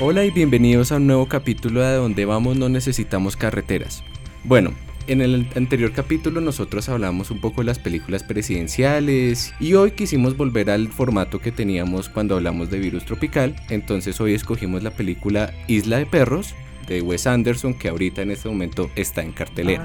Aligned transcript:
Hola 0.00 0.24
y 0.24 0.30
bienvenidos 0.30 0.92
a 0.92 0.98
un 0.98 1.08
nuevo 1.08 1.26
capítulo 1.26 1.80
de 1.80 1.96
Donde 1.96 2.24
vamos 2.24 2.56
no 2.56 2.68
necesitamos 2.68 3.36
carreteras. 3.36 4.04
Bueno, 4.44 4.70
en 5.08 5.20
el 5.20 5.48
anterior 5.56 5.90
capítulo 5.90 6.40
nosotros 6.40 6.88
hablamos 6.88 7.32
un 7.32 7.40
poco 7.40 7.62
de 7.62 7.64
las 7.64 7.80
películas 7.80 8.22
presidenciales 8.22 9.52
y 9.58 9.74
hoy 9.74 9.90
quisimos 9.90 10.36
volver 10.36 10.70
al 10.70 10.86
formato 10.86 11.40
que 11.40 11.50
teníamos 11.50 12.08
cuando 12.08 12.36
hablamos 12.36 12.70
de 12.70 12.78
virus 12.78 13.06
tropical, 13.06 13.56
entonces 13.70 14.20
hoy 14.20 14.34
escogimos 14.34 14.84
la 14.84 14.92
película 14.92 15.52
Isla 15.66 15.98
de 15.98 16.06
Perros 16.06 16.54
de 16.86 17.02
Wes 17.02 17.26
Anderson 17.26 17.74
que 17.74 17.88
ahorita 17.88 18.22
en 18.22 18.30
este 18.30 18.48
momento 18.48 18.90
está 18.94 19.22
en 19.22 19.32
cartelera. 19.32 19.84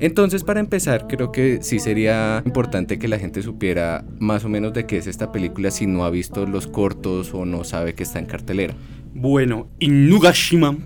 Entonces, 0.00 0.44
para 0.44 0.60
empezar, 0.60 1.06
creo 1.08 1.30
que 1.30 1.58
sí 1.62 1.78
sería 1.78 2.42
importante 2.46 2.98
que 2.98 3.06
la 3.06 3.18
gente 3.18 3.42
supiera 3.42 4.02
más 4.18 4.46
o 4.46 4.48
menos 4.48 4.72
de 4.72 4.86
qué 4.86 4.96
es 4.96 5.06
esta 5.06 5.30
película 5.30 5.70
si 5.70 5.86
no 5.86 6.04
ha 6.04 6.10
visto 6.10 6.46
los 6.46 6.66
cortos 6.66 7.34
o 7.34 7.44
no 7.44 7.64
sabe 7.64 7.94
que 7.94 8.04
está 8.04 8.18
en 8.18 8.24
cartelera. 8.24 8.74
Bueno, 9.12 9.68
Inugashima, 9.78 10.78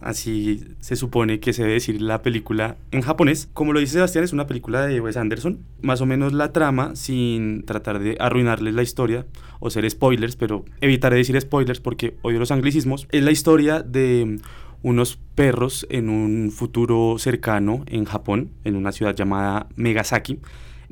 así 0.00 0.62
se 0.78 0.94
supone 0.94 1.40
que 1.40 1.52
se 1.52 1.62
debe 1.62 1.74
decir 1.74 2.00
la 2.00 2.22
película 2.22 2.76
en 2.92 3.00
japonés. 3.00 3.48
Como 3.54 3.72
lo 3.72 3.80
dice 3.80 3.94
Sebastián, 3.94 4.22
es 4.22 4.32
una 4.32 4.46
película 4.46 4.86
de 4.86 5.00
Wes 5.00 5.16
Anderson. 5.16 5.58
Más 5.82 6.00
o 6.00 6.06
menos 6.06 6.32
la 6.32 6.52
trama, 6.52 6.94
sin 6.94 7.64
tratar 7.64 7.98
de 7.98 8.16
arruinarles 8.20 8.74
la 8.74 8.82
historia 8.82 9.26
o 9.58 9.68
ser 9.68 9.90
spoilers, 9.90 10.36
pero 10.36 10.64
evitaré 10.80 11.16
decir 11.16 11.40
spoilers 11.40 11.80
porque 11.80 12.18
odio 12.22 12.38
los 12.38 12.52
anglicismos. 12.52 13.08
Es 13.10 13.24
la 13.24 13.32
historia 13.32 13.82
de 13.82 14.38
unos 14.84 15.18
perros 15.34 15.86
en 15.88 16.10
un 16.10 16.52
futuro 16.52 17.16
cercano 17.18 17.84
en 17.86 18.04
Japón, 18.04 18.50
en 18.64 18.76
una 18.76 18.92
ciudad 18.92 19.16
llamada 19.16 19.66
Megasaki. 19.76 20.38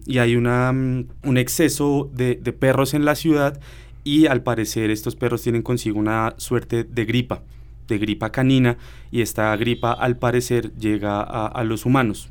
Y 0.06 0.18
hay 0.18 0.34
una, 0.34 0.72
mm, 0.72 1.08
un 1.24 1.36
exceso 1.36 2.10
de, 2.12 2.36
perros 2.58 2.94
en 2.94 3.04
la 3.04 3.14
ciudad 3.14 3.60
y 4.02 4.26
al 4.26 4.42
parecer 4.42 4.90
estos 4.90 5.14
perros 5.14 5.42
tienen 5.42 5.62
consigo 5.62 5.98
una 5.98 6.34
suerte 6.38 6.84
de 6.84 7.04
gripa, 7.04 7.42
de 7.86 7.98
gripa 7.98 8.32
canina, 8.32 8.78
y 9.10 9.20
esta 9.20 9.54
gripa 9.56 9.92
al 9.92 10.16
parecer 10.16 10.74
llega 10.76 11.20
a, 11.20 11.62
los 11.62 11.84
humanos. 11.84 12.30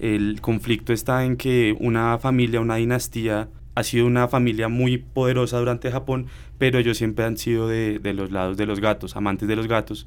El 0.00 0.40
conflicto 0.40 0.92
está 0.92 1.24
en 1.24 1.36
que 1.36 1.76
una 1.78 2.18
familia, 2.18 2.60
una 2.60 2.76
dinastía, 2.76 3.48
ha 3.76 3.82
sido 3.84 4.06
una 4.06 4.26
familia 4.26 4.68
muy 4.68 4.98
poderosa 4.98 5.58
durante 5.58 5.92
Japón, 5.92 6.26
pero 6.58 6.80
ellos 6.80 6.98
siempre 6.98 7.24
han 7.24 7.36
sido 7.36 7.68
de 7.68 8.12
los 8.12 8.32
lados 8.32 8.56
de 8.56 8.66
los 8.66 8.80
gatos, 8.80 9.14
amantes 9.16 9.46
de 9.46 9.54
los 9.54 9.68
gatos, 9.68 10.04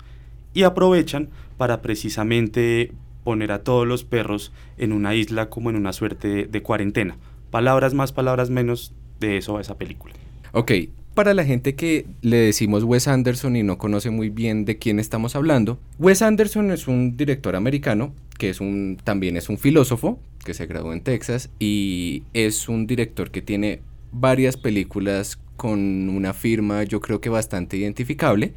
y 0.53 0.63
aprovechan 0.63 1.29
para 1.57 1.81
precisamente 1.81 2.91
poner 3.23 3.51
a 3.51 3.63
todos 3.63 3.85
los 3.85 4.03
perros 4.03 4.51
en 4.77 4.91
una 4.91 5.15
isla 5.15 5.49
como 5.49 5.69
en 5.69 5.75
una 5.75 5.93
suerte 5.93 6.45
de, 6.45 6.61
cuarentena. 6.61 7.17
Palabras 7.51 7.93
más, 7.93 8.11
palabras 8.11 8.49
menos, 8.49 8.93
de 9.19 9.37
eso 9.37 9.57
a 9.57 9.61
esa 9.61 9.77
película. 9.77 10.13
Ok, 10.53 10.71
para 11.13 11.33
la 11.33 11.43
gente 11.43 11.75
que 11.75 12.05
le 12.21 12.37
decimos 12.37 12.83
Wes 12.83 13.07
Anderson 13.07 13.55
y 13.55 13.63
no 13.63 13.77
conoce 13.77 14.09
muy 14.09 14.29
bien 14.29 14.65
de 14.65 14.77
quién 14.77 14.99
estamos 14.99 15.35
hablando, 15.35 15.79
Wes 15.97 16.21
Anderson 16.21 16.71
es 16.71 16.87
un 16.87 17.17
director 17.17 17.55
americano 17.55 18.13
que 18.37 18.49
es 18.49 18.61
un, 18.61 18.97
también 19.03 19.35
es 19.35 19.49
un 19.49 19.57
filósofo 19.57 20.19
que 20.45 20.53
se 20.53 20.65
graduó 20.65 20.93
en 20.93 21.01
Texas 21.01 21.49
y 21.59 22.23
es 22.33 22.69
un 22.69 22.87
director 22.87 23.31
que 23.31 23.41
tiene 23.41 23.81
varias 24.11 24.55
películas 24.55 25.37
con 25.57 26.09
una 26.09 26.33
firma 26.33 26.83
yo 26.83 27.01
creo 27.01 27.19
que 27.19 27.29
bastante 27.29 27.75
identificable. 27.75 28.53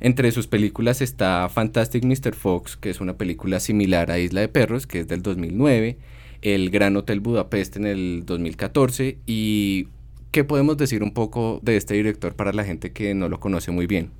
Entre 0.00 0.32
sus 0.32 0.46
películas 0.46 1.02
está 1.02 1.46
Fantastic 1.50 2.04
Mr. 2.04 2.34
Fox, 2.34 2.78
que 2.78 2.88
es 2.88 3.02
una 3.02 3.18
película 3.18 3.60
similar 3.60 4.10
a 4.10 4.18
Isla 4.18 4.40
de 4.40 4.48
Perros, 4.48 4.86
que 4.86 5.00
es 5.00 5.08
del 5.08 5.20
2009, 5.20 5.98
El 6.40 6.70
Gran 6.70 6.96
Hotel 6.96 7.20
Budapest 7.20 7.76
en 7.76 7.84
el 7.84 8.22
2014 8.24 9.18
y 9.26 9.88
¿qué 10.30 10.42
podemos 10.42 10.78
decir 10.78 11.02
un 11.02 11.12
poco 11.12 11.60
de 11.62 11.76
este 11.76 11.94
director 11.94 12.34
para 12.34 12.54
la 12.54 12.64
gente 12.64 12.92
que 12.92 13.12
no 13.12 13.28
lo 13.28 13.40
conoce 13.40 13.72
muy 13.72 13.86
bien? 13.86 14.10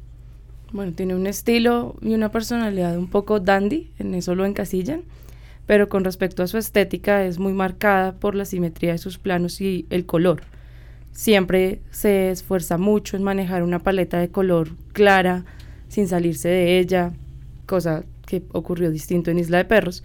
Bueno, 0.71 0.93
tiene 0.93 1.15
un 1.15 1.27
estilo 1.27 1.97
y 2.03 2.13
una 2.13 2.31
personalidad 2.31 2.99
un 2.99 3.09
poco 3.09 3.41
dandy, 3.41 3.91
en 3.99 4.15
eso 4.15 4.35
lo 4.35 4.45
encasillan, 4.45 5.01
pero 5.65 5.89
con 5.89 6.05
respecto 6.05 6.43
a 6.43 6.47
su 6.47 6.59
estética 6.59 7.25
es 7.25 7.39
muy 7.39 7.55
marcada 7.55 8.13
por 8.13 8.35
la 8.35 8.45
simetría 8.45 8.93
de 8.93 8.99
sus 8.99 9.17
planos 9.17 9.63
y 9.63 9.87
el 9.89 10.05
color. 10.05 10.43
Siempre 11.13 11.81
se 11.91 12.31
esfuerza 12.31 12.77
mucho 12.77 13.17
en 13.17 13.23
manejar 13.23 13.63
una 13.63 13.79
paleta 13.79 14.19
de 14.19 14.29
color 14.29 14.77
clara, 14.93 15.47
sin 15.91 16.09
salirse 16.09 16.49
de 16.49 16.79
ella, 16.79 17.13
cosa 17.67 18.05
que 18.27 18.43
ocurrió 18.53 18.91
distinto 18.91 19.31
en 19.31 19.41
Isla 19.41 19.59
de 19.59 19.65
Perros, 19.67 20.05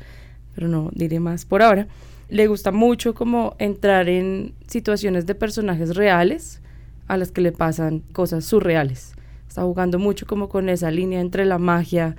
pero 0.53 0.67
no 0.67 0.89
diré 0.93 1.19
más 1.19 1.45
por 1.45 1.61
ahora. 1.61 1.87
Le 2.27 2.47
gusta 2.47 2.71
mucho 2.71 3.13
como 3.13 3.55
entrar 3.59 4.09
en 4.09 4.55
situaciones 4.67 5.27
de 5.27 5.35
personajes 5.35 5.95
reales 5.95 6.61
a 7.07 7.17
las 7.17 7.31
que 7.31 7.41
le 7.41 7.51
pasan 7.51 7.99
cosas 8.13 8.45
surreales. 8.45 9.13
Está 9.47 9.61
jugando 9.61 9.99
mucho 9.99 10.25
como 10.25 10.49
con 10.49 10.69
esa 10.69 10.89
línea 10.89 11.21
entre 11.21 11.45
la 11.45 11.59
magia, 11.59 12.15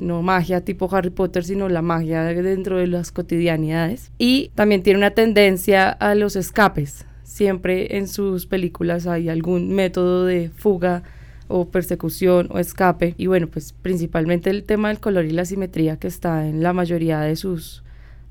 no 0.00 0.22
magia 0.22 0.64
tipo 0.64 0.88
Harry 0.90 1.10
Potter, 1.10 1.44
sino 1.44 1.68
la 1.68 1.82
magia 1.82 2.22
dentro 2.24 2.78
de 2.78 2.86
las 2.86 3.12
cotidianidades. 3.12 4.10
Y 4.16 4.50
también 4.54 4.82
tiene 4.82 4.98
una 4.98 5.10
tendencia 5.10 5.90
a 5.90 6.14
los 6.14 6.34
escapes. 6.34 7.04
Siempre 7.24 7.98
en 7.98 8.08
sus 8.08 8.46
películas 8.46 9.06
hay 9.06 9.28
algún 9.28 9.74
método 9.74 10.24
de 10.24 10.48
fuga 10.48 11.02
o 11.52 11.68
persecución 11.68 12.48
o 12.50 12.58
escape. 12.58 13.14
Y 13.18 13.26
bueno, 13.26 13.46
pues 13.46 13.74
principalmente 13.74 14.48
el 14.50 14.64
tema 14.64 14.88
del 14.88 15.00
color 15.00 15.26
y 15.26 15.30
la 15.30 15.44
simetría 15.44 15.98
que 15.98 16.08
está 16.08 16.48
en 16.48 16.62
la 16.62 16.72
mayoría 16.72 17.20
de 17.20 17.36
sus, 17.36 17.82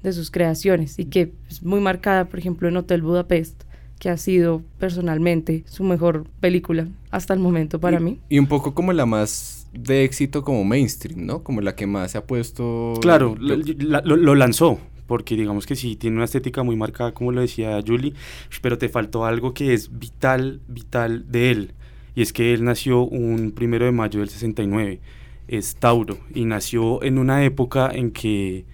de 0.01 0.11
sus 0.11 0.31
creaciones 0.31 0.97
y 0.97 1.05
que 1.05 1.31
es 1.49 1.61
muy 1.61 1.79
marcada, 1.79 2.25
por 2.25 2.39
ejemplo, 2.39 2.67
en 2.67 2.77
Hotel 2.77 3.03
Budapest 3.03 3.63
que 3.99 4.09
ha 4.09 4.17
sido 4.17 4.63
personalmente 4.79 5.63
su 5.67 5.83
mejor 5.83 6.25
película 6.39 6.87
hasta 7.11 7.35
el 7.35 7.39
momento 7.39 7.79
para 7.79 7.99
mí. 7.99 8.19
Y 8.29 8.39
un 8.39 8.47
poco 8.47 8.73
como 8.73 8.93
la 8.93 9.05
más 9.05 9.67
de 9.73 10.03
éxito 10.03 10.43
como 10.43 10.63
mainstream, 10.63 11.27
¿no? 11.27 11.43
Como 11.43 11.61
la 11.61 11.75
que 11.75 11.85
más 11.85 12.11
se 12.11 12.17
ha 12.17 12.25
puesto... 12.25 12.95
Claro, 12.99 13.35
lo, 13.39 14.01
lo 14.01 14.33
lanzó, 14.33 14.79
porque 15.05 15.35
digamos 15.35 15.67
que 15.67 15.75
sí, 15.75 15.95
tiene 15.95 16.15
una 16.15 16.25
estética 16.25 16.63
muy 16.63 16.75
marcada, 16.75 17.13
como 17.13 17.31
lo 17.31 17.41
decía 17.41 17.79
Julie, 17.85 18.15
pero 18.63 18.79
te 18.79 18.89
faltó 18.89 19.25
algo 19.25 19.53
que 19.53 19.75
es 19.75 19.99
vital, 19.99 20.61
vital 20.67 21.31
de 21.31 21.51
él, 21.51 21.73
y 22.15 22.21
es 22.21 22.33
que 22.33 22.53
él 22.53 22.63
nació 22.63 23.03
un 23.03 23.51
primero 23.51 23.85
de 23.85 23.91
mayo 23.91 24.19
del 24.19 24.29
69, 24.29 24.99
es 25.47 25.75
Tauro, 25.75 26.17
y 26.33 26.45
nació 26.45 27.03
en 27.03 27.17
una 27.17 27.43
época 27.43 27.89
en 27.93 28.11
que, 28.11 28.65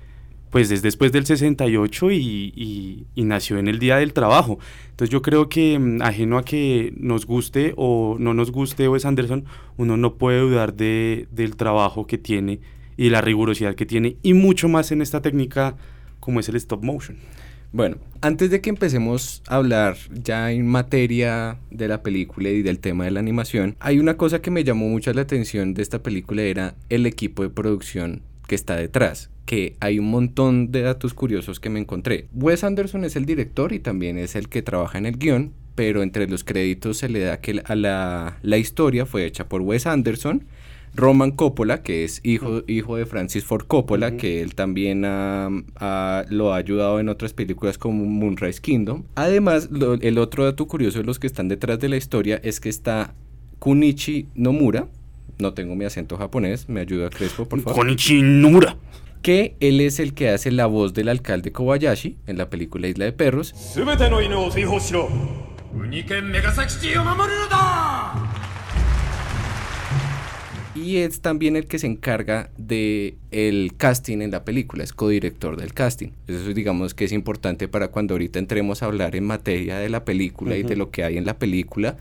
pues 0.50 0.72
es 0.72 0.82
después 0.82 1.12
del 1.12 1.26
68 1.26 2.12
y, 2.12 3.06
y, 3.16 3.24
nació 3.24 3.58
en 3.58 3.68
el 3.68 3.80
Día 3.80 3.98
del 3.98 4.14
Trabajo. 4.14 4.60
Entonces 4.90 5.12
yo 5.12 5.22
creo 5.22 5.50
que 5.50 5.78
mm, 5.78 6.02
ajeno 6.02 6.38
a 6.38 6.46
que 6.46 6.94
nos 6.98 7.26
guste 7.26 7.74
o 7.76 8.16
no 8.20 8.34
nos 8.34 8.52
guste 8.52 8.88
Wes 8.88 9.06
Anderson, 9.06 9.46
uno 9.78 9.98
no 9.98 10.16
puede 10.16 10.40
dudar 10.40 10.74
de, 10.74 11.28
del 11.32 11.56
trabajo 11.56 12.08
que 12.08 12.18
tiene 12.18 12.60
y 12.96 13.10
la 13.10 13.22
rigurosidad 13.22 13.76
que 13.76 13.86
tiene, 13.86 14.18
y 14.24 14.34
mucho 14.34 14.68
más 14.70 14.92
en 14.92 15.02
esta 15.02 15.22
técnica 15.22 15.76
como 16.20 16.40
es 16.40 16.50
el 16.50 16.56
stop 16.56 16.84
motion. 16.84 17.18
Bueno, 17.74 17.98
antes 18.22 18.50
de 18.50 18.62
que 18.62 18.70
empecemos 18.70 19.44
a 19.48 19.58
hablar 19.58 19.98
ya 20.12 20.52
en 20.52 20.66
materia 20.66 21.58
de 21.70 21.88
la 21.88 22.02
película 22.02 22.50
y 22.50 22.62
del 22.62 22.80
tema 22.80 23.06
de 23.06 23.12
la 23.12 23.20
animación, 23.20 23.76
hay 23.80 24.00
una 24.00 24.16
cosa 24.16 24.42
que 24.42 24.52
me 24.52 24.64
llamó 24.64 24.88
mucho 24.88 25.14
la 25.14 25.22
atención 25.22 25.74
de 25.74 25.82
esta 25.82 26.02
película, 26.02 26.44
era 26.44 26.76
el 26.90 27.06
equipo 27.06 27.44
de 27.44 27.50
producción 27.50 28.22
que 28.48 28.56
está 28.56 28.78
detrás, 28.78 29.30
que 29.46 29.76
hay 29.82 30.00
un 30.00 30.10
montón 30.10 30.72
de 30.72 30.82
datos 30.82 31.14
curiosos 31.14 31.60
que 31.60 31.70
me 31.70 31.80
encontré. 31.80 32.28
Wes 32.34 32.64
Anderson 32.64 33.04
es 33.04 33.16
el 33.16 33.26
director 33.26 33.74
y 33.74 33.80
también 33.80 34.18
es 34.18 34.36
el 34.36 34.48
que 34.48 34.62
trabaja 34.62 34.98
en 34.98 35.06
el 35.06 35.18
guion, 35.18 35.52
pero 35.76 36.02
entre 36.02 36.28
los 36.28 36.44
créditos 36.44 36.98
se 36.98 37.10
le 37.10 37.20
da 37.20 37.40
que 37.40 37.54
la, 37.54 38.38
la 38.42 38.58
historia 38.58 39.06
fue 39.06 39.26
hecha 39.26 39.48
por 39.48 39.62
Wes 39.62 39.86
Anderson, 39.86 40.46
Roman 40.96 41.32
Coppola, 41.32 41.84
que 41.84 42.04
es 42.04 42.22
hijo, 42.24 42.64
hijo 42.68 42.96
de 42.98 43.06
Francis 43.06 43.44
Ford 43.44 43.66
Coppola, 43.68 44.18
que 44.18 44.42
él 44.42 44.56
también 44.56 45.02
lo 45.02 45.08
ha 46.54 46.56
ayudado 46.56 47.00
en 47.00 47.10
otras 47.10 47.34
películas 47.34 47.78
como 47.78 48.06
Moonrise 48.06 48.62
Kingdom. 48.62 49.04
Además, 49.16 49.70
el 50.02 50.18
otro 50.18 50.46
dato 50.46 50.68
curioso 50.68 51.00
de 51.00 51.04
los 51.06 51.20
que 51.20 51.28
están 51.28 51.48
detrás 51.50 51.80
de 51.80 51.90
la 51.90 51.98
historia 51.98 52.40
es 52.44 52.60
que 52.60 52.70
está 52.70 53.14
Kunichi 53.60 54.28
Nomura, 54.36 54.88
no 55.40 55.54
tengo 55.54 55.76
mi 55.76 55.86
acento 55.86 56.18
japonés, 56.18 56.68
me 56.68 56.82
ayuda 56.82 57.10
Crespo, 57.10 57.48
por 57.48 57.62
favor. 57.62 57.80
Kunichi 57.80 58.22
Nomura. 58.22 58.76
Que 59.22 59.56
él 59.60 59.82
es 59.82 60.00
el 60.00 60.14
que 60.14 60.30
hace 60.30 60.52
la 60.52 60.68
voz 60.68 60.94
del 60.94 61.10
alcalde 61.10 61.52
Kobayashi 61.52 62.18
en 62.28 62.38
la 62.38 62.50
película 62.50 62.88
Isla 62.88 63.06
de 63.06 63.12
Perros. 63.12 63.54
Y 70.84 70.98
es 70.98 71.22
también 71.22 71.56
el 71.56 71.68
que 71.68 71.80
se 71.80 71.88
encarga 71.88 72.50
de 72.58 73.18
el 73.32 73.74
casting 73.78 74.22
en 74.22 74.32
la 74.32 74.44
película, 74.44 74.84
es 74.84 74.94
codirector 74.94 75.58
del 75.58 75.74
casting. 75.74 76.10
Eso 76.28 76.54
digamos 76.54 76.94
que 76.94 77.06
es 77.06 77.12
importante 77.12 77.68
para 77.68 77.90
cuando 77.90 78.14
ahorita 78.14 78.40
entremos 78.40 78.84
a 78.84 78.88
hablar 78.88 79.16
en 79.16 79.26
materia 79.26 79.78
de 79.80 79.90
la 79.90 80.06
película 80.06 80.56
y 80.58 80.64
de 80.64 80.76
lo 80.76 80.92
que 80.92 81.04
hay 81.04 81.18
en 81.18 81.26
la 81.26 81.38
película. 81.38 81.98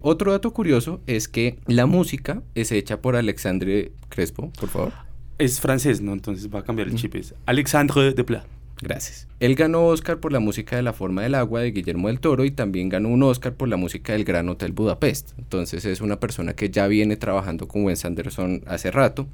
Otro 0.00 0.32
dato 0.32 0.52
curioso 0.52 1.00
es 1.06 1.28
que 1.28 1.58
la 1.66 1.86
música 1.86 2.42
es 2.54 2.72
hecha 2.72 3.00
por 3.00 3.16
Alexandre 3.16 3.92
Crespo, 4.10 4.52
por 4.58 4.68
favor. 4.68 4.92
Es 5.38 5.60
francés, 5.60 6.00
¿no? 6.00 6.12
Entonces 6.12 6.48
va 6.54 6.60
a 6.60 6.64
cambiar 6.64 6.88
el 6.88 6.94
chip. 6.94 7.14
Es 7.14 7.34
Alexandre 7.46 8.12
Desplat. 8.12 8.53
Gracias. 8.80 9.28
Él 9.40 9.54
ganó 9.54 9.86
Oscar 9.86 10.18
por 10.18 10.32
la 10.32 10.40
música 10.40 10.76
de 10.76 10.82
La 10.82 10.92
forma 10.92 11.22
del 11.22 11.34
agua 11.34 11.60
de 11.60 11.70
Guillermo 11.70 12.08
del 12.08 12.20
Toro 12.20 12.44
y 12.44 12.50
también 12.50 12.88
ganó 12.88 13.08
un 13.08 13.22
Oscar 13.22 13.54
por 13.54 13.68
la 13.68 13.76
música 13.76 14.12
del 14.12 14.24
Gran 14.24 14.48
Hotel 14.48 14.72
Budapest. 14.72 15.32
Entonces 15.38 15.84
es 15.84 16.00
una 16.00 16.20
persona 16.20 16.54
que 16.54 16.70
ya 16.70 16.86
viene 16.86 17.16
trabajando 17.16 17.68
con 17.68 17.84
Wes 17.84 18.04
Anderson 18.04 18.62
hace 18.66 18.90
rato. 18.90 19.26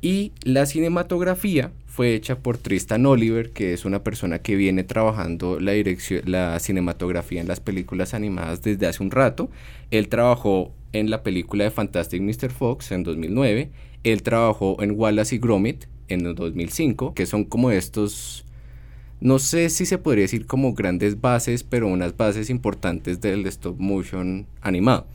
Y 0.00 0.32
la 0.42 0.66
cinematografía 0.66 1.72
fue 1.86 2.14
hecha 2.14 2.38
por 2.38 2.58
Tristan 2.58 3.06
Oliver, 3.06 3.52
que 3.52 3.72
es 3.72 3.84
una 3.84 4.02
persona 4.02 4.40
que 4.40 4.56
viene 4.56 4.84
trabajando 4.84 5.58
la 5.60 5.72
dirección, 5.72 6.22
la 6.26 6.58
cinematografía 6.58 7.40
en 7.40 7.48
las 7.48 7.60
películas 7.60 8.12
animadas 8.12 8.60
desde 8.60 8.86
hace 8.86 9.02
un 9.02 9.10
rato. 9.10 9.48
Él 9.90 10.08
trabajó 10.08 10.72
en 10.92 11.08
la 11.08 11.22
película 11.22 11.64
de 11.64 11.70
Fantastic 11.70 12.20
Mr. 12.20 12.50
Fox 12.50 12.92
en 12.92 13.02
2009. 13.02 13.70
Él 14.02 14.22
trabajó 14.22 14.82
en 14.82 14.90
Wallace 14.90 15.36
y 15.36 15.38
Gromit 15.38 15.86
en 16.08 16.34
2005, 16.34 17.14
que 17.14 17.24
son 17.24 17.44
como 17.44 17.70
estos 17.70 18.44
no 19.20 19.38
sé 19.38 19.70
si 19.70 19.86
se 19.86 19.98
podría 19.98 20.22
decir 20.22 20.46
como 20.46 20.74
grandes 20.74 21.20
bases, 21.20 21.62
pero 21.62 21.88
unas 21.88 22.16
bases 22.16 22.50
importantes 22.50 23.20
del 23.20 23.46
stop 23.46 23.78
motion 23.78 24.46
animado. 24.60 25.06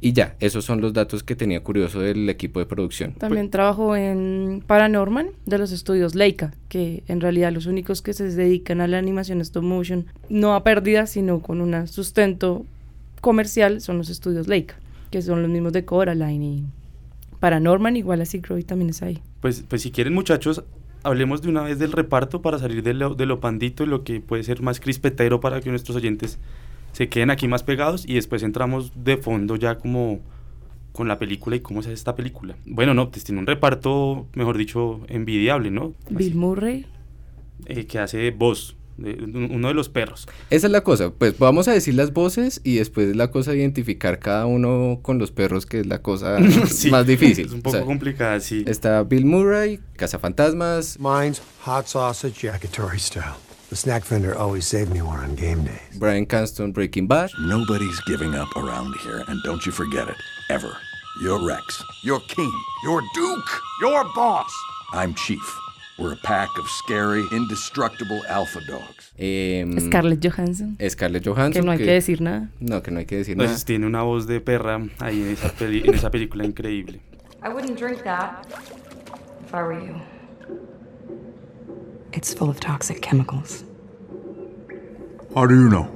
Y 0.00 0.12
ya, 0.12 0.36
esos 0.38 0.64
son 0.64 0.80
los 0.80 0.92
datos 0.92 1.24
que 1.24 1.34
tenía 1.34 1.62
curioso 1.62 2.00
del 2.00 2.28
equipo 2.28 2.60
de 2.60 2.66
producción. 2.66 3.14
También 3.14 3.50
trabajó 3.50 3.96
en 3.96 4.62
Paranorman 4.64 5.30
de 5.44 5.58
los 5.58 5.72
estudios 5.72 6.14
Leica, 6.14 6.54
que 6.68 7.02
en 7.08 7.20
realidad 7.20 7.52
los 7.52 7.66
únicos 7.66 8.00
que 8.00 8.12
se 8.12 8.30
dedican 8.30 8.80
a 8.80 8.86
la 8.86 8.98
animación 8.98 9.40
stop 9.40 9.64
motion, 9.64 10.06
no 10.28 10.54
a 10.54 10.62
pérdida, 10.62 11.06
sino 11.06 11.40
con 11.40 11.60
un 11.60 11.88
sustento 11.88 12.64
comercial, 13.20 13.80
son 13.80 13.98
los 13.98 14.08
estudios 14.08 14.46
Leica, 14.46 14.76
que 15.10 15.20
son 15.20 15.42
los 15.42 15.50
mismos 15.50 15.72
de 15.72 15.84
Coraline 15.84 16.44
y 16.44 16.64
Paranorman, 17.40 17.96
igual 17.96 18.20
así 18.20 18.40
Croy 18.40 18.62
también 18.62 18.90
es 18.90 19.02
ahí. 19.02 19.20
Pues, 19.40 19.64
pues 19.66 19.82
si 19.82 19.90
quieren 19.90 20.14
muchachos, 20.14 20.62
hablemos 21.08 21.42
de 21.42 21.48
una 21.48 21.62
vez 21.62 21.78
del 21.78 21.92
reparto 21.92 22.42
para 22.42 22.58
salir 22.58 22.82
de 22.82 22.94
lo, 22.94 23.14
de 23.14 23.26
lo 23.26 23.40
pandito 23.40 23.84
y 23.84 23.86
lo 23.86 24.04
que 24.04 24.20
puede 24.20 24.42
ser 24.44 24.62
más 24.62 24.80
crispetero 24.80 25.40
para 25.40 25.60
que 25.60 25.70
nuestros 25.70 25.96
oyentes 25.96 26.38
se 26.92 27.08
queden 27.08 27.30
aquí 27.30 27.48
más 27.48 27.62
pegados 27.62 28.04
y 28.06 28.14
después 28.14 28.42
entramos 28.42 28.92
de 28.94 29.16
fondo 29.16 29.56
ya 29.56 29.78
como 29.78 30.20
con 30.92 31.06
la 31.06 31.18
película 31.18 31.56
y 31.56 31.60
cómo 31.60 31.82
se 31.82 31.90
hace 31.90 31.94
esta 31.94 32.16
película. 32.16 32.56
Bueno, 32.66 32.94
no, 32.94 33.10
pues 33.10 33.24
tiene 33.24 33.40
un 33.40 33.46
reparto, 33.46 34.26
mejor 34.34 34.56
dicho, 34.56 35.00
envidiable, 35.08 35.70
¿no? 35.70 35.92
Bill 36.10 36.34
Murray. 36.34 36.86
Eh, 37.66 37.86
que 37.86 37.98
hace 37.98 38.30
voz, 38.30 38.76
uno 38.98 39.68
de 39.68 39.74
los 39.74 39.88
perros. 39.88 40.26
Esa 40.50 40.66
es 40.66 40.72
la 40.72 40.82
cosa, 40.82 41.10
pues 41.10 41.38
vamos 41.38 41.68
a 41.68 41.72
decir 41.72 41.94
las 41.94 42.12
voces 42.12 42.60
y 42.64 42.76
después 42.76 43.14
la 43.14 43.30
cosa 43.30 43.54
identificar 43.54 44.18
cada 44.18 44.46
uno 44.46 45.00
con 45.02 45.18
los 45.18 45.30
perros, 45.30 45.66
que 45.66 45.80
es 45.80 45.86
la 45.86 46.02
cosa 46.02 46.38
más 46.90 47.06
difícil. 47.06 47.46
Es 47.46 47.52
un 47.52 47.62
poco 47.62 47.84
complicada, 47.84 48.40
sí. 48.40 48.64
Está 48.66 49.02
Bill 49.04 49.24
Murray, 49.24 49.80
Cazafantasmas. 49.96 50.98
Mine's 50.98 51.40
hot 51.64 51.86
sausage 51.86 52.42
yakitori 52.42 52.98
style. 52.98 53.36
The 53.70 53.76
snack 53.76 54.02
vendor 54.04 54.34
always 54.34 54.64
saved 54.66 54.90
me 54.90 55.02
one 55.02 55.18
on 55.20 55.34
game 55.34 55.62
days. 55.62 55.98
Brian 55.98 56.24
Canston, 56.24 56.72
Breaking 56.72 57.06
Bad. 57.06 57.30
Nobody's 57.38 58.00
giving 58.06 58.34
up 58.34 58.48
around 58.56 58.94
here, 59.04 59.22
and 59.28 59.42
don't 59.44 59.64
you 59.66 59.72
forget 59.72 60.08
it, 60.08 60.16
ever. 60.48 60.74
You're 61.20 61.44
Rex. 61.46 61.82
You're 62.02 62.20
King. 62.28 62.52
You're 62.84 63.02
Duke. 63.14 63.50
You're 63.82 64.04
Boss. 64.14 64.50
I'm 64.94 65.12
Chief. 65.14 65.67
We're 65.98 66.12
a 66.12 66.16
pack 66.16 66.48
of 66.58 66.68
scary, 66.68 67.24
indestructible 67.32 68.22
alpha 68.28 68.60
dogs. 68.68 69.12
Eh, 69.18 69.64
Scarlett 69.80 70.20
Johansson. 70.20 70.78
Scarlett 70.88 71.24
Johansson. 71.24 71.62
Que 71.62 71.66
no 71.66 71.72
hay 71.72 71.78
que, 71.78 71.86
decir 71.86 72.20
nada. 72.20 72.50
No, 72.60 72.80
que 72.82 72.92
no 72.92 73.00
hay 73.00 73.04
que 73.04 73.16
decir 73.16 73.36
pues 73.36 73.50
nada. 73.50 73.64
tiene 73.64 73.84
una 73.84 74.02
voz 74.02 74.28
de 74.28 74.40
perra 74.40 74.80
ahí 75.00 75.22
en 75.22 75.28
esa, 75.30 75.48
peli 75.48 75.82
en 75.84 75.94
esa 75.94 76.10
película 76.10 76.44
increíble. 76.44 77.00
I 77.42 77.48
wouldn't 77.48 77.76
drink 77.76 78.04
that 78.04 78.46
if 79.44 79.52
I 79.52 79.62
were 79.62 79.74
you. 79.74 80.00
It's 82.12 82.32
full 82.32 82.48
of 82.48 82.60
toxic 82.60 83.02
chemicals. 83.02 83.64
How 85.34 85.46
do 85.46 85.56
you 85.56 85.68
know? 85.68 85.88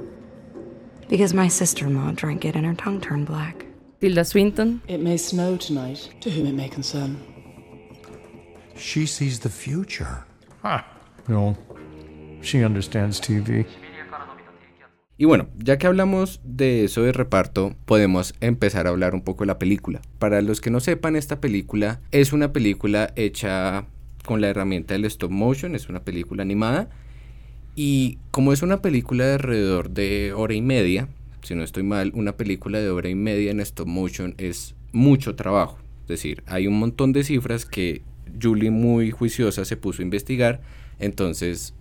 Because 1.07 1.33
my 1.33 1.47
sister-in-law 1.47 2.11
drank 2.15 2.43
it 2.43 2.55
and 2.55 2.65
her 2.65 2.75
tongue 2.75 2.99
turned 2.99 3.25
black. 3.27 3.65
Tilda 4.01 4.25
Swinton. 4.25 4.81
It 4.89 4.99
may 4.99 5.15
snow 5.15 5.55
tonight, 5.55 6.09
to 6.19 6.29
whom 6.29 6.45
it 6.45 6.55
may 6.55 6.67
concern. 6.67 7.17
She 8.75 9.05
sees 9.07 9.39
the 9.39 9.49
future. 9.49 10.25
Ah, 10.63 10.85
no. 11.27 11.57
She 12.41 12.65
understands 12.65 13.21
TV. 13.21 13.65
Y 15.17 15.25
bueno, 15.25 15.47
ya 15.57 15.77
que 15.77 15.87
hablamos 15.87 16.41
de 16.43 16.83
eso 16.83 17.03
de 17.03 17.11
reparto, 17.11 17.75
podemos 17.85 18.33
empezar 18.41 18.87
a 18.87 18.89
hablar 18.89 19.13
un 19.13 19.21
poco 19.21 19.43
de 19.43 19.47
la 19.47 19.59
película. 19.59 20.01
Para 20.17 20.41
los 20.41 20.59
que 20.59 20.71
no 20.71 20.79
sepan, 20.79 21.15
esta 21.15 21.39
película 21.39 22.01
es 22.11 22.33
una 22.33 22.51
película 22.51 23.13
hecha 23.15 23.85
con 24.25 24.41
la 24.41 24.49
herramienta 24.49 24.95
del 24.95 25.05
stop 25.05 25.31
motion, 25.31 25.75
es 25.75 25.87
una 25.87 26.03
película 26.03 26.41
animada. 26.41 26.89
Y 27.75 28.17
como 28.31 28.53
es 28.53 28.63
una 28.63 28.81
película 28.81 29.25
de 29.25 29.33
alrededor 29.33 29.91
de 29.91 30.33
hora 30.33 30.55
y 30.55 30.61
media, 30.61 31.09
si 31.43 31.55
no 31.55 31.63
estoy 31.63 31.83
mal, 31.83 32.11
una 32.15 32.35
película 32.35 32.79
de 32.79 32.89
hora 32.89 33.09
y 33.09 33.15
media 33.15 33.51
en 33.51 33.59
stop 33.59 33.87
motion 33.87 34.33
es 34.37 34.75
mucho 34.91 35.35
trabajo. 35.35 35.77
Es 36.01 36.07
decir, 36.07 36.43
hay 36.47 36.67
un 36.67 36.79
montón 36.79 37.13
de 37.13 37.23
cifras 37.23 37.65
que 37.65 38.01
Julie 38.41 38.71
muy 38.71 39.11
juiciosa 39.11 39.65
se 39.65 39.77
puso 39.77 40.01
a 40.01 40.05
investigar, 40.05 40.61
entonces... 40.99 41.73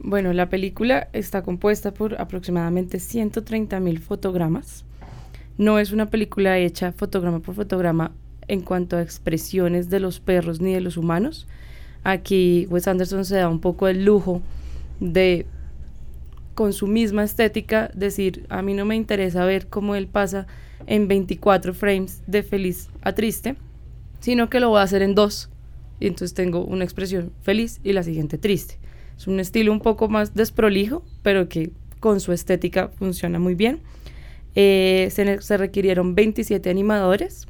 Bueno, 0.00 0.32
la 0.32 0.48
película 0.48 1.08
está 1.12 1.42
compuesta 1.42 1.92
por 1.92 2.20
aproximadamente 2.20 3.00
130 3.00 3.80
mil 3.80 3.98
fotogramas. 3.98 4.84
No 5.56 5.80
es 5.80 5.90
una 5.90 6.06
película 6.06 6.56
hecha 6.58 6.92
fotograma 6.92 7.40
por 7.40 7.56
fotograma 7.56 8.12
en 8.46 8.60
cuanto 8.60 8.96
a 8.96 9.02
expresiones 9.02 9.90
de 9.90 9.98
los 9.98 10.20
perros 10.20 10.60
ni 10.60 10.72
de 10.72 10.80
los 10.80 10.96
humanos. 10.96 11.48
Aquí 12.04 12.66
Wes 12.70 12.86
Anderson 12.86 13.24
se 13.24 13.36
da 13.36 13.48
un 13.48 13.60
poco 13.60 13.88
el 13.88 14.04
lujo 14.04 14.40
de, 15.00 15.46
con 16.54 16.72
su 16.72 16.86
misma 16.86 17.24
estética, 17.24 17.90
decir, 17.92 18.46
a 18.48 18.62
mí 18.62 18.74
no 18.74 18.84
me 18.84 18.94
interesa 18.94 19.44
ver 19.44 19.66
cómo 19.66 19.96
él 19.96 20.06
pasa 20.06 20.46
en 20.86 21.08
24 21.08 21.74
frames 21.74 22.22
de 22.28 22.44
feliz 22.44 22.88
a 23.02 23.14
triste, 23.14 23.56
sino 24.20 24.48
que 24.48 24.60
lo 24.60 24.68
voy 24.68 24.78
a 24.78 24.82
hacer 24.82 25.02
en 25.02 25.16
dos 25.16 25.50
y 26.00 26.06
entonces 26.06 26.34
tengo 26.34 26.64
una 26.64 26.84
expresión 26.84 27.32
feliz 27.42 27.80
y 27.82 27.92
la 27.92 28.02
siguiente 28.02 28.38
triste. 28.38 28.78
Es 29.16 29.26
un 29.26 29.40
estilo 29.40 29.72
un 29.72 29.80
poco 29.80 30.08
más 30.08 30.34
desprolijo, 30.34 31.02
pero 31.22 31.48
que 31.48 31.70
con 32.00 32.20
su 32.20 32.32
estética 32.32 32.88
funciona 32.88 33.38
muy 33.38 33.54
bien. 33.54 33.80
Eh, 34.54 35.08
se, 35.10 35.40
se, 35.40 35.56
requirieron 35.56 36.14
27 36.14 36.70
animadores 36.70 37.46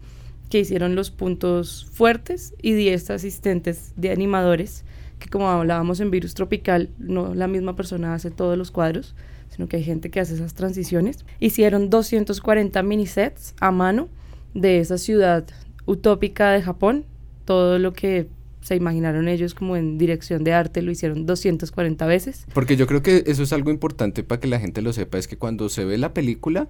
que 0.50 0.60
hicieron 0.60 0.94
los 0.94 1.10
puntos 1.10 1.86
fuertes 1.92 2.54
y 2.62 2.72
10 2.72 3.10
asistentes 3.10 3.92
de 3.96 4.10
animadores, 4.10 4.84
que 5.18 5.28
como 5.28 5.48
hablábamos 5.50 6.00
en 6.00 6.10
Virus 6.10 6.34
Tropical, 6.34 6.90
no 6.98 7.34
la 7.34 7.48
misma 7.48 7.76
persona 7.76 8.14
hace 8.14 8.30
todos 8.30 8.56
los 8.56 8.70
cuadros, 8.70 9.14
sino 9.50 9.68
que 9.68 9.76
hay 9.76 9.84
gente 9.84 10.10
que 10.10 10.20
hace 10.20 10.34
esas 10.34 10.54
transiciones. 10.54 11.24
Hicieron 11.40 11.90
240 11.90 12.82
minisets 12.82 13.54
a 13.60 13.70
mano 13.70 14.08
de 14.54 14.78
esa 14.78 14.98
ciudad 14.98 15.46
utópica 15.86 16.52
de 16.52 16.62
Japón, 16.62 17.04
todo 17.44 17.78
lo 17.78 17.92
que 17.92 18.28
se 18.68 18.76
imaginaron 18.76 19.28
ellos 19.28 19.54
como 19.54 19.76
en 19.76 19.96
dirección 19.96 20.44
de 20.44 20.52
arte, 20.52 20.82
lo 20.82 20.90
hicieron 20.90 21.24
240 21.24 22.04
veces. 22.06 22.46
Porque 22.52 22.76
yo 22.76 22.86
creo 22.86 23.02
que 23.02 23.24
eso 23.26 23.42
es 23.42 23.52
algo 23.54 23.70
importante 23.70 24.22
para 24.22 24.40
que 24.40 24.46
la 24.46 24.60
gente 24.60 24.82
lo 24.82 24.92
sepa, 24.92 25.16
es 25.16 25.26
que 25.26 25.38
cuando 25.38 25.70
se 25.70 25.86
ve 25.86 25.96
la 25.96 26.12
película, 26.12 26.68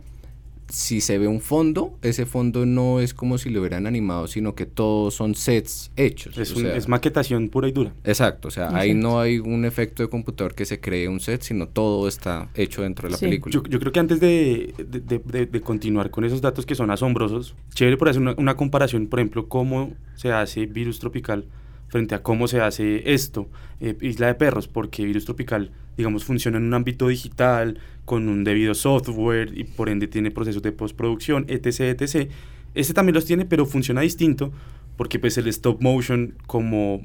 si 0.69 1.01
se 1.01 1.19
ve 1.19 1.27
un 1.27 1.41
fondo, 1.41 1.99
ese 2.03 2.25
fondo 2.25 2.67
no 2.67 3.01
es 3.01 3.15
como 3.15 3.37
si 3.37 3.51
lo 3.51 3.59
hubieran 3.59 3.89
animado, 3.89 4.29
sino 4.29 4.55
que 4.55 4.65
todos 4.65 5.15
son 5.15 5.35
sets 5.35 5.91
hechos. 5.97 6.39
Es, 6.39 6.55
un, 6.55 6.63
sea, 6.63 6.77
es 6.77 6.87
maquetación 6.87 7.49
pura 7.49 7.67
y 7.67 7.73
dura. 7.73 7.93
Exacto, 8.05 8.47
o 8.47 8.51
sea, 8.53 8.67
exacto. 8.67 8.81
ahí 8.81 8.95
no 8.95 9.19
hay 9.19 9.41
un 9.41 9.65
efecto 9.65 10.05
de 10.05 10.09
computador 10.09 10.55
que 10.55 10.67
se 10.67 10.79
cree 10.79 11.09
un 11.09 11.19
set, 11.19 11.43
sino 11.43 11.67
todo 11.67 12.07
está 12.07 12.49
hecho 12.55 12.83
dentro 12.83 13.09
de 13.09 13.13
la 13.13 13.19
sí. 13.19 13.25
película. 13.25 13.53
Yo, 13.53 13.65
yo, 13.65 13.81
creo 13.81 13.91
que 13.91 13.99
antes 13.99 14.21
de, 14.21 14.73
de, 14.79 15.19
de, 15.19 15.47
de, 15.47 15.61
continuar 15.61 16.11
con 16.11 16.25
esos 16.25 16.41
datos 16.41 16.65
que 16.65 16.77
son 16.77 16.93
asombrosos, 16.93 17.57
chévere 17.75 17.97
por 17.97 18.09
hacer 18.09 18.23
una, 18.23 18.37
una 18.39 18.57
comparación, 18.57 19.09
por 19.09 19.19
ejemplo, 19.19 19.49
cómo 19.49 19.95
se 20.15 20.31
hace 20.31 20.67
Virus 20.67 21.01
Tropical 21.01 21.47
frente 21.89 22.15
a 22.15 22.23
cómo 22.23 22.49
se 22.49 22.61
hace 22.61 23.13
esto, 23.13 23.49
eh, 23.81 23.97
Isla 24.01 24.29
de 24.29 24.35
Perros, 24.35 24.69
porque 24.69 25.05
Virus 25.05 25.25
Tropical, 25.25 25.73
digamos, 25.97 26.25
funciona 26.25 26.59
en 26.59 26.65
un 26.65 26.75
ámbito 26.75 27.09
digital, 27.09 27.79
con 28.05 28.29
un 28.29 28.45
debido 28.45 28.75
software 28.75 29.53
y 29.57 29.65
por 29.65 29.89
ende 29.89 30.07
tiene 30.07 30.31
procesos 30.31 30.63
de 30.63 30.73
postproducción, 30.73 31.45
etc., 31.49 32.01
etc. 32.01 32.31
Este 32.75 32.95
también 32.95 33.15
los 33.15 33.25
tiene, 33.25 33.45
pero 33.45 33.67
funciona 33.67 34.01
distinto, 34.01 34.53
porque 34.97 35.19
pues 35.19 35.37
el 35.39 35.47
stop 35.49 35.83
motion 35.83 36.35
como 36.47 37.03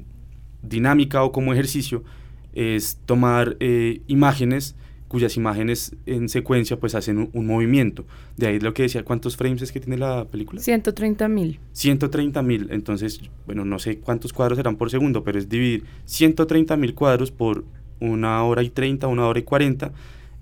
dinámica 0.62 1.22
o 1.22 1.32
como 1.32 1.52
ejercicio 1.52 2.04
es 2.54 2.98
tomar 3.04 3.56
eh, 3.60 4.00
imágenes 4.06 4.76
cuyas 5.14 5.36
imágenes 5.36 5.94
en 6.06 6.28
secuencia 6.28 6.76
pues 6.76 6.96
hacen 6.96 7.18
un, 7.18 7.30
un, 7.34 7.46
movimiento. 7.46 8.04
De 8.36 8.48
ahí 8.48 8.58
lo 8.58 8.74
que 8.74 8.82
decía, 8.82 9.04
¿cuántos 9.04 9.36
frames 9.36 9.62
es 9.62 9.70
que 9.70 9.78
tiene 9.78 9.96
la 9.96 10.24
película? 10.24 10.60
130 10.60 11.28
mil. 11.28 11.60
130 11.70 12.42
mil, 12.42 12.66
entonces, 12.72 13.20
bueno, 13.46 13.64
no 13.64 13.78
sé 13.78 13.98
cuántos 13.98 14.32
cuadros 14.32 14.56
serán 14.56 14.74
por 14.74 14.90
segundo, 14.90 15.22
pero 15.22 15.38
es 15.38 15.48
dividir 15.48 15.84
130 16.06 16.76
mil 16.76 16.96
cuadros 16.96 17.30
por 17.30 17.64
una 18.00 18.42
hora 18.42 18.64
y 18.64 18.70
30, 18.70 19.06
una 19.06 19.28
hora 19.28 19.38
y 19.38 19.44
40, 19.44 19.92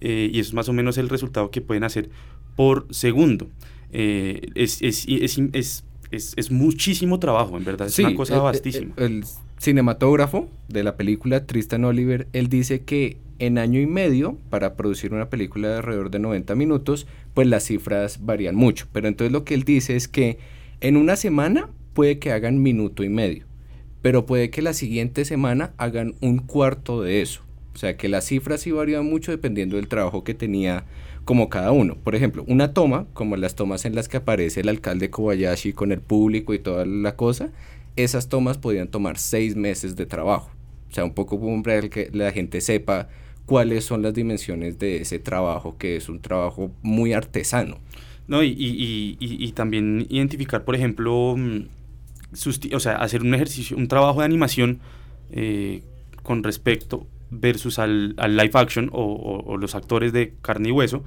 eh, 0.01 0.31
y 0.33 0.41
eso 0.41 0.49
es 0.49 0.55
más 0.55 0.71
o 0.71 0.73
menos 0.73 0.97
el 0.97 1.11
resultado 1.11 1.51
que 1.51 1.61
pueden 1.61 1.85
hacer 1.85 2.09
por 2.57 2.87
segundo. 2.89 3.49
Eh, 3.93 4.49
es, 4.55 4.81
es, 4.81 5.05
es, 5.07 5.39
es 5.53 5.85
es, 6.11 6.35
es 6.37 6.51
muchísimo 6.51 7.19
trabajo, 7.19 7.57
en 7.59 7.65
verdad, 7.65 7.89
es 7.89 7.99
una 7.99 8.15
cosa 8.15 8.39
vastísima. 8.39 8.95
el 8.97 9.25
cinematógrafo 9.63 10.49
de 10.69 10.83
la 10.83 10.97
película 10.97 11.47
Tristan 11.47 11.85
Oliver, 11.85 12.27
él 12.33 12.49
dice 12.49 12.83
que 12.83 13.19
en 13.39 13.59
año 13.59 13.81
y 13.81 13.87
medio, 13.87 14.37
para 14.51 14.75
producir 14.75 15.15
una 15.15 15.31
película 15.31 15.69
de 15.69 15.77
alrededor 15.77 16.11
de 16.11 16.19
90 16.19 16.55
minutos, 16.57 17.07
pues 17.33 17.47
las 17.47 17.65
cifras 17.65 18.25
varían 18.25 18.57
mucho. 18.57 18.89
Pero 18.93 19.07
entonces 19.07 19.33
lo 19.33 19.45
que 19.45 19.55
él 19.55 19.63
dice 19.63 19.95
es 19.95 20.09
que 20.09 20.39
en 20.81 20.97
una 20.97 21.15
semana 21.15 21.71
puede 21.93 22.19
que 22.19 22.33
hagan 22.33 22.61
minuto 22.61 23.05
y 23.05 23.09
medio, 23.09 23.47
pero 24.01 24.27
puede 24.27 24.51
que 24.51 24.63
la 24.63 24.75
siguiente 24.75 25.25
semana 25.25 25.73
hagan 25.77 26.15
un 26.21 26.39
cuarto 26.39 27.01
de 27.01 27.23
eso. 27.23 27.43
O 27.73 27.79
sea 27.79 27.97
que 27.97 28.09
las 28.09 28.27
cifras 28.27 28.63
sí 28.63 28.73
varían 28.73 29.07
mucho 29.07 29.31
dependiendo 29.31 29.77
del 29.77 29.89
trabajo 29.89 30.25
que 30.25 30.35
tenía 30.35 30.85
como 31.25 31.49
cada 31.49 31.71
uno. 31.71 31.97
Por 32.03 32.17
ejemplo, 32.17 32.45
una 32.49 32.75
toma, 32.75 33.07
como 33.13 33.37
las 33.37 33.55
tomas 33.55 33.85
en 33.85 33.95
las 33.95 34.09
que 34.09 34.17
aparece 34.17 34.61
el 34.61 34.69
alcalde 34.69 35.09
Kobayashi 35.11 35.73
con 35.73 35.93
el 35.93 36.01
público 36.01 36.53
y 36.53 36.59
toda 36.59 36.85
la 36.85 37.15
cosa, 37.15 37.51
esas 37.97 38.29
tomas 38.29 38.59
podían 38.59 38.89
tomar 38.89 39.19
seis 39.19 39.57
meses 39.57 39.97
de 39.97 40.07
trabajo. 40.07 40.51
O 40.91 40.95
sea, 40.95 41.05
un 41.05 41.15
poco 41.15 41.41
para 41.63 41.89
que 41.89 42.11
la 42.13 42.33
gente 42.33 42.61
sepa 42.61 43.09
cuáles 43.47 43.85
son 43.85 44.03
las 44.03 44.15
dimensiones 44.15 44.79
de 44.79 45.03
ese 45.03 45.19
trabajo, 45.19 45.77
que 45.79 45.97
es 45.97 46.09
un 46.09 46.21
trabajo 46.21 46.71
muy 46.83 47.13
artesano. 47.13 47.79
No, 48.29 48.43
y, 48.43 48.49
y, 48.49 49.17
y, 49.19 49.45
y 49.45 49.53
también 49.53 50.07
identificar, 50.09 50.65
por 50.65 50.77
ejemplo, 50.77 51.35
mm, 51.37 51.63
o 52.75 52.81
sea, 52.81 52.97
hacer 52.97 53.23
un 53.23 53.35
ejercicio, 53.35 53.77
un 53.77 53.89
trabajo 53.89 54.21
de 54.21 54.27
animación 54.27 54.81
eh, 55.31 55.83
con 56.23 56.43
respecto 56.43 57.07
versus 57.31 57.79
al, 57.79 58.15
al 58.19 58.37
live 58.37 58.53
action 58.55 58.91
o, 58.93 59.43
o, 59.47 59.57
los 59.57 59.75
actores 59.75 60.13
de 60.13 60.35
carne 60.43 60.69
y 60.69 60.73
hueso, 60.73 61.03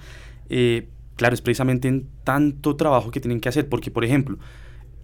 eh, 0.49 0.87
claro, 1.15 1.35
es 1.35 1.41
precisamente 1.41 1.87
en 1.87 2.07
tanto 2.23 2.75
trabajo 2.75 3.11
que 3.11 3.19
tienen 3.19 3.39
que 3.39 3.49
hacer, 3.49 3.69
porque, 3.69 3.91
por 3.91 4.03
ejemplo, 4.03 4.37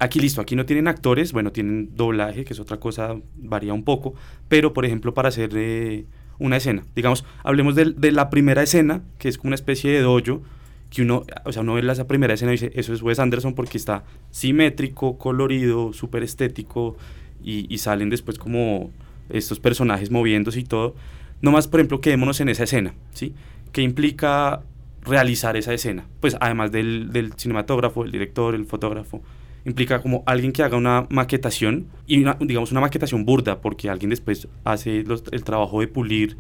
aquí 0.02 0.20
listo, 0.20 0.42
aquí 0.42 0.56
no 0.56 0.66
tienen 0.66 0.88
actores, 0.88 1.32
bueno, 1.32 1.52
tienen 1.52 1.96
doblaje, 1.96 2.44
que 2.44 2.54
es 2.54 2.60
otra 2.60 2.78
cosa, 2.80 3.16
varía 3.38 3.74
un 3.74 3.84
poco, 3.84 4.14
pero, 4.48 4.74
por 4.74 4.86
ejemplo, 4.86 5.14
para 5.14 5.30
hacer... 5.30 5.52
Eh, 5.56 6.06
una 6.42 6.58
escena. 6.58 6.84
Digamos, 6.96 7.24
hablemos 7.44 7.76
de, 7.76 7.94
de, 7.96 8.12
la 8.12 8.32
primera 8.32 8.64
escena, 8.64 9.04
que 9.20 9.30
es 9.30 9.38
como 9.38 9.50
una 9.50 9.56
especie 9.56 9.92
de 9.92 10.02
dojo, 10.02 10.42
que 10.90 11.04
uno, 11.04 11.24
o 11.46 11.52
sea, 11.52 11.62
uno 11.62 11.76
ve 11.76 11.90
esa 11.90 12.08
primera 12.08 12.34
escena 12.34 12.52
y 12.52 12.56
dice, 12.56 12.72
eso 12.74 12.94
es 12.94 13.02
Wes 13.04 13.20
Anderson 13.20 13.54
porque 13.54 13.78
está 13.78 14.04
simétrico, 14.32 15.18
colorido, 15.20 15.94
súper 15.94 16.24
estético, 16.24 16.98
y, 17.44 17.74
y, 17.74 17.78
salen 17.78 18.10
después 18.10 18.38
como 18.38 18.92
estos 19.30 19.60
personajes 19.60 20.12
moviéndose 20.12 20.60
y 20.60 20.64
todo. 20.64 20.96
Nomás, 21.42 21.68
por 21.68 21.80
ejemplo, 21.80 22.02
quedémonos 22.02 22.40
en 22.40 22.50
esa 22.50 22.64
escena, 22.64 22.94
¿sí? 23.14 23.34
¿Qué 23.72 23.82
implica 23.82 24.62
realizar 25.04 25.56
esa 25.58 25.74
escena? 25.74 26.06
Pues 26.20 26.38
además 26.40 26.72
del, 26.72 27.12
del 27.12 27.34
cinematógrafo, 27.34 28.04
el 28.04 28.12
director, 28.12 28.54
el 28.54 28.66
fotógrafo, 28.66 29.22
implica 29.66 30.02
como 30.02 30.24
alguien 30.26 30.52
que 30.52 30.64
haga 30.64 30.78
una 30.78 31.08
maquetación 31.10 31.88
y 32.08 32.24
digamos 32.40 32.72
una 32.72 32.82
maquetación 32.82 33.26
burda 33.26 33.62
porque 33.62 33.90
alguien 33.90 34.10
después 34.10 34.48
hace 34.64 35.04
el 35.32 35.44
trabajo 35.44 35.82
de 35.82 35.88
pulir 35.88 36.38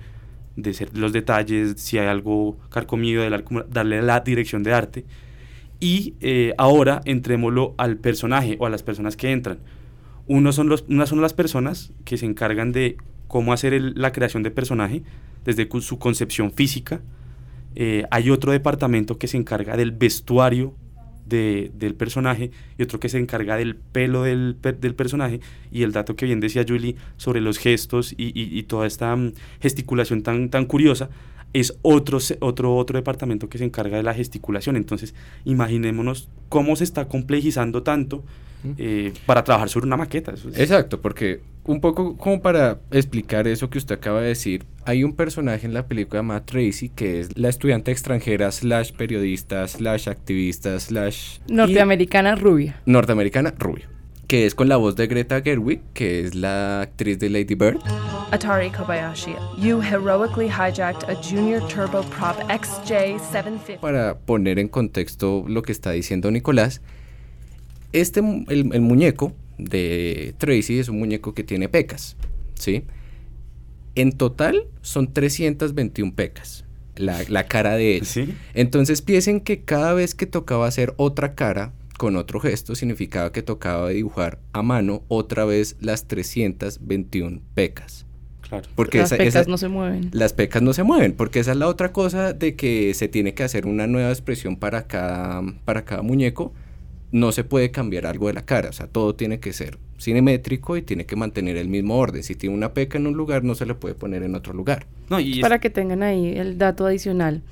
de 0.55 0.73
ser 0.73 0.97
los 0.97 1.13
detalles 1.13 1.75
si 1.77 1.97
hay 1.97 2.07
algo 2.07 2.57
carcomido 2.69 3.23
darle 3.69 4.01
la 4.01 4.19
dirección 4.21 4.63
de 4.63 4.73
arte. 4.73 5.05
Y 5.79 6.15
eh, 6.21 6.53
ahora 6.57 7.01
entrémoslo 7.05 7.73
al 7.77 7.97
personaje 7.97 8.57
o 8.59 8.65
a 8.65 8.69
las 8.69 8.83
personas 8.83 9.15
que 9.15 9.31
entran. 9.31 9.59
Uno 10.27 10.51
son 10.51 10.71
unas 10.87 11.09
son 11.09 11.21
las 11.21 11.33
personas 11.33 11.91
que 12.05 12.17
se 12.17 12.25
encargan 12.25 12.71
de 12.71 12.97
cómo 13.27 13.53
hacer 13.53 13.79
la 13.95 14.11
creación 14.11 14.43
de 14.43 14.51
personaje 14.51 15.03
desde 15.45 15.67
su 15.81 15.97
concepción 15.97 16.51
física. 16.51 17.01
Eh, 17.75 18.05
hay 18.11 18.29
otro 18.29 18.51
departamento 18.51 19.17
que 19.17 19.27
se 19.27 19.37
encarga 19.37 19.77
del 19.77 19.91
vestuario 19.91 20.75
del 21.25 21.95
personaje 21.95 22.51
y 22.77 22.83
otro 22.83 22.99
que 22.99 23.09
se 23.09 23.17
encarga 23.17 23.57
del 23.57 23.75
pelo 23.75 24.23
del, 24.23 24.57
del, 24.61 24.95
personaje 24.95 25.39
y 25.71 25.83
el 25.83 25.91
dato 25.91 26.15
que 26.15 26.25
bien 26.25 26.39
decía 26.39 26.65
Julie 26.67 26.95
sobre 27.17 27.41
los 27.41 27.57
gestos 27.57 28.13
y, 28.13 28.31
y, 28.35 28.63
toda 28.63 28.87
esta 28.87 29.15
mm, 29.15 29.33
gesticulación 29.61 30.23
tan, 30.23 30.49
tan 30.49 30.65
curiosa 30.65 31.09
es 31.53 31.77
otro, 31.81 32.19
otro, 32.39 32.75
otro 32.75 32.97
departamento 32.97 33.49
que 33.49 33.57
se 33.57 33.65
encarga 33.65 33.97
de 33.97 34.03
la 34.03 34.13
gesticulación. 34.13 34.75
Entonces, 34.75 35.13
imaginémonos 35.45 36.29
cómo 36.49 36.75
se 36.75 36.83
está 36.83 37.07
complejizando 37.07 37.83
tanto 37.83 38.23
eh, 38.77 39.13
para 39.25 39.43
trabajar 39.43 39.69
sobre 39.69 39.87
una 39.87 39.97
maqueta. 39.97 40.33
Exacto, 40.55 41.01
porque 41.01 41.41
un 41.65 41.81
poco 41.81 42.17
como 42.17 42.41
para 42.41 42.79
explicar 42.91 43.47
eso 43.47 43.69
que 43.69 43.77
usted 43.77 43.95
acaba 43.95 44.21
de 44.21 44.29
decir, 44.29 44.65
hay 44.85 45.03
un 45.03 45.13
personaje 45.13 45.65
en 45.65 45.73
la 45.73 45.87
película 45.87 46.19
llamada 46.19 46.45
Tracy 46.45 46.89
que 46.89 47.19
es 47.19 47.37
la 47.37 47.49
estudiante 47.49 47.91
extranjera 47.91 48.51
slash 48.51 48.91
periodista 48.93 49.67
slash 49.67 50.09
activista 50.09 50.79
slash... 50.79 51.39
Norteamericana 51.49 52.35
rubia. 52.35 52.81
Norteamericana 52.85 53.53
rubia 53.57 53.89
que 54.31 54.45
es 54.45 54.55
con 54.55 54.69
la 54.69 54.77
voz 54.77 54.95
de 54.95 55.07
Greta 55.07 55.41
Gerwig, 55.41 55.81
que 55.93 56.21
es 56.21 56.35
la 56.35 56.83
actriz 56.83 57.19
de 57.19 57.29
Lady 57.29 57.53
Bird. 57.53 57.79
Atari 58.31 58.71
Kobayashi, 58.71 59.35
you 59.57 59.81
heroically 59.81 60.47
hijacked 60.47 61.03
a 61.09 61.15
Junior 61.15 61.59
Turbo 61.67 62.01
Prop 62.03 62.37
XJ750. 62.47 63.81
Para 63.81 64.17
poner 64.19 64.57
en 64.57 64.69
contexto 64.69 65.43
lo 65.49 65.61
que 65.63 65.73
está 65.73 65.91
diciendo 65.91 66.31
Nicolás, 66.31 66.81
este, 67.91 68.21
el, 68.21 68.69
el 68.73 68.79
muñeco 68.79 69.33
de 69.57 70.33
Tracy 70.37 70.79
es 70.79 70.87
un 70.87 70.99
muñeco 70.99 71.33
que 71.33 71.43
tiene 71.43 71.67
pecas, 71.67 72.15
¿sí? 72.53 72.85
En 73.95 74.13
total 74.13 74.65
son 74.81 75.11
321 75.11 76.15
pecas, 76.15 76.63
la, 76.95 77.21
la 77.27 77.47
cara 77.47 77.75
de 77.75 77.97
él. 77.97 78.05
¿Sí? 78.05 78.33
Entonces 78.53 79.01
piensen 79.01 79.41
que 79.41 79.65
cada 79.65 79.91
vez 79.91 80.15
que 80.15 80.25
tocaba 80.25 80.67
hacer 80.67 80.93
otra 80.95 81.35
cara 81.35 81.73
con 82.01 82.15
otro 82.15 82.39
gesto, 82.39 82.73
significaba 82.73 83.31
que 83.31 83.43
tocaba 83.43 83.89
dibujar 83.89 84.39
a 84.53 84.63
mano 84.63 85.03
otra 85.07 85.45
vez 85.45 85.75
las 85.81 86.07
321 86.07 87.41
pecas. 87.53 88.07
Claro. 88.41 88.67
Porque 88.73 88.97
las 88.97 89.11
pecas 89.11 89.47
no 89.47 89.55
se 89.59 89.67
mueven. 89.67 90.09
Las 90.11 90.33
pecas 90.33 90.63
no 90.63 90.73
se 90.73 90.81
mueven, 90.81 91.13
porque 91.13 91.41
esa 91.41 91.51
es 91.51 91.57
la 91.57 91.67
otra 91.67 91.93
cosa 91.93 92.33
de 92.33 92.55
que 92.55 92.95
se 92.95 93.07
tiene 93.07 93.35
que 93.35 93.43
hacer 93.43 93.67
una 93.67 93.85
nueva 93.85 94.09
expresión 94.09 94.55
para 94.55 94.87
cada, 94.87 95.43
para 95.63 95.85
cada 95.85 96.01
muñeco 96.01 96.53
no 97.11 97.31
se 97.31 97.43
puede 97.43 97.69
cambiar 97.69 98.07
algo 98.07 98.25
de 98.29 98.33
la 98.33 98.45
cara, 98.45 98.69
o 98.69 98.73
sea, 98.73 98.87
todo 98.87 99.13
tiene 99.13 99.39
que 99.39 99.53
ser 99.53 99.77
cinemétrico 99.99 100.77
y 100.77 100.81
tiene 100.81 101.05
que 101.05 101.15
mantener 101.15 101.55
el 101.55 101.67
mismo 101.67 101.99
orden. 101.99 102.23
Si 102.23 102.33
tiene 102.33 102.55
una 102.55 102.73
peca 102.73 102.97
en 102.97 103.05
un 103.05 103.13
lugar, 103.13 103.43
no 103.43 103.53
se 103.53 103.67
le 103.67 103.75
puede 103.75 103.93
poner 103.93 104.23
en 104.23 104.33
otro 104.33 104.53
lugar. 104.53 104.87
No, 105.07 105.19
y 105.19 105.39
Para 105.39 105.59
que 105.59 105.69
tengan 105.69 106.01
ahí 106.01 106.35
el 106.35 106.57
dato 106.57 106.87
adicional, 106.87 107.43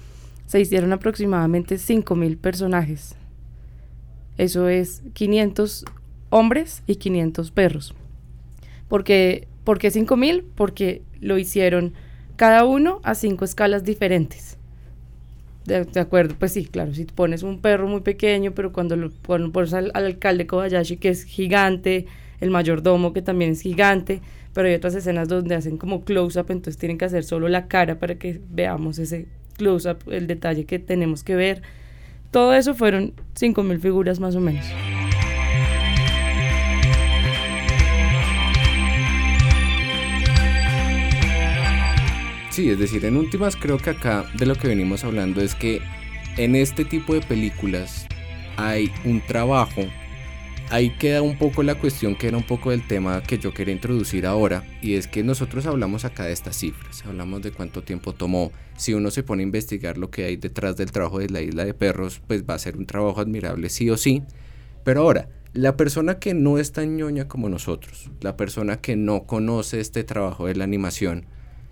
se 0.47 0.59
hicieron 0.59 0.91
aproximadamente 0.91 1.75
5.000 1.75 2.35
personajes. 2.39 3.15
Eso 4.39 4.69
es 4.69 5.03
500 5.15 5.83
hombres 6.29 6.81
y 6.87 6.95
500 6.95 7.51
perros. 7.51 7.93
Porque, 8.87 9.49
¿Por 9.65 9.79
qué 9.79 9.89
5.000? 9.89 10.45
Porque 10.55 11.01
lo 11.19 11.37
hicieron 11.37 11.93
cada 12.37 12.63
uno 12.63 13.01
a 13.03 13.15
cinco 13.15 13.43
escalas 13.43 13.83
diferentes. 13.83 14.57
De, 15.65 15.99
acuerdo, 15.99 16.35
pues 16.39 16.53
sí, 16.53 16.65
claro, 16.65 16.93
si 16.93 17.03
pones 17.03 17.43
un 17.43 17.59
perro 17.59 17.89
muy 17.89 17.99
pequeño, 17.99 18.53
pero 18.53 18.71
cuando 18.71 18.95
lo 18.95 19.11
pones 19.11 19.73
al, 19.73 19.91
alcalde 19.93 20.47
Kobayashi, 20.47 20.95
que 20.95 21.09
es 21.09 21.25
gigante, 21.25 22.05
el 22.39 22.49
mayordomo, 22.49 23.11
que 23.11 23.21
también 23.21 23.51
es 23.51 23.61
gigante, 23.61 24.21
pero 24.53 24.69
hay 24.69 24.75
otras 24.75 24.95
escenas 24.95 25.27
donde 25.27 25.53
hacen 25.53 25.77
como 25.77 26.05
close-up, 26.05 26.45
entonces 26.49 26.77
tienen 26.77 26.97
que 26.97 27.03
hacer 27.03 27.25
solo 27.25 27.49
la 27.49 27.67
cara 27.67 27.99
para 27.99 28.15
que 28.15 28.39
veamos 28.49 28.99
ese 28.99 29.27
close-up, 29.57 29.97
el 30.09 30.27
detalle 30.27 30.63
que 30.63 30.79
tenemos 30.79 31.25
que 31.25 31.35
ver. 31.35 31.61
Todo 32.31 32.53
eso 32.53 32.75
fueron 32.75 33.13
5.000 33.33 33.79
figuras 33.79 34.19
más 34.19 34.35
o 34.35 34.39
menos. 34.39 34.65
Sí, 42.51 42.69
es 42.69 42.77
decir, 42.77 43.05
en 43.05 43.15
últimas 43.15 43.55
creo 43.55 43.77
que 43.77 43.91
acá 43.91 44.25
de 44.37 44.45
lo 44.45 44.55
que 44.55 44.67
venimos 44.67 45.03
hablando 45.03 45.41
es 45.41 45.55
que 45.55 45.81
en 46.37 46.55
este 46.55 46.85
tipo 46.85 47.13
de 47.13 47.21
películas 47.21 48.05
hay 48.57 48.91
un 49.05 49.21
trabajo. 49.21 49.81
Ahí 50.71 50.91
queda 50.91 51.23
un 51.23 51.35
poco 51.35 51.63
la 51.63 51.73
cuestión 51.73 52.15
que 52.15 52.27
era 52.27 52.37
un 52.37 52.43
poco 52.43 52.69
del 52.69 52.85
tema 52.85 53.23
que 53.23 53.39
yo 53.39 53.55
quería 53.55 53.73
introducir 53.73 54.27
ahora 54.27 54.63
y 54.83 54.93
es 54.93 55.07
que 55.07 55.23
nosotros 55.23 55.65
hablamos 55.65 56.05
acá 56.05 56.25
de 56.25 56.31
estas 56.31 56.57
cifras, 56.57 57.03
hablamos 57.07 57.41
de 57.41 57.51
cuánto 57.51 57.81
tiempo 57.81 58.13
tomó. 58.13 58.51
Si 58.77 58.93
uno 58.93 59.09
se 59.09 59.23
pone 59.23 59.41
a 59.41 59.47
investigar 59.47 59.97
lo 59.97 60.11
que 60.11 60.25
hay 60.25 60.37
detrás 60.37 60.77
del 60.77 60.91
trabajo 60.91 61.17
de 61.17 61.29
la 61.29 61.41
isla 61.41 61.65
de 61.65 61.73
perros, 61.73 62.21
pues 62.27 62.43
va 62.47 62.53
a 62.53 62.59
ser 62.59 62.77
un 62.77 62.85
trabajo 62.85 63.19
admirable 63.19 63.67
sí 63.69 63.89
o 63.89 63.97
sí. 63.97 64.21
Pero 64.83 65.01
ahora, 65.01 65.29
la 65.53 65.75
persona 65.75 66.19
que 66.19 66.35
no 66.35 66.59
es 66.59 66.71
tan 66.71 66.95
ñoña 66.95 67.27
como 67.27 67.49
nosotros, 67.49 68.11
la 68.21 68.37
persona 68.37 68.77
que 68.77 68.95
no 68.95 69.23
conoce 69.25 69.79
este 69.79 70.03
trabajo 70.03 70.45
de 70.45 70.53
la 70.53 70.65
animación, 70.65 71.25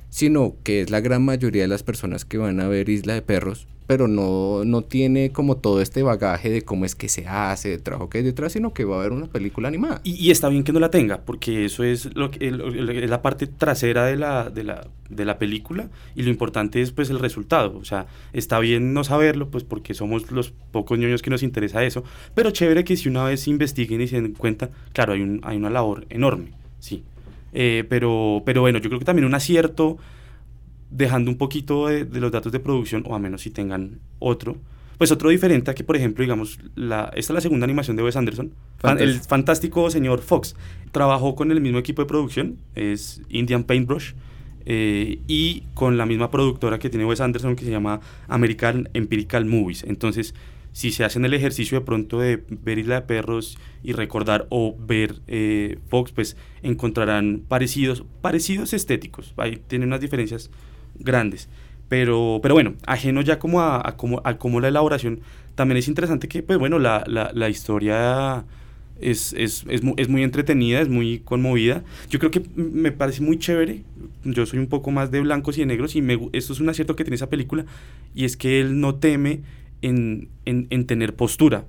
sino 0.09 0.55
que 0.63 0.81
es 0.81 0.89
la 0.89 1.01
gran 1.01 1.23
mayoría 1.23 1.61
de 1.61 1.67
las 1.67 1.83
personas 1.83 2.25
que 2.25 2.39
van 2.39 2.59
a 2.59 2.67
ver 2.67 2.89
Isla 2.89 3.13
de 3.13 3.21
Perros, 3.21 3.67
pero 3.87 4.09
no, 4.09 4.65
no 4.65 4.83
tiene 4.83 5.31
como 5.31 5.55
todo 5.57 5.81
este 5.81 6.03
bagaje 6.03 6.49
de 6.49 6.61
cómo 6.63 6.83
es 6.83 6.93
que 6.93 7.07
se 7.07 7.25
hace, 7.25 7.69
de 7.69 7.77
trabajo 7.77 8.09
que 8.09 8.17
hay 8.17 8.23
detrás, 8.25 8.51
sino 8.51 8.73
que 8.73 8.83
va 8.83 8.97
a 8.97 8.99
haber 8.99 9.13
una 9.13 9.27
película 9.27 9.69
animada. 9.69 10.01
Y, 10.03 10.29
está 10.29 10.49
bien 10.49 10.65
que 10.65 10.73
no 10.73 10.79
la 10.79 10.91
tenga, 10.91 11.21
porque 11.21 11.65
eso 11.65 11.85
es 11.85 12.13
lo 12.15 12.29
que 12.29 12.47
es 12.47 13.09
la 13.09 13.21
parte 13.21 13.47
trasera 13.47 14.05
de 14.05 14.17
la, 14.17 14.49
de 14.49 14.65
la, 14.65 14.87
de 15.09 15.25
la 15.25 15.39
película 15.39 15.89
y 16.15 16.23
lo 16.23 16.29
importante 16.29 16.81
es 16.81 16.91
pues 16.91 17.09
el 17.09 17.19
resultado. 17.19 17.77
O 17.77 17.85
sea, 17.85 18.07
está 18.33 18.59
bien 18.59 18.93
no 18.93 19.05
saberlo, 19.05 19.49
pues 19.49 19.63
porque 19.63 19.93
somos 19.93 20.31
los 20.31 20.51
pocos 20.71 20.99
niños 20.99 21.21
que 21.21 21.29
nos 21.29 21.41
interesa 21.41 21.83
eso, 21.85 22.03
pero 22.35 22.51
chévere 22.51 22.83
que 22.83 22.97
si 22.97 23.07
una 23.07 23.23
vez 23.23 23.47
investiguen 23.47 24.01
y 24.01 24.07
se 24.07 24.21
den 24.21 24.33
cuenta, 24.33 24.69
claro, 24.91 25.13
hay, 25.13 25.21
un, 25.21 25.39
hay 25.43 25.55
una 25.55 25.69
labor 25.69 26.05
enorme, 26.09 26.51
sí. 26.79 27.03
Eh, 27.53 27.85
pero, 27.87 28.43
pero 28.45 28.61
bueno, 28.61 28.79
yo 28.79 28.89
creo 28.89 28.99
que 28.99 29.05
también 29.05 29.25
un 29.25 29.33
acierto, 29.33 29.97
dejando 30.89 31.31
un 31.31 31.37
poquito 31.37 31.87
de, 31.87 32.05
los 32.05 32.31
datos 32.31 32.51
de 32.51 32.59
producción, 32.59 33.03
o 33.07 33.15
a 33.15 33.19
menos 33.19 33.41
si 33.41 33.49
tengan 33.49 33.99
otro, 34.19 34.57
pues 34.97 35.11
otro 35.11 35.29
diferente 35.29 35.69
a 35.69 35.75
que, 35.75 35.83
por 35.83 35.95
ejemplo, 35.95 36.23
digamos, 36.23 36.59
la, 36.75 37.11
esta 37.15 37.33
es 37.33 37.35
la 37.35 37.41
segunda 37.41 37.65
animación 37.65 37.95
de 37.97 38.03
Wes 38.03 38.15
Anderson, 38.15 38.51
el 38.99 39.19
fantástico 39.19 39.89
señor 39.91 40.21
Fox, 40.21 40.55
trabajó 40.91 41.35
con 41.35 41.51
el 41.51 41.61
mismo 41.61 41.77
equipo 41.77 42.01
de 42.01 42.07
producción, 42.07 42.57
es 42.75 43.21
Indian 43.29 43.63
Paintbrush, 43.63 44.13
eh, 44.69 45.19
y 45.27 45.63
con 45.75 45.97
la 45.97 46.05
misma 46.05 46.29
productora 46.29 46.77
que 46.77 46.89
tiene 46.89 47.05
Wes 47.05 47.21
Anderson 47.21 47.55
que 47.55 47.63
se 47.63 47.71
llama 47.71 48.01
American 48.27 48.89
Empirical 48.93 49.45
Movies. 49.45 49.83
Entonces, 49.83 50.35
si 50.73 50.91
se 50.91 51.05
hacen 51.05 51.23
el 51.23 51.33
ejercicio 51.33 51.79
de 51.79 51.85
pronto 51.85 52.19
de 52.19 52.43
ver 52.49 52.77
Isla 52.77 52.95
de 52.95 53.01
Perros 53.03 53.57
y 53.81 53.93
recordar 53.93 54.45
o 54.49 54.75
ver 54.77 55.21
eh, 55.27 55.79
Fox, 55.87 56.11
pues 56.11 56.35
encontrarán 56.61 57.43
parecidos, 57.47 58.03
parecidos 58.21 58.73
estéticos. 58.73 59.33
Ahí 59.37 59.61
tienen 59.67 59.87
unas 59.87 60.01
diferencias 60.01 60.51
grandes. 60.99 61.49
Pero, 61.89 62.39
pero 62.41 62.53
bueno, 62.53 62.75
ajeno 62.85 63.21
ya 63.21 63.39
como 63.39 63.61
a, 63.61 63.87
a, 63.87 63.95
como, 63.95 64.21
a 64.23 64.37
como 64.37 64.59
la 64.59 64.67
elaboración, 64.67 65.21
también 65.55 65.77
es 65.77 65.87
interesante 65.87 66.27
que, 66.27 66.43
pues 66.43 66.59
bueno, 66.59 66.79
la, 66.79 67.03
la, 67.07 67.31
la 67.33 67.49
historia 67.49 68.45
es, 69.01 69.33
es, 69.33 69.65
es, 69.69 69.81
es, 69.97 70.09
muy 70.09 70.23
entretenida, 70.23 70.81
es 70.81 70.89
muy 70.89 71.19
conmovida. 71.19 71.83
Yo 72.09 72.19
creo 72.19 72.31
que 72.31 72.43
me 72.55 72.91
parece 72.91 73.21
muy 73.21 73.37
chévere. 73.37 73.83
Yo 74.23 74.45
soy 74.45 74.59
un 74.59 74.67
poco 74.67 74.91
más 74.91 75.11
de 75.11 75.21
blancos 75.21 75.57
y 75.57 75.61
de 75.61 75.67
negros 75.67 75.95
y 75.95 76.01
me, 76.01 76.19
es 76.33 76.49
un 76.49 76.69
acierto 76.69 76.95
que 76.95 77.03
tiene 77.03 77.15
esa 77.15 77.29
película 77.29 77.65
y 78.13 78.25
es 78.25 78.37
que 78.37 78.59
él 78.59 78.79
no 78.79 78.95
teme 78.95 79.41
en, 79.81 80.29
en, 80.45 80.85
tener 80.85 81.15
postura 81.15 81.65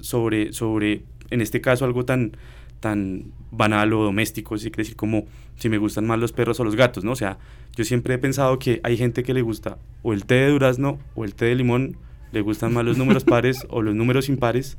sobre, 0.00 0.52
sobre, 0.52 1.02
en 1.30 1.40
este 1.40 1.60
caso, 1.60 1.84
algo 1.84 2.04
tan, 2.04 2.36
tan 2.82 3.32
banal 3.50 3.94
o 3.94 4.04
doméstico, 4.04 4.58
si 4.58 4.70
quiere 4.70 4.82
decir 4.82 4.96
como 4.96 5.24
si 5.56 5.70
me 5.70 5.78
gustan 5.78 6.06
más 6.06 6.18
los 6.18 6.32
perros 6.32 6.60
o 6.60 6.64
los 6.64 6.76
gatos, 6.76 7.04
¿no? 7.04 7.12
O 7.12 7.16
sea, 7.16 7.38
yo 7.76 7.84
siempre 7.84 8.14
he 8.14 8.18
pensado 8.18 8.58
que 8.58 8.80
hay 8.82 8.98
gente 8.98 9.22
que 9.22 9.32
le 9.32 9.40
gusta 9.40 9.78
o 10.02 10.12
el 10.12 10.26
té 10.26 10.34
de 10.34 10.48
durazno 10.48 10.98
o 11.14 11.24
el 11.24 11.34
té 11.34 11.46
de 11.46 11.54
limón, 11.54 11.96
le 12.32 12.40
gustan 12.42 12.74
más 12.74 12.84
los 12.84 12.98
números 12.98 13.24
pares 13.24 13.66
o 13.70 13.82
los 13.82 13.94
números 13.94 14.28
impares, 14.28 14.76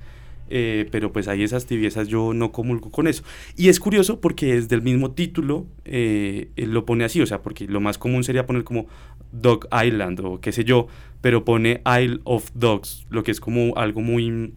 eh, 0.49 0.87
pero 0.91 1.13
pues 1.13 1.27
hay 1.29 1.43
esas 1.43 1.65
tibiezas, 1.65 2.09
yo 2.09 2.33
no 2.33 2.51
comulgo 2.51 2.91
con 2.91 3.07
eso. 3.07 3.23
Y 3.55 3.69
es 3.69 3.79
curioso 3.79 4.19
porque 4.19 4.55
desde 4.55 4.75
el 4.75 4.81
mismo 4.81 5.11
título 5.11 5.65
eh, 5.85 6.49
él 6.57 6.71
lo 6.71 6.85
pone 6.85 7.05
así, 7.05 7.21
o 7.21 7.25
sea, 7.25 7.41
porque 7.41 7.65
lo 7.67 7.79
más 7.79 7.97
común 7.97 8.23
sería 8.23 8.45
poner 8.45 8.65
como 8.65 8.87
Dog 9.31 9.67
Island 9.71 10.19
o 10.19 10.41
qué 10.41 10.51
sé 10.51 10.65
yo, 10.65 10.87
pero 11.21 11.45
pone 11.45 11.81
Isle 11.85 12.19
of 12.25 12.51
Dogs, 12.53 13.07
lo 13.09 13.23
que 13.23 13.31
es 13.31 13.39
como 13.39 13.75
algo 13.77 14.01
muy 14.01 14.53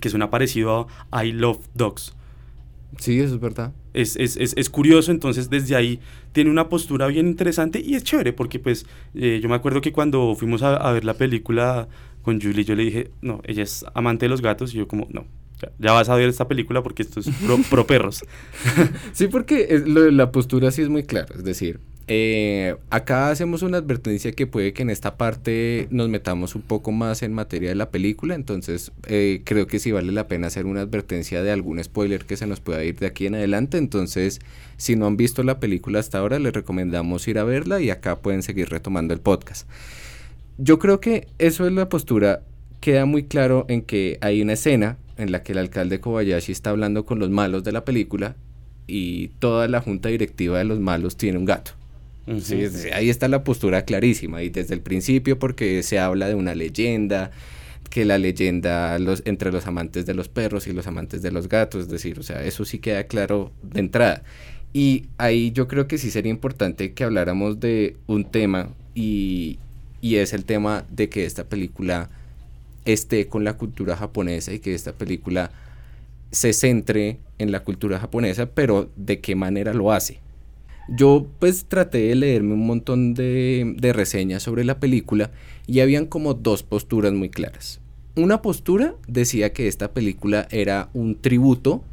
que 0.00 0.10
suena 0.10 0.30
parecido 0.30 0.88
a 1.12 1.24
I 1.24 1.32
Love 1.32 1.64
Dogs. 1.74 2.17
Sí, 2.96 3.20
eso 3.20 3.34
es 3.34 3.40
verdad. 3.40 3.72
Es, 3.92 4.16
es, 4.16 4.36
es, 4.36 4.54
es, 4.56 4.70
curioso, 4.70 5.10
entonces 5.10 5.50
desde 5.50 5.76
ahí 5.76 6.00
tiene 6.32 6.50
una 6.50 6.68
postura 6.68 7.06
bien 7.06 7.26
interesante 7.26 7.80
y 7.80 7.94
es 7.94 8.02
chévere 8.02 8.32
porque 8.32 8.58
pues 8.58 8.86
eh, 9.14 9.40
yo 9.42 9.48
me 9.48 9.54
acuerdo 9.54 9.80
que 9.80 9.92
cuando 9.92 10.34
fuimos 10.34 10.62
a, 10.62 10.76
a, 10.76 10.92
ver 10.92 11.04
la 11.04 11.14
película 11.14 11.88
con 12.22 12.40
Julie 12.40 12.64
yo 12.64 12.74
le 12.74 12.84
dije, 12.84 13.10
no, 13.20 13.40
ella 13.44 13.62
es 13.62 13.84
amante 13.94 14.24
de 14.24 14.30
los 14.30 14.40
gatos 14.40 14.74
y 14.74 14.78
yo 14.78 14.88
como, 14.88 15.06
no, 15.10 15.26
ya, 15.78 15.92
vas 15.92 16.08
a 16.08 16.14
ver 16.14 16.28
esta 16.28 16.46
película 16.46 16.82
porque 16.82 17.02
esto 17.02 17.20
es 17.20 17.28
pro, 17.70 17.86
perros. 17.86 18.22
sí, 19.12 19.28
porque 19.28 19.82
la 19.86 20.30
postura 20.30 20.70
sí 20.70 20.82
es 20.82 20.88
muy 20.88 21.02
clara, 21.02 21.34
es 21.34 21.44
decir, 21.44 21.80
eh, 22.10 22.76
acá 22.88 23.28
hacemos 23.28 23.60
una 23.60 23.76
advertencia 23.76 24.32
que 24.32 24.46
puede 24.46 24.72
que 24.72 24.80
en 24.80 24.88
esta 24.88 25.18
parte 25.18 25.88
nos 25.90 26.08
metamos 26.08 26.54
un 26.54 26.62
poco 26.62 26.90
más 26.90 27.22
en 27.22 27.34
materia 27.34 27.68
de 27.68 27.74
la 27.74 27.90
película, 27.90 28.34
entonces 28.34 28.92
eh, 29.06 29.42
creo 29.44 29.66
que 29.66 29.78
sí 29.78 29.92
vale 29.92 30.10
la 30.12 30.26
pena 30.26 30.46
hacer 30.46 30.64
una 30.64 30.80
advertencia 30.80 31.42
de 31.42 31.50
algún 31.50 31.84
spoiler 31.84 32.24
que 32.24 32.38
se 32.38 32.46
nos 32.46 32.60
pueda 32.60 32.82
ir 32.82 32.98
de 32.98 33.06
aquí 33.06 33.26
en 33.26 33.34
adelante, 33.34 33.76
entonces 33.76 34.40
si 34.78 34.96
no 34.96 35.06
han 35.06 35.18
visto 35.18 35.42
la 35.42 35.60
película 35.60 35.98
hasta 35.98 36.18
ahora 36.18 36.38
les 36.38 36.54
recomendamos 36.54 37.28
ir 37.28 37.38
a 37.38 37.44
verla 37.44 37.78
y 37.82 37.90
acá 37.90 38.16
pueden 38.20 38.42
seguir 38.42 38.70
retomando 38.70 39.12
el 39.12 39.20
podcast. 39.20 39.68
Yo 40.56 40.78
creo 40.78 41.00
que 41.00 41.28
eso 41.38 41.66
es 41.66 41.72
la 41.74 41.90
postura, 41.90 42.40
queda 42.80 43.04
muy 43.04 43.24
claro 43.24 43.66
en 43.68 43.82
que 43.82 44.16
hay 44.22 44.40
una 44.40 44.54
escena 44.54 44.96
en 45.18 45.30
la 45.30 45.42
que 45.42 45.52
el 45.52 45.58
alcalde 45.58 46.00
Kobayashi 46.00 46.52
está 46.52 46.70
hablando 46.70 47.04
con 47.04 47.18
los 47.18 47.28
malos 47.28 47.64
de 47.64 47.72
la 47.72 47.84
película 47.84 48.34
y 48.86 49.28
toda 49.40 49.68
la 49.68 49.82
junta 49.82 50.08
directiva 50.08 50.56
de 50.56 50.64
los 50.64 50.80
malos 50.80 51.18
tiene 51.18 51.36
un 51.36 51.44
gato 51.44 51.77
ahí 52.92 53.10
está 53.10 53.28
la 53.28 53.44
postura 53.44 53.84
clarísima 53.84 54.42
y 54.42 54.50
desde 54.50 54.74
el 54.74 54.80
principio 54.80 55.38
porque 55.38 55.82
se 55.82 55.98
habla 55.98 56.28
de 56.28 56.34
una 56.34 56.54
leyenda, 56.54 57.30
que 57.90 58.04
la 58.04 58.18
leyenda 58.18 58.98
los, 58.98 59.22
entre 59.24 59.50
los 59.50 59.66
amantes 59.66 60.06
de 60.06 60.14
los 60.14 60.28
perros 60.28 60.66
y 60.66 60.72
los 60.72 60.86
amantes 60.86 61.22
de 61.22 61.30
los 61.30 61.48
gatos, 61.48 61.82
es 61.82 61.88
decir, 61.88 62.18
o 62.18 62.22
sea, 62.22 62.44
eso 62.44 62.64
sí 62.64 62.78
queda 62.78 63.04
claro 63.04 63.50
de 63.62 63.80
entrada. 63.80 64.22
Y 64.72 65.06
ahí 65.16 65.50
yo 65.52 65.66
creo 65.66 65.88
que 65.88 65.98
sí 65.98 66.10
sería 66.10 66.30
importante 66.30 66.92
que 66.92 67.04
habláramos 67.04 67.60
de 67.60 67.96
un 68.06 68.24
tema 68.24 68.68
y, 68.94 69.58
y 70.02 70.16
es 70.16 70.32
el 70.32 70.44
tema 70.44 70.84
de 70.90 71.08
que 71.08 71.24
esta 71.24 71.44
película 71.44 72.10
esté 72.84 73.26
con 73.26 73.44
la 73.44 73.54
cultura 73.54 73.96
japonesa 73.96 74.52
y 74.52 74.58
que 74.58 74.74
esta 74.74 74.92
película 74.92 75.50
se 76.30 76.52
centre 76.52 77.18
en 77.38 77.52
la 77.52 77.60
cultura 77.60 77.98
japonesa, 77.98 78.46
pero 78.46 78.90
de 78.96 79.20
qué 79.20 79.34
manera 79.34 79.72
lo 79.72 79.92
hace. 79.92 80.20
Yo 80.88 81.26
pues 81.38 81.66
traté 81.66 81.98
de 81.98 82.14
leerme 82.14 82.54
un 82.54 82.66
montón 82.66 83.12
de, 83.12 83.76
reseñas 83.94 84.42
sobre 84.42 84.64
la 84.64 84.80
película 84.80 85.30
y 85.66 85.80
habían 85.80 86.06
como 86.06 86.32
dos 86.32 86.62
posturas 86.62 87.12
muy 87.12 87.28
claras. 87.28 87.80
Una 88.16 88.40
postura 88.40 88.94
decía 89.06 89.52
que 89.52 89.68
esta 89.68 89.92
película 89.92 90.48
era 90.50 90.88
un 90.94 91.20
tributo 91.20 91.84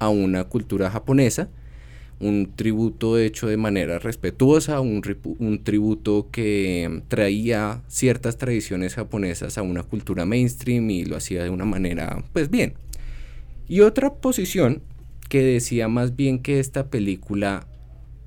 a 0.00 0.08
una 0.08 0.44
cultura 0.44 0.90
japonesa, 0.90 1.48
un 2.18 2.52
tributo 2.54 3.18
hecho 3.18 3.46
de 3.46 3.56
manera 3.56 3.98
respetuosa, 3.98 4.80
un, 4.80 5.00
un, 5.38 5.64
tributo 5.64 6.28
que 6.30 7.02
traía 7.08 7.82
ciertas 7.88 8.36
tradiciones 8.36 8.94
japonesas 8.94 9.56
a 9.56 9.62
una 9.62 9.84
cultura 9.84 10.26
mainstream 10.26 10.90
y 10.90 11.04
lo 11.04 11.16
hacía 11.16 11.42
de 11.44 11.50
una 11.50 11.64
manera, 11.64 12.22
pues 12.32 12.50
bien. 12.50 12.74
Y 13.68 13.80
otra 13.80 14.12
posición 14.14 14.82
que 15.30 15.42
decía 15.42 15.88
más 15.88 16.16
bien 16.16 16.40
que 16.40 16.58
esta 16.58 16.88
película 16.90 17.66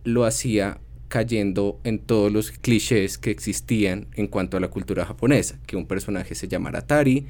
lo 0.04 0.26
hacía 0.26 0.80
cayendo 1.08 1.80
en 1.84 2.00
todos 2.00 2.32
los 2.32 2.52
clichés 2.52 3.18
que 3.18 3.30
existían 3.30 4.08
en 4.16 4.28
cuanto 4.28 4.58
a 4.58 4.60
la 4.60 4.70
cultura 4.70 5.06
japonesa, 5.06 5.60
que 5.68 5.76
un 5.76 5.86
personaje 5.86 6.34
se 6.34 6.48
llamara 6.48 6.88
Tari, 6.88 7.28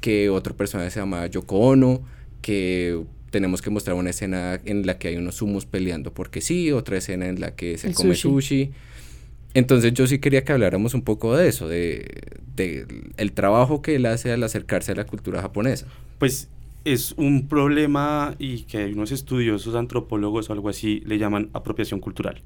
que 0.00 0.30
otro 0.30 0.56
personaje 0.56 0.90
se 0.90 1.00
llama 1.00 1.26
Yoko 1.26 1.58
Ono, 1.58 2.02
que 2.40 2.98
tenemos 3.30 3.60
que 3.60 3.70
mostrar 3.70 3.96
una 3.96 4.10
escena 4.10 4.60
en 4.64 4.86
la 4.86 4.98
que 4.98 5.08
hay 5.08 5.16
unos 5.16 5.36
sumos 5.36 5.66
peleando 5.66 6.12
porque 6.14 6.40
sí, 6.40 6.72
otra 6.72 6.96
escena 6.96 7.28
en 7.28 7.40
la 7.40 7.54
que 7.54 7.76
se 7.76 7.92
come 7.92 8.14
sushi. 8.14 8.70
Entonces 9.54 9.92
yo 9.92 10.06
sí 10.06 10.18
quería 10.18 10.44
que 10.44 10.52
habláramos 10.52 10.94
un 10.94 11.02
poco 11.02 11.36
de 11.36 11.48
eso, 11.48 11.68
de, 11.68 12.22
de, 12.54 12.86
el 13.16 13.32
trabajo 13.32 13.82
que 13.82 13.96
él 13.96 14.06
hace 14.06 14.32
al 14.32 14.42
acercarse 14.42 14.92
a 14.92 14.94
la 14.94 15.04
cultura 15.04 15.42
japonesa. 15.42 15.86
Pues 16.18 16.48
es 16.92 17.14
un 17.16 17.48
problema 17.48 18.34
y 18.38 18.62
que 18.62 18.86
unos 18.86 19.12
estudiosos 19.12 19.74
antropólogos 19.74 20.48
o 20.48 20.52
algo 20.52 20.68
así 20.68 21.02
le 21.06 21.18
llaman 21.18 21.50
apropiación 21.52 22.00
cultural. 22.00 22.42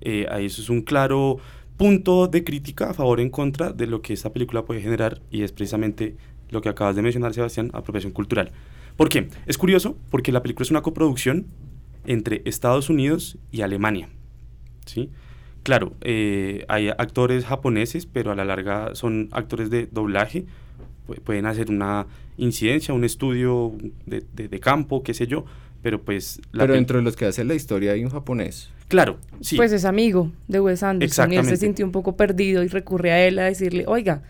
Eh, 0.00 0.26
ahí 0.30 0.46
eso 0.46 0.62
es 0.62 0.70
un 0.70 0.82
claro 0.82 1.38
punto 1.76 2.26
de 2.26 2.44
crítica 2.44 2.90
a 2.90 2.94
favor 2.94 3.18
o 3.18 3.22
en 3.22 3.30
contra 3.30 3.72
de 3.72 3.86
lo 3.86 4.02
que 4.02 4.12
esta 4.12 4.32
película 4.32 4.64
puede 4.64 4.80
generar 4.80 5.20
y 5.30 5.42
es 5.42 5.52
precisamente 5.52 6.16
lo 6.50 6.60
que 6.60 6.68
acabas 6.68 6.96
de 6.96 7.02
mencionar, 7.02 7.34
Sebastián, 7.34 7.70
apropiación 7.72 8.12
cultural. 8.12 8.52
¿Por 8.96 9.08
qué? 9.08 9.28
Es 9.46 9.58
curioso 9.58 9.96
porque 10.10 10.32
la 10.32 10.42
película 10.42 10.64
es 10.64 10.70
una 10.70 10.82
coproducción 10.82 11.46
entre 12.04 12.42
Estados 12.44 12.90
Unidos 12.90 13.38
y 13.52 13.60
Alemania. 13.60 14.08
¿sí? 14.86 15.10
Claro, 15.62 15.94
eh, 16.00 16.64
hay 16.68 16.88
actores 16.88 17.44
japoneses, 17.44 18.06
pero 18.06 18.32
a 18.32 18.34
la 18.34 18.44
larga 18.44 18.94
son 18.94 19.28
actores 19.32 19.70
de 19.70 19.86
doblaje, 19.86 20.46
pueden 21.16 21.46
hacer 21.46 21.70
una 21.70 22.06
incidencia, 22.36 22.94
un 22.94 23.04
estudio 23.04 23.72
de, 24.06 24.22
de, 24.34 24.60
campo, 24.60 25.02
qué 25.02 25.14
sé 25.14 25.26
yo, 25.26 25.44
pero 25.82 26.02
pues... 26.02 26.40
pero 26.52 26.74
entre 26.74 27.02
los 27.02 27.16
que 27.16 27.26
hacen 27.26 27.48
la 27.48 27.54
historia 27.54 27.92
hay 27.92 28.04
un 28.04 28.10
japonés. 28.10 28.70
Claro, 28.88 29.18
sí. 29.40 29.56
Pues 29.56 29.72
es 29.72 29.84
amigo 29.84 30.32
de 30.48 30.60
Wes 30.60 30.82
Anderson 30.82 31.32
y 31.32 31.36
él 31.36 31.44
se 31.44 31.56
sintió 31.56 31.84
un 31.84 31.92
poco 31.92 32.16
perdido 32.16 32.62
y 32.62 32.68
recurre 32.68 33.12
a 33.12 33.26
él 33.26 33.38
a 33.38 33.44
decirle, 33.44 33.84
oiga, 33.86 34.22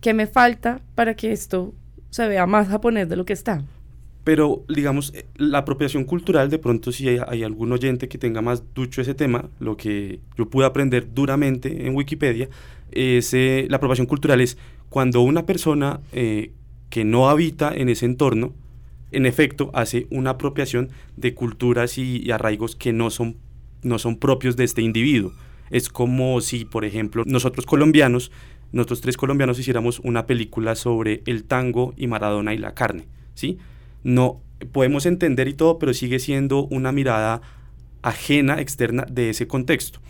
¿qué 0.00 0.12
me 0.14 0.26
falta 0.26 0.80
para 0.94 1.14
que 1.14 1.32
esto 1.32 1.72
se 2.10 2.26
vea 2.26 2.46
más 2.46 2.68
japonés 2.68 3.08
de 3.08 3.16
lo 3.16 3.24
que 3.24 3.32
está? 3.32 3.64
Pero, 4.24 4.64
digamos, 4.68 5.12
eh, 5.14 5.26
la 5.36 5.58
apropiación 5.58 6.04
cultural, 6.04 6.48
de 6.48 6.58
pronto 6.58 6.92
si 6.92 7.08
hay, 7.08 7.42
algún 7.42 7.72
oyente 7.72 8.08
que 8.08 8.18
tenga 8.18 8.40
más 8.40 8.62
ducho 8.74 9.00
ese 9.00 9.14
tema, 9.14 9.50
lo 9.58 9.76
que 9.76 10.20
yo 10.36 10.48
pude 10.48 10.66
aprender 10.66 11.08
duramente 11.12 11.86
en 11.86 11.96
Wikipedia, 11.96 12.48
es, 12.92 13.34
eh, 13.34 13.66
la 13.68 13.78
apropiación 13.78 14.06
cultural 14.06 14.40
es 14.40 14.58
cuando 14.92 15.22
una 15.22 15.46
persona 15.46 16.00
eh, 16.12 16.52
que 16.90 17.04
no 17.04 17.30
habita 17.30 17.72
en 17.74 17.88
ese 17.88 18.04
entorno, 18.04 18.52
en 19.10 19.26
efecto, 19.26 19.70
hace 19.72 20.06
una 20.10 20.30
apropiación 20.30 20.90
de 21.16 21.34
culturas 21.34 21.96
y, 21.96 22.30
arraigos 22.30 22.76
que 22.76 22.92
no 22.92 23.10
son, 23.10 23.36
no 23.82 23.98
son 23.98 24.18
propios 24.18 24.54
de 24.56 24.64
este 24.64 24.82
individuo. 24.82 25.32
Es 25.70 25.88
como 25.88 26.40
si, 26.42 26.66
por 26.66 26.84
ejemplo, 26.84 27.24
nosotros 27.26 27.64
colombianos, 27.64 28.30
nosotros 28.70 29.00
tres 29.00 29.16
colombianos 29.16 29.58
hiciéramos 29.58 29.98
una 30.00 30.26
película 30.26 30.74
sobre 30.74 31.22
el 31.24 31.44
tango 31.44 31.94
y 31.96 32.06
Maradona 32.06 32.52
y 32.52 32.58
la 32.58 32.74
carne, 32.74 33.06
¿sí? 33.34 33.58
No 34.04 34.42
podemos 34.72 35.06
entender 35.06 35.48
y 35.48 35.54
todo, 35.54 35.78
pero 35.78 35.94
sigue 35.94 36.18
siendo 36.18 36.66
una 36.66 36.92
mirada 36.92 37.40
ajena, 38.02 38.60
externa 38.60 39.06
de 39.10 39.30
ese 39.30 39.46
contexto. 39.46 40.00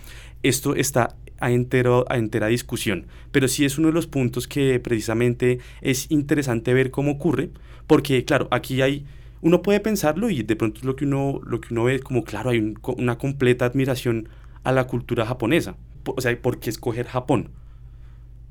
Esto 0.43 0.75
está 0.75 1.17
a, 1.43 1.51
entero, 1.51 2.07
a 2.09 2.17
entera 2.17 2.47
discusión, 2.47 3.07
pero 3.33 3.49
sí 3.49 3.65
es 3.65 3.77
uno 3.77 3.89
de 3.89 3.95
los 3.95 4.07
puntos 4.07 4.47
que 4.47 4.79
precisamente 4.79 5.59
es 5.81 6.11
interesante 6.11 6.73
ver 6.73 6.93
cómo 6.93 7.11
ocurre, 7.11 7.51
porque 7.89 8.25
claro, 8.25 8.47
aquí 8.53 8.81
hay, 8.81 9.05
uno 9.41 9.61
puede 9.61 9.81
pensarlo 9.81 10.31
y 10.31 10.45
de 10.45 10.55
pronto 10.55 10.79
es 10.79 10.85
lo 10.85 10.95
que 10.95 11.05
uno, 11.05 11.41
lo 11.45 11.61
que 11.61 11.75
uno 11.75 11.85
ve 11.85 11.99
como, 11.99 12.23
claro, 12.23 12.51
hay 12.51 12.75
una 12.97 13.19
completa 13.19 13.67
admiración 13.67 14.29
a 14.63 14.71
la 14.71 14.87
cultura 14.87 15.27
japonesa, 15.27 15.75
o 16.07 16.21
sea, 16.21 16.41
¿por 16.41 16.61
qué 16.61 16.71
escoger 16.71 17.07
Japón? 17.07 17.51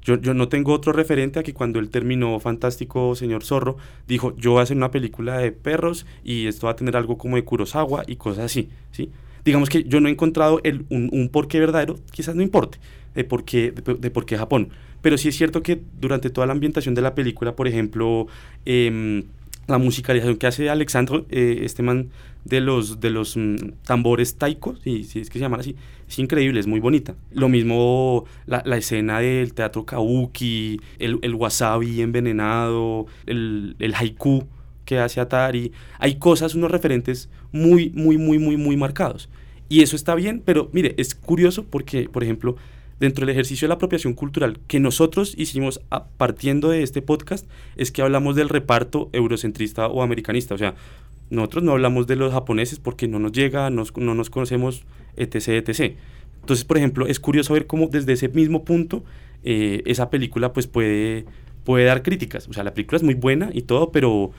Yo, 0.01 0.19
yo, 0.19 0.33
no 0.33 0.49
tengo 0.49 0.73
otro 0.73 0.93
referente 0.93 1.39
a 1.39 1.43
que 1.43 1.53
cuando 1.53 1.79
él 1.79 1.89
terminó 1.89 2.39
Fantástico 2.39 3.15
Señor 3.15 3.43
Zorro, 3.43 3.77
dijo, 4.07 4.35
yo 4.35 4.51
voy 4.51 4.59
a 4.59 4.63
hacer 4.63 4.75
una 4.75 4.91
película 4.91 5.37
de 5.37 5.51
perros 5.51 6.07
y 6.23 6.47
esto 6.47 6.65
va 6.65 6.73
a 6.73 6.75
tener 6.75 6.97
algo 6.97 7.17
como 7.17 7.35
de 7.35 7.45
Kurosawa 7.45 8.03
y 8.07 8.15
cosas 8.15 8.45
así, 8.45 8.69
¿sí? 8.91 9.11
Digamos 9.45 9.69
que 9.69 9.83
yo 9.83 9.99
no 9.99 10.07
he 10.07 10.11
encontrado 10.11 10.59
el, 10.63 10.85
un, 10.89 11.09
un 11.11 11.29
porqué 11.29 11.59
verdadero, 11.59 11.97
quizás 12.11 12.35
no 12.35 12.41
importe, 12.41 12.79
de 13.15 13.23
por, 13.23 13.43
qué, 13.43 13.71
de, 13.71 14.11
por 14.11 14.25
qué 14.25 14.37
Japón. 14.37 14.69
Pero 15.01 15.17
sí 15.17 15.29
es 15.29 15.35
cierto 15.35 15.63
que 15.63 15.81
durante 15.99 16.29
toda 16.29 16.47
la 16.47 16.53
ambientación 16.53 16.95
de 16.95 17.01
la 17.01 17.15
película, 17.15 17.55
por 17.55 17.67
ejemplo, 17.67 18.27
eh, 18.65 19.23
la 19.67 19.77
musicalización 19.77 20.37
que 20.37 20.47
hace 20.47 20.69
Alexandro, 20.69 21.25
eh, 21.29 21.61
este 21.63 21.81
man 21.81 22.09
de 22.45 22.59
los, 22.61 22.99
de 22.99 23.09
los 23.09 23.37
mm, 23.37 23.55
tambores 23.83 24.35
taiko, 24.35 24.75
si, 24.83 25.03
si 25.03 25.19
es 25.19 25.29
que 25.29 25.39
se 25.39 25.43
llaman 25.43 25.59
así, 25.59 25.75
es 26.07 26.19
increíble, 26.19 26.59
es 26.59 26.67
muy 26.67 26.79
bonita. 26.79 27.15
Lo 27.31 27.49
mismo 27.49 28.25
la, 28.45 28.61
la 28.65 28.77
escena 28.77 29.19
del 29.19 29.53
teatro 29.53 29.85
kabuki, 29.85 30.79
el, 30.99 31.19
el 31.21 31.35
wasabi 31.35 32.01
envenenado, 32.01 33.05
el, 33.25 33.75
el 33.79 33.93
haiku 33.95 34.45
que 34.91 34.99
hace 34.99 35.21
Atari. 35.21 35.71
Hay 35.99 36.15
cosas, 36.15 36.53
unos 36.53 36.69
referentes 36.69 37.29
muy, 37.53 37.91
muy, 37.91 38.17
muy, 38.17 38.39
muy, 38.39 38.57
muy 38.57 38.75
marcados. 38.75 39.29
Y 39.69 39.83
eso 39.83 39.95
está 39.95 40.15
bien, 40.15 40.41
pero 40.43 40.69
mire, 40.73 40.95
es 40.97 41.15
curioso 41.15 41.63
porque, 41.63 42.09
por 42.09 42.25
ejemplo, 42.25 42.57
dentro 42.99 43.25
del 43.25 43.29
ejercicio 43.29 43.65
de 43.65 43.69
la 43.69 43.75
apropiación 43.75 44.13
cultural 44.13 44.59
que 44.67 44.81
nosotros 44.81 45.33
hicimos 45.37 45.79
a, 45.91 46.07
partiendo 46.07 46.67
de 46.67 46.83
este 46.83 47.01
podcast, 47.01 47.47
es 47.77 47.93
que 47.93 48.01
hablamos 48.01 48.35
del 48.35 48.49
reparto 48.49 49.09
eurocentrista 49.13 49.87
o 49.87 50.03
americanista. 50.03 50.55
O 50.55 50.57
sea, 50.57 50.75
nosotros 51.29 51.63
no 51.63 51.71
hablamos 51.71 52.05
de 52.05 52.17
los 52.17 52.33
japoneses 52.33 52.79
porque 52.79 53.07
no 53.07 53.17
nos 53.17 53.31
llega, 53.31 53.69
no 53.69 54.13
nos 54.13 54.29
conocemos, 54.29 54.83
etc., 55.15 55.69
etc. 55.69 55.95
Entonces, 56.41 56.65
por 56.65 56.77
ejemplo, 56.77 57.07
es 57.07 57.21
curioso 57.21 57.53
ver 57.53 57.65
cómo 57.65 57.87
desde 57.87 58.11
ese 58.11 58.27
mismo 58.27 58.65
punto 58.65 59.05
eh, 59.45 59.83
esa 59.85 60.09
película 60.09 60.51
pues 60.51 60.67
puede, 60.67 61.23
puede 61.63 61.85
dar 61.85 62.03
críticas. 62.03 62.49
O 62.49 62.53
sea, 62.53 62.65
la 62.65 62.73
película 62.73 62.97
es 62.97 63.03
muy 63.03 63.13
buena 63.13 63.51
y 63.53 63.61
todo, 63.61 63.93
pero 63.93 64.31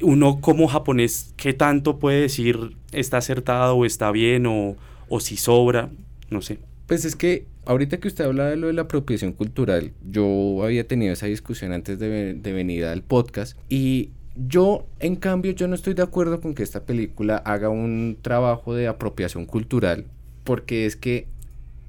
uno 0.00 0.40
como 0.40 0.68
japonés, 0.68 1.32
¿qué 1.36 1.52
tanto 1.52 1.98
puede 1.98 2.20
decir 2.22 2.76
está 2.92 3.18
acertado 3.18 3.76
o 3.76 3.84
está 3.84 4.10
bien 4.10 4.46
o, 4.46 4.76
o 5.08 5.20
si 5.20 5.36
sobra? 5.36 5.90
No 6.30 6.42
sé. 6.42 6.58
Pues 6.86 7.04
es 7.04 7.16
que 7.16 7.46
ahorita 7.64 7.98
que 7.98 8.08
usted 8.08 8.24
habla 8.24 8.46
de 8.46 8.56
lo 8.56 8.68
de 8.68 8.72
la 8.72 8.82
apropiación 8.82 9.32
cultural, 9.32 9.92
yo 10.08 10.62
había 10.62 10.86
tenido 10.86 11.12
esa 11.12 11.26
discusión 11.26 11.72
antes 11.72 11.98
de, 11.98 12.34
de 12.34 12.52
venir 12.52 12.84
al 12.84 13.02
podcast 13.02 13.58
y 13.68 14.10
yo, 14.36 14.86
en 15.00 15.16
cambio, 15.16 15.52
yo 15.52 15.66
no 15.66 15.74
estoy 15.74 15.94
de 15.94 16.02
acuerdo 16.02 16.40
con 16.40 16.54
que 16.54 16.62
esta 16.62 16.84
película 16.84 17.36
haga 17.38 17.68
un 17.68 18.18
trabajo 18.20 18.74
de 18.74 18.86
apropiación 18.86 19.46
cultural, 19.46 20.04
porque 20.44 20.86
es 20.86 20.96
que, 20.96 21.26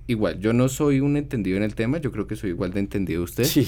igual, 0.07 0.39
yo 0.39 0.53
no 0.53 0.69
soy 0.69 1.01
un 1.01 1.17
entendido 1.17 1.57
en 1.57 1.63
el 1.63 1.75
tema, 1.75 1.97
yo 1.97 2.11
creo 2.11 2.25
que 2.25 2.35
soy 2.35 2.51
igual 2.51 2.71
de 2.71 2.79
entendido 2.79 3.23
usted. 3.23 3.43
Sí. 3.43 3.67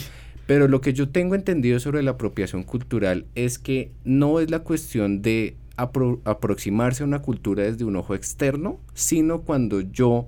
Pero 0.49 0.67
lo 0.67 0.81
que 0.81 0.93
yo 0.93 1.09
tengo 1.09 1.35
entendido 1.35 1.79
sobre 1.79 2.01
la 2.01 2.09
apropiación 2.09 2.63
cultural 2.63 3.27
es 3.35 3.59
que 3.59 3.91
no 4.03 4.39
es 4.39 4.49
la 4.49 4.63
cuestión 4.63 5.21
de 5.21 5.55
aproximarse 5.77 7.03
a 7.03 7.05
una 7.05 7.21
cultura 7.21 7.65
desde 7.65 7.85
un 7.85 7.95
ojo 7.95 8.15
externo, 8.15 8.79
sino 8.95 9.41
cuando 9.41 9.81
yo 9.81 10.27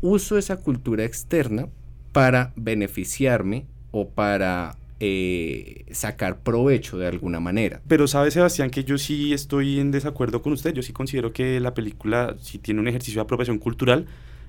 uso 0.00 0.36
esa 0.36 0.56
cultura 0.56 1.04
externa 1.04 1.68
para 2.10 2.52
beneficiarme 2.56 3.66
o 3.92 4.08
para 4.08 4.76
eh, 4.98 5.84
sacar 5.92 6.40
provecho 6.40 6.98
de 6.98 7.06
alguna 7.06 7.38
manera. 7.38 7.80
Pero 7.86 8.08
sabe 8.08 8.32
Sebastián 8.32 8.68
que 8.68 8.82
yo 8.82 8.98
sí 8.98 9.32
estoy 9.32 9.78
en 9.78 9.92
desacuerdo 9.92 10.42
con 10.42 10.52
usted, 10.52 10.74
yo 10.74 10.82
sí 10.82 10.92
considero 10.92 11.32
que 11.32 11.60
la 11.60 11.72
película 11.72 12.34
sí 12.42 12.58
tiene 12.58 12.80
un 12.80 12.88
ejercicio 12.88 13.20
de 13.20 13.26
apropiación 13.26 13.58
cultural, 13.58 14.06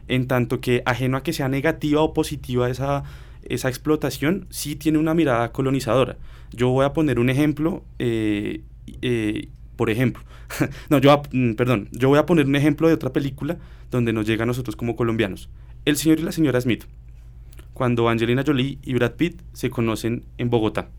en 0.07 0.25
tanto 0.25 0.59
que 0.59 0.81
ajeno 0.88 1.17
a 1.17 1.21
que 1.21 1.33
sea 1.33 1.49
negativa 1.49 2.01
o 2.01 2.15
positiva 2.15 2.67
esa 2.67 3.03
esa 3.43 3.69
explotación 3.69 4.47
sí 4.49 4.75
tiene 4.75 4.97
una 4.97 5.13
mirada 5.13 5.52
colonizadora. 5.52 6.17
Yo 6.52 6.69
voy 6.69 6.86
a 6.86 6.93
poner 6.93 7.19
un 7.19 7.30
ejemplo, 7.30 7.84
eh, 7.99 8.62
eh, 9.02 9.49
por 9.75 9.89
ejemplo, 9.89 10.23
no, 10.89 10.99
yo, 10.99 11.21
mm, 11.32 11.54
perdón, 11.54 11.89
yo 11.91 12.10
voy 12.10 12.19
a 12.19 12.25
poner 12.25 12.45
un 12.45 12.56
ejemplo 12.56 12.88
de 12.88 12.93
otra 12.93 13.13
película 13.13 13.58
donde 13.91 14.13
nos 14.13 14.25
llega 14.25 14.43
a 14.43 14.47
nosotros 14.47 14.75
como 14.75 14.95
colombianos. 14.95 15.49
El 15.86 15.95
señor 15.95 16.19
y 16.19 16.23
la 16.23 16.32
señora 16.32 16.62
Smith, 16.62 16.86
cuando 17.73 18.10
Angelina 18.10 18.43
Jolie 18.45 18.78
y 18.84 18.93
Brad 18.93 19.13
Pitt 19.13 19.41
se 19.54 19.69
conocen 19.69 20.25
en 20.38 20.49
Bogotá. 20.49 20.89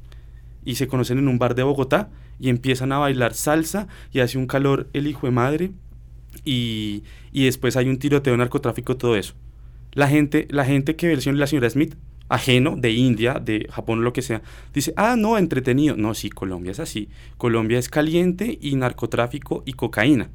Y 0.64 0.74
se 0.74 0.88
conocen 0.88 1.18
en 1.18 1.28
un 1.28 1.38
bar 1.38 1.54
de 1.54 1.62
Bogotá 1.62 2.10
y 2.38 2.48
empiezan 2.48 2.92
a 2.92 2.98
bailar 2.98 3.34
salsa 3.34 3.88
y 4.12 4.20
hace 4.20 4.38
un 4.38 4.46
calor 4.46 4.88
el 4.92 5.06
hijo 5.06 5.26
de 5.26 5.32
madre 5.32 5.72
y, 6.44 7.02
y 7.32 7.44
después 7.44 7.76
hay 7.76 7.88
un 7.88 7.98
tiroteo, 7.98 8.36
narcotráfico, 8.36 8.96
todo 8.96 9.16
eso. 9.16 9.34
La 9.92 10.08
gente, 10.08 10.46
la 10.50 10.64
gente 10.64 10.96
que 10.96 11.06
ve 11.06 11.14
el 11.14 11.22
señor 11.22 11.36
y 11.36 11.40
la 11.40 11.46
señora 11.46 11.70
Smith 11.70 11.96
ajeno 12.30 12.76
de 12.76 12.92
India, 12.92 13.40
de 13.44 13.66
Japón, 13.70 14.04
lo 14.04 14.12
que 14.12 14.22
sea, 14.22 14.40
dice, 14.72 14.94
ah, 14.96 15.16
no, 15.18 15.36
entretenido. 15.36 15.96
No, 15.96 16.14
sí, 16.14 16.30
Colombia 16.30 16.70
es 16.70 16.80
así. 16.80 17.08
Colombia 17.36 17.78
es 17.78 17.88
caliente 17.88 18.56
y 18.62 18.76
narcotráfico 18.76 19.62
y 19.66 19.74
cocaína. 19.74 20.30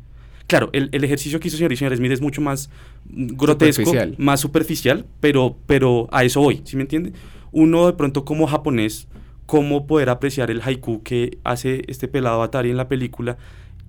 Claro, 0.46 0.70
el, 0.74 1.04
ejercicio 1.04 1.40
que 1.40 1.48
hizo 1.48 1.58
señor 1.58 1.72
y 1.72 1.78
señor 1.78 1.96
Smith 1.98 2.12
es 2.12 2.22
mucho 2.22 2.40
más 2.40 2.70
grotesco, 3.06 3.92
más 4.18 4.42
superficial, 4.42 5.06
pero, 5.20 5.58
pero 5.66 6.08
a 6.12 6.24
eso 6.24 6.42
voy, 6.42 6.62
¿sí 6.66 6.76
me 6.76 6.84
entiende? 6.84 7.14
Uno 7.52 7.88
de 7.88 7.94
pronto 7.94 8.26
como 8.26 8.46
japonés, 8.46 9.08
cómo 9.48 9.88
poder 9.88 10.10
apreciar 10.10 10.52
el 10.52 10.62
haiku 10.62 11.02
que 11.02 11.40
hace 11.44 11.82
este 11.88 12.08
pelado 12.08 12.44
Atari 12.44 12.70
en 12.70 12.78
la 12.78 12.88
película 12.88 13.38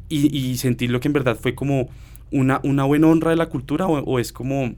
y, 0.08 0.56
sentir 0.56 0.90
lo 0.90 1.00
que 1.00 1.08
en 1.08 1.12
verdad 1.12 1.36
fue 1.38 1.54
como 1.54 1.90
una, 2.30 2.60
una 2.62 2.84
buena 2.84 3.08
honra 3.08 3.30
de 3.30 3.36
la 3.36 3.50
cultura 3.50 3.86
o 3.86 4.18
es 4.18 4.32
como 4.32 4.76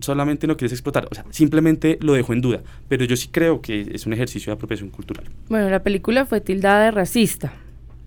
solamente 0.00 0.46
no 0.46 0.56
quieres 0.56 0.72
explotar, 0.72 1.08
o 1.10 1.14
sea, 1.14 1.24
simplemente 1.30 1.98
lo 2.00 2.14
dejo 2.14 2.32
en 2.32 2.40
duda, 2.40 2.62
pero 2.88 3.04
yo 3.04 3.16
sí 3.16 3.28
creo 3.28 3.60
que 3.60 3.90
es 3.92 4.06
un 4.06 4.12
ejercicio 4.12 4.50
de 4.50 4.54
apropiación 4.54 4.90
cultural. 4.90 5.26
Bueno, 5.48 5.68
la 5.70 5.82
película 5.82 6.26
fue 6.26 6.40
tildada 6.40 6.84
de 6.84 6.90
racista, 6.90 7.52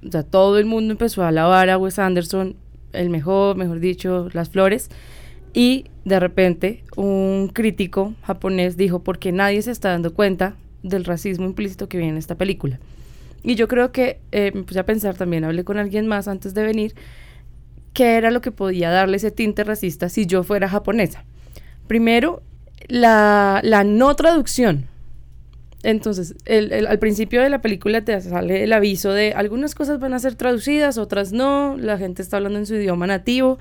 o 0.05 0.11
sea, 0.11 0.23
todo 0.23 0.57
el 0.57 0.65
mundo 0.65 0.91
empezó 0.91 1.23
a 1.23 1.29
alabar 1.29 1.69
a 1.69 1.77
Wes 1.77 1.99
Anderson, 1.99 2.55
el 2.93 3.09
mejor, 3.09 3.55
mejor 3.55 3.79
dicho, 3.79 4.29
las 4.33 4.49
flores, 4.49 4.89
y 5.53 5.85
de 6.05 6.19
repente 6.19 6.83
un 6.95 7.49
crítico 7.53 8.13
japonés 8.23 8.77
dijo, 8.77 9.03
porque 9.03 9.31
nadie 9.31 9.61
se 9.61 9.71
está 9.71 9.89
dando 9.89 10.13
cuenta 10.13 10.55
del 10.83 11.05
racismo 11.05 11.45
implícito 11.45 11.87
que 11.87 11.97
viene 11.97 12.13
en 12.13 12.17
esta 12.17 12.35
película. 12.35 12.79
Y 13.43 13.55
yo 13.55 13.67
creo 13.67 13.91
que 13.91 14.19
eh, 14.31 14.51
me 14.53 14.63
puse 14.63 14.79
a 14.79 14.85
pensar 14.85 15.15
también, 15.15 15.43
hablé 15.43 15.63
con 15.63 15.77
alguien 15.77 16.07
más 16.07 16.27
antes 16.27 16.53
de 16.53 16.63
venir, 16.63 16.95
qué 17.93 18.15
era 18.15 18.31
lo 18.31 18.41
que 18.41 18.51
podía 18.51 18.89
darle 18.89 19.17
ese 19.17 19.31
tinte 19.31 19.63
racista 19.63 20.09
si 20.09 20.25
yo 20.25 20.43
fuera 20.43 20.69
japonesa. 20.69 21.25
Primero, 21.87 22.41
la, 22.87 23.61
no 23.85 24.15
traducción. 24.15 24.87
Entonces, 25.83 26.35
al 26.87 26.99
principio 26.99 27.41
de 27.41 27.49
la 27.49 27.61
película 27.61 28.01
te 28.01 28.19
sale 28.21 28.63
el 28.63 28.73
aviso 28.73 29.13
de 29.13 29.33
algunas 29.33 29.73
cosas 29.73 29.99
van 29.99 30.13
a 30.13 30.19
ser 30.19 30.35
traducidas, 30.35 30.99
otras 30.99 31.31
no, 31.31 31.75
la 31.75 31.97
gente 31.97 32.21
está 32.21 32.37
hablando 32.37 32.59
en 32.59 32.67
su 32.67 32.75
idioma 32.75 33.07
nativo 33.07 33.57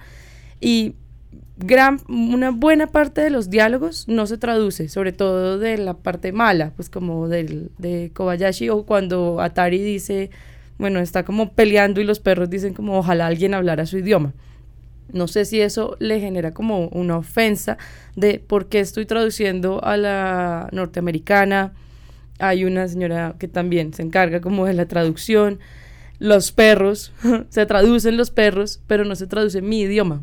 y 0.61 0.97
gran, 1.57 2.01
una 2.09 2.51
buena 2.51 2.89
parte 2.89 3.23
de 3.23 3.31
los 3.31 3.49
diálogos 3.49 4.07
no 4.07 4.27
se 4.27 4.37
traduce, 4.37 4.89
sobre 4.89 5.13
todo 5.13 5.59
de 5.59 5.79
la 5.79 5.95
parte 5.95 6.33
mala, 6.33 6.73
pues 6.77 6.91
como 6.91 7.29
del, 7.29 7.71
de 7.79 8.11
Kobayashi 8.15 8.69
o 8.69 8.85
cuando 8.85 9.41
Atari 9.41 9.79
dice, 9.79 10.31
bueno, 10.79 11.01
está 11.01 11.25
como 11.25 11.53
peleando 11.53 12.01
y 12.01 12.05
los 12.05 12.21
perros 12.21 12.51
dicen 12.51 12.75
como 12.75 12.99
ojalá 12.99 13.27
alguien 13.27 13.55
hablara 13.55 13.87
su 13.87 13.99
idioma. 13.99 14.35
No 15.13 15.29
sé 15.29 15.45
si 15.45 15.61
eso 15.61 15.97
le 15.99 16.21
genera 16.21 16.53
como 16.53 16.89
una 16.89 17.17
ofensa 17.19 17.79
de 18.17 18.39
por 18.39 18.69
qué 18.69 18.81
estoy 18.81 19.07
traduciendo 19.07 19.83
a 19.85 19.97
la 19.97 20.69
norteamericana. 20.73 21.73
Hay 22.39 22.65
una 22.65 22.89
señora 22.89 23.35
que 23.39 23.49
también 23.49 23.93
se 23.93 24.03
encarga 24.03 24.41
como 24.41 24.67
de 24.67 24.75
la 24.75 24.87
traducción. 24.87 25.59
Los 26.19 26.53
perros, 26.53 27.13
se 27.49 27.67
traducen 27.67 28.17
los 28.17 28.31
perros, 28.31 28.81
pero 28.87 29.05
no 29.05 29.15
se 29.17 29.27
traduce 29.27 29.63
mi 29.63 29.83
idioma. 29.83 30.23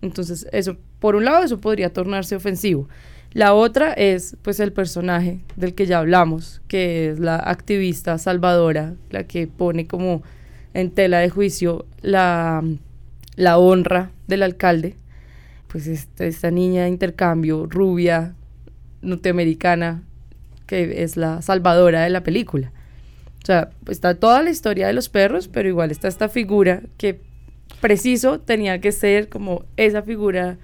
Entonces, 0.00 0.46
eso, 0.52 0.76
por 1.00 1.16
un 1.16 1.24
lado, 1.24 1.44
eso 1.44 1.60
podría 1.60 1.92
tornarse 1.92 2.36
ofensivo. 2.36 2.88
La 3.32 3.52
otra 3.52 3.92
es, 3.92 4.36
pues, 4.42 4.58
el 4.60 4.72
personaje 4.72 5.40
del 5.56 5.74
que 5.74 5.86
ya 5.86 5.98
hablamos, 5.98 6.62
que 6.68 7.10
es 7.10 7.18
la 7.18 7.36
activista 7.36 8.16
salvadora, 8.18 8.94
la 9.10 9.24
que 9.24 9.46
pone 9.46 9.86
como 9.86 10.22
en 10.72 10.90
tela 10.90 11.18
de 11.18 11.28
juicio 11.28 11.84
la, 12.00 12.62
la 13.38 13.56
honra 13.56 14.10
del 14.26 14.42
alcalde. 14.42 14.96
Pues 15.68 15.86
esta, 15.86 16.26
esta 16.26 16.50
niña 16.50 16.82
de 16.82 16.88
intercambio, 16.88 17.66
rubia, 17.66 18.34
norteamericana, 19.00 20.02
que 20.66 21.02
es 21.02 21.16
la 21.16 21.40
salvadora 21.40 22.02
de 22.02 22.10
la 22.10 22.22
película. 22.22 22.72
O 23.42 23.46
sea, 23.46 23.70
está 23.88 24.14
toda 24.14 24.42
la 24.42 24.50
historia 24.50 24.88
de 24.88 24.92
los 24.92 25.08
perros, 25.08 25.48
pero 25.48 25.68
igual 25.68 25.90
está 25.90 26.08
esta 26.08 26.28
figura 26.28 26.82
que 26.96 27.20
preciso 27.80 28.40
tenía 28.40 28.80
que 28.80 28.90
ser 28.90 29.28
como 29.28 29.64
esa 29.76 30.02
figura, 30.02 30.58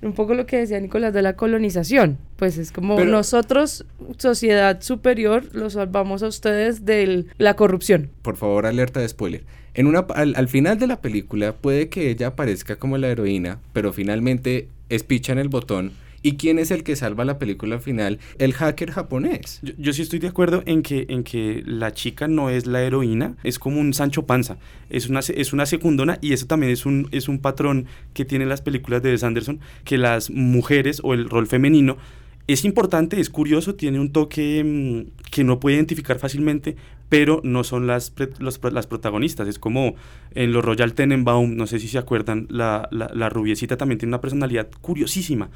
un 0.00 0.14
poco 0.14 0.34
lo 0.34 0.46
que 0.46 0.56
decía 0.56 0.80
Nicolás 0.80 1.12
de 1.12 1.20
la 1.20 1.36
colonización. 1.36 2.16
Pues 2.36 2.56
es 2.56 2.72
como 2.72 2.98
nosotros, 3.04 3.84
sociedad 4.16 4.80
superior, 4.80 5.44
los 5.52 5.74
salvamos 5.74 6.22
a 6.22 6.28
ustedes 6.28 6.86
de 6.86 7.26
la 7.36 7.54
corrupción. 7.54 8.10
Por 8.22 8.36
favor, 8.36 8.64
alerta 8.64 9.00
de 9.00 9.08
spoiler. 9.08 9.44
En 9.74 9.86
una, 9.86 10.00
al, 10.00 10.34
al 10.36 10.48
final 10.48 10.78
de 10.78 10.86
la 10.86 11.00
película 11.00 11.52
puede 11.52 11.88
que 11.88 12.10
ella 12.10 12.28
aparezca 12.28 12.76
como 12.76 12.96
la 12.96 13.08
heroína, 13.08 13.58
pero 13.72 13.92
finalmente 13.92 14.68
espichan 14.88 15.38
el 15.38 15.48
botón 15.48 15.92
¿Y 16.26 16.36
quién 16.36 16.58
es 16.58 16.70
el 16.70 16.84
que 16.84 16.96
salva 16.96 17.26
la 17.26 17.38
película 17.38 17.78
final? 17.80 18.18
El 18.38 18.54
hacker 18.54 18.90
japonés. 18.90 19.60
Yo, 19.76 19.92
sí 19.92 20.00
estoy 20.00 20.20
de 20.20 20.28
acuerdo 20.28 20.62
en 20.64 20.80
que, 20.80 21.04
en 21.10 21.22
que 21.22 21.62
la 21.66 21.92
chica 21.92 22.28
no 22.28 22.48
es 22.48 22.66
la 22.66 22.82
heroína, 22.82 23.34
es 23.44 23.58
como 23.58 23.78
un 23.78 23.92
Sancho 23.92 24.24
Panza, 24.24 24.56
es 24.88 25.10
una, 25.10 25.20
es 25.20 25.52
una 25.52 25.66
secundona 25.66 26.18
y 26.22 26.32
eso 26.32 26.46
también 26.46 26.72
es 26.72 26.86
un, 26.86 27.08
es 27.12 27.28
un 27.28 27.40
patrón 27.40 27.84
que 28.14 28.24
tienen 28.24 28.48
las 28.48 28.62
películas 28.62 29.02
de 29.02 29.10
Wes 29.10 29.22
Anderson, 29.22 29.60
que 29.84 29.98
las 29.98 30.30
mujeres 30.30 31.02
o 31.04 31.12
el 31.12 31.28
rol 31.28 31.46
femenino 31.46 31.98
es 32.46 32.64
importante, 32.64 33.20
es 33.20 33.30
curioso, 33.30 33.74
tiene 33.74 34.00
un 34.00 34.10
toque 34.10 34.62
mm, 34.64 35.30
que 35.30 35.44
no 35.44 35.60
puede 35.60 35.76
identificar 35.76 36.18
fácilmente, 36.18 36.76
pero 37.14 37.40
no 37.44 37.62
son 37.62 37.86
las, 37.86 38.12
las 38.40 38.86
protagonistas. 38.88 39.46
Es 39.46 39.60
como 39.60 39.94
en 40.34 40.52
los 40.52 40.64
Royal 40.64 40.94
Tenenbaum, 40.94 41.54
no 41.54 41.68
sé 41.68 41.78
si 41.78 41.86
se 41.86 41.96
acuerdan, 41.96 42.48
la, 42.50 42.88
la, 42.90 43.08
la 43.14 43.28
rubiecita 43.28 43.76
también 43.76 43.98
tiene 43.98 44.10
una 44.10 44.20
personalidad 44.20 44.68
curiosísima 44.80 45.48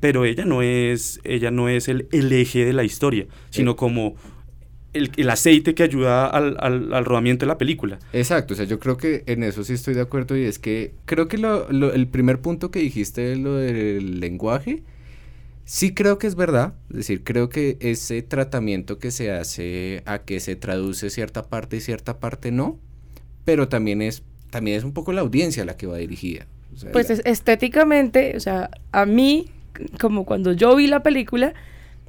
pero 0.00 0.24
ella 0.24 0.44
no 0.44 0.62
es, 0.62 1.20
ella 1.22 1.52
no 1.52 1.68
es 1.68 1.86
el, 1.86 2.08
eje 2.10 2.64
de 2.64 2.72
la 2.72 2.82
historia, 2.82 3.28
sino 3.50 3.76
como 3.76 4.16
el, 4.94 5.12
el, 5.16 5.30
aceite 5.30 5.76
que 5.76 5.84
ayuda 5.84 6.26
al, 6.26 6.56
al, 6.58 6.92
al, 6.92 7.04
rodamiento 7.04 7.44
de 7.44 7.48
la 7.48 7.56
película. 7.56 8.00
Exacto, 8.12 8.54
o 8.54 8.56
sea, 8.56 8.66
yo 8.66 8.80
creo 8.80 8.96
que 8.96 9.22
en 9.26 9.44
eso 9.44 9.62
sí 9.62 9.74
estoy 9.74 9.94
de 9.94 10.00
acuerdo 10.00 10.36
y 10.36 10.42
es 10.42 10.58
que 10.58 10.94
creo 11.04 11.28
que 11.28 11.38
lo, 11.38 11.70
lo, 11.70 11.92
el 11.92 12.08
primer 12.08 12.40
punto 12.40 12.72
que 12.72 12.80
dijiste, 12.80 13.36
lo 13.36 13.54
del 13.54 14.18
lenguaje, 14.18 14.82
sí 15.64 15.94
creo 15.94 16.18
que 16.18 16.26
es 16.26 16.34
verdad, 16.34 16.74
es 16.90 16.96
decir, 16.96 17.24
creo 17.24 17.48
que 17.48 17.76
ese 17.80 18.22
tratamiento 18.22 18.98
que 18.98 19.10
se 19.10 19.32
hace 19.32 20.02
a 20.06 20.18
que 20.20 20.40
se 20.40 20.56
traduce 20.56 21.10
cierta 21.10 21.44
parte 21.44 21.76
y 21.76 21.80
cierta 21.80 22.18
parte 22.18 22.50
no, 22.50 22.78
pero 23.44 23.68
también 23.68 24.02
es, 24.02 24.22
también 24.50 24.76
es 24.78 24.84
un 24.84 24.92
poco 24.92 25.12
la 25.12 25.20
audiencia 25.20 25.64
la 25.64 25.76
que 25.76 25.86
va 25.86 25.96
dirigida. 25.96 26.46
O 26.74 26.78
sea, 26.78 26.92
pues 26.92 27.08
la... 27.10 27.16
estéticamente, 27.30 28.36
o 28.36 28.40
sea, 28.40 28.70
a 28.92 29.06
mí 29.06 29.50
como 30.00 30.24
cuando 30.24 30.52
yo 30.52 30.74
vi 30.76 30.86
la 30.86 31.02
película, 31.02 31.54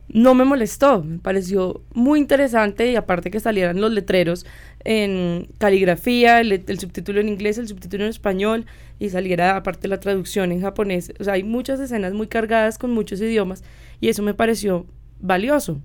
no 0.09 0.35
me 0.35 0.43
molestó, 0.43 1.03
me 1.03 1.17
pareció 1.17 1.81
muy 1.93 2.19
interesante 2.19 2.91
y 2.91 2.95
aparte 2.95 3.31
que 3.31 3.39
salieran 3.39 3.81
los 3.81 3.91
letreros 3.91 4.45
en 4.83 5.47
caligrafía, 5.57 6.41
el, 6.41 6.51
el, 6.51 6.79
subtítulo 6.79 7.19
en 7.19 7.29
inglés, 7.29 7.57
el 7.57 7.67
subtítulo 7.67 8.03
en 8.03 8.09
español 8.09 8.65
y 8.99 9.09
saliera 9.09 9.55
aparte 9.55 9.87
la 9.87 9.99
traducción 9.99 10.51
en 10.51 10.61
japonés. 10.61 11.13
O 11.19 11.23
sea, 11.23 11.33
hay 11.33 11.43
muchas 11.43 11.79
escenas 11.79 12.13
muy 12.13 12.27
cargadas 12.27 12.77
con 12.77 12.91
muchos 12.91 13.21
idiomas 13.21 13.63
y 13.99 14.09
eso 14.09 14.21
me 14.23 14.33
pareció 14.33 14.85
valioso. 15.19 15.81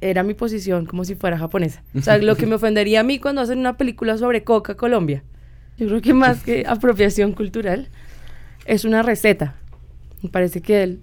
Era 0.00 0.22
mi 0.22 0.34
posición 0.34 0.86
como 0.86 1.04
si 1.04 1.14
fuera 1.14 1.38
japonesa. 1.38 1.82
O 1.94 2.02
sea, 2.02 2.18
lo 2.18 2.36
que 2.36 2.46
me 2.46 2.54
ofendería 2.56 3.00
a 3.00 3.04
mí 3.04 3.18
cuando 3.18 3.40
hacen 3.40 3.58
una 3.58 3.76
película 3.76 4.16
sobre 4.16 4.44
Coca 4.44 4.76
Colombia. 4.76 5.24
Yo 5.76 5.86
creo 5.86 6.00
que 6.00 6.14
más 6.14 6.42
que 6.42 6.64
apropiación 6.66 7.32
cultural, 7.32 7.88
es 8.66 8.84
una 8.84 9.02
receta 9.02 9.56
me 10.22 10.28
parece 10.28 10.60
que 10.60 10.82
él 10.82 11.02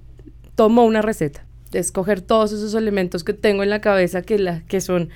tomó 0.56 0.86
una 0.86 1.02
receta, 1.02 1.46
escoger 1.74 2.22
todos 2.22 2.52
esos 2.52 2.74
elementos 2.74 3.24
que 3.24 3.34
tengo 3.34 3.64
en 3.64 3.70
la 3.70 3.82
cabeza 3.82 4.22
que, 4.22 4.40
la, 4.40 4.62
que 4.62 4.82
son 4.82 5.10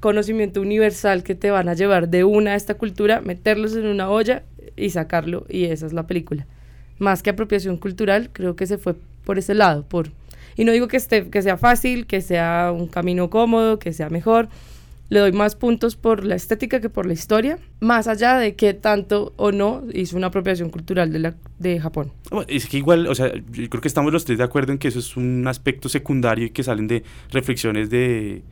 conocimiento 0.00 0.60
universal 0.60 1.22
que 1.22 1.34
te 1.34 1.50
van 1.50 1.68
a 1.68 1.74
llevar 1.74 2.08
de 2.08 2.24
una 2.24 2.52
a 2.52 2.54
esta 2.56 2.74
cultura, 2.74 3.20
meterlos 3.20 3.76
en 3.76 3.86
una 3.86 4.10
olla 4.10 4.42
y 4.76 4.90
sacarlo 4.90 5.46
y 5.48 5.64
esa 5.66 5.86
es 5.86 5.92
la 5.92 6.06
película. 6.06 6.46
Más 6.98 7.22
que 7.22 7.30
apropiación 7.30 7.76
cultural, 7.76 8.30
creo 8.32 8.56
que 8.56 8.66
se 8.66 8.78
fue 8.78 8.94
por 9.24 9.38
ese 9.38 9.54
lado, 9.54 9.84
por 9.84 10.10
y 10.56 10.64
no 10.64 10.72
digo 10.72 10.88
que 10.88 10.96
esté 10.96 11.30
que 11.30 11.42
sea 11.42 11.56
fácil, 11.56 12.06
que 12.06 12.20
sea 12.20 12.72
un 12.74 12.88
camino 12.88 13.30
cómodo, 13.30 13.78
que 13.78 13.92
sea 13.92 14.10
mejor, 14.10 14.48
le 15.10 15.18
doy 15.20 15.32
más 15.32 15.56
puntos 15.56 15.96
por 15.96 16.24
la 16.24 16.36
estética 16.36 16.80
que 16.80 16.88
por 16.88 17.04
la 17.04 17.12
historia, 17.12 17.58
más 17.80 18.06
allá 18.06 18.38
de 18.38 18.54
que 18.54 18.74
tanto 18.74 19.34
o 19.36 19.52
no 19.52 19.82
hizo 19.92 20.16
una 20.16 20.28
apropiación 20.28 20.70
cultural 20.70 21.12
de, 21.12 21.18
la, 21.18 21.34
de 21.58 21.80
Japón. 21.80 22.12
Es 22.46 22.66
que 22.66 22.78
igual, 22.78 23.08
o 23.08 23.14
sea, 23.14 23.32
yo 23.34 23.68
creo 23.68 23.80
que 23.82 23.88
estamos 23.88 24.12
los 24.12 24.24
tres 24.24 24.38
de 24.38 24.44
acuerdo 24.44 24.72
en 24.72 24.78
que 24.78 24.88
eso 24.88 25.00
es 25.00 25.16
un 25.16 25.46
aspecto 25.48 25.88
secundario 25.88 26.46
y 26.46 26.50
que 26.50 26.62
salen 26.62 26.86
de 26.86 27.02
reflexiones 27.30 27.90
de 27.90 28.42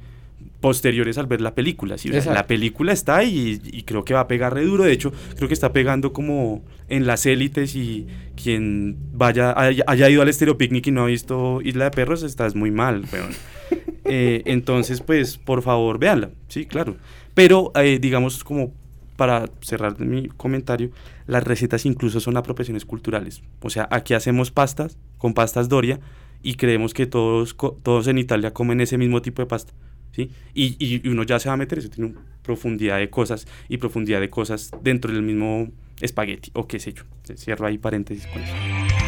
posteriores 0.60 1.16
al 1.18 1.26
ver 1.26 1.40
la 1.40 1.54
película. 1.54 1.96
¿sí? 1.96 2.10
O 2.10 2.20
sea, 2.20 2.34
la 2.34 2.48
película 2.48 2.92
está 2.92 3.22
y, 3.22 3.60
y, 3.64 3.82
creo 3.84 4.04
que 4.04 4.14
va 4.14 4.20
a 4.20 4.28
pegar 4.28 4.54
re 4.54 4.64
duro. 4.64 4.82
De 4.82 4.92
hecho, 4.92 5.12
creo 5.36 5.46
que 5.46 5.54
está 5.54 5.72
pegando 5.72 6.12
como 6.12 6.64
en 6.88 7.06
las 7.06 7.26
élites 7.26 7.76
y 7.76 8.08
quien 8.42 8.96
vaya 9.12 9.58
haya, 9.58 9.84
haya 9.86 10.10
ido 10.10 10.22
al 10.22 10.28
Estéreo 10.28 10.58
Picnic 10.58 10.88
y 10.88 10.90
no 10.90 11.04
ha 11.04 11.06
visto 11.06 11.60
Isla 11.62 11.84
de 11.84 11.90
Perros, 11.92 12.24
estás 12.24 12.56
muy 12.56 12.72
mal, 12.72 13.04
pero 13.10 13.26
eh, 14.08 14.42
entonces, 14.46 15.00
pues, 15.00 15.38
por 15.38 15.62
favor, 15.62 15.98
véanla, 15.98 16.30
sí, 16.48 16.66
claro. 16.66 16.96
Pero, 17.34 17.72
eh, 17.74 17.98
digamos, 18.00 18.42
como 18.42 18.72
para 19.16 19.50
cerrar 19.60 20.00
mi 20.00 20.28
comentario, 20.28 20.90
las 21.26 21.42
recetas 21.44 21.84
incluso 21.86 22.20
son 22.20 22.36
apropiaciones 22.36 22.84
culturales. 22.84 23.42
O 23.62 23.70
sea, 23.70 23.88
aquí 23.90 24.14
hacemos 24.14 24.50
pastas 24.50 24.96
con 25.18 25.34
pastas 25.34 25.68
Doria 25.68 25.98
y 26.42 26.54
creemos 26.54 26.94
que 26.94 27.06
todos, 27.06 27.56
todos 27.82 28.06
en 28.06 28.18
Italia 28.18 28.52
comen 28.52 28.80
ese 28.80 28.96
mismo 28.96 29.20
tipo 29.20 29.42
de 29.42 29.46
pasta. 29.46 29.72
¿sí? 30.12 30.30
Y, 30.54 30.76
y 30.78 31.08
uno 31.08 31.24
ya 31.24 31.38
se 31.38 31.48
va 31.48 31.54
a 31.54 31.56
meter, 31.56 31.78
eso 31.78 31.90
tiene 31.90 32.14
profundidad 32.42 32.98
de 32.98 33.10
cosas 33.10 33.46
y 33.68 33.78
profundidad 33.78 34.20
de 34.20 34.30
cosas 34.30 34.70
dentro 34.82 35.12
del 35.12 35.22
mismo 35.22 35.68
espagueti 36.00 36.50
o 36.54 36.66
qué 36.66 36.78
sé 36.78 36.92
yo. 36.92 37.02
Cierro 37.36 37.66
ahí 37.66 37.78
paréntesis 37.78 38.26
con 38.26 38.42
eso. 38.42 39.07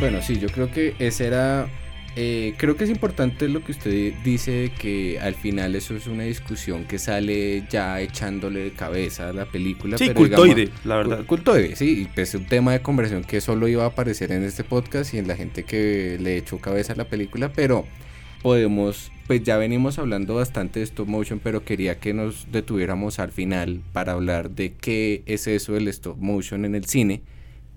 Bueno, 0.00 0.22
sí, 0.22 0.38
yo 0.38 0.48
creo 0.48 0.70
que 0.70 0.94
ese 1.00 1.26
era... 1.26 1.68
Eh, 2.14 2.54
creo 2.56 2.76
que 2.76 2.84
es 2.84 2.90
importante 2.90 3.48
lo 3.48 3.64
que 3.64 3.72
usted 3.72 4.14
dice, 4.24 4.70
que 4.78 5.18
al 5.20 5.34
final 5.34 5.74
eso 5.74 5.96
es 5.96 6.06
una 6.06 6.22
discusión 6.22 6.84
que 6.84 6.98
sale 6.98 7.64
ya 7.68 8.00
echándole 8.00 8.60
de 8.60 8.70
cabeza 8.70 9.28
a 9.28 9.32
la 9.32 9.46
película. 9.46 9.98
Sí, 9.98 10.06
pero 10.06 10.20
cultoide, 10.20 10.54
digamos, 10.54 10.86
la 10.86 10.96
verdad. 10.96 11.26
Cultoide, 11.26 11.76
sí, 11.76 12.02
y 12.02 12.04
pues 12.06 12.34
un 12.34 12.46
tema 12.46 12.72
de 12.72 12.80
conversación 12.80 13.24
que 13.24 13.40
solo 13.40 13.66
iba 13.66 13.84
a 13.84 13.88
aparecer 13.88 14.32
en 14.32 14.44
este 14.44 14.64
podcast 14.64 15.14
y 15.14 15.18
en 15.18 15.28
la 15.28 15.36
gente 15.36 15.64
que 15.64 16.16
le 16.20 16.36
echó 16.36 16.58
cabeza 16.58 16.92
a 16.92 16.96
la 16.96 17.08
película, 17.08 17.52
pero 17.52 17.84
podemos, 18.42 19.12
pues 19.26 19.42
ya 19.42 19.56
venimos 19.58 19.98
hablando 19.98 20.36
bastante 20.36 20.80
de 20.80 20.84
stop 20.84 21.08
motion, 21.08 21.40
pero 21.40 21.64
quería 21.64 21.98
que 21.98 22.14
nos 22.14 22.50
detuviéramos 22.50 23.18
al 23.18 23.30
final 23.32 23.82
para 23.92 24.12
hablar 24.12 24.50
de 24.50 24.74
qué 24.74 25.22
es 25.26 25.46
eso 25.46 25.74
del 25.74 25.88
stop 25.88 26.18
motion 26.18 26.64
en 26.64 26.74
el 26.74 26.84
cine, 26.84 27.22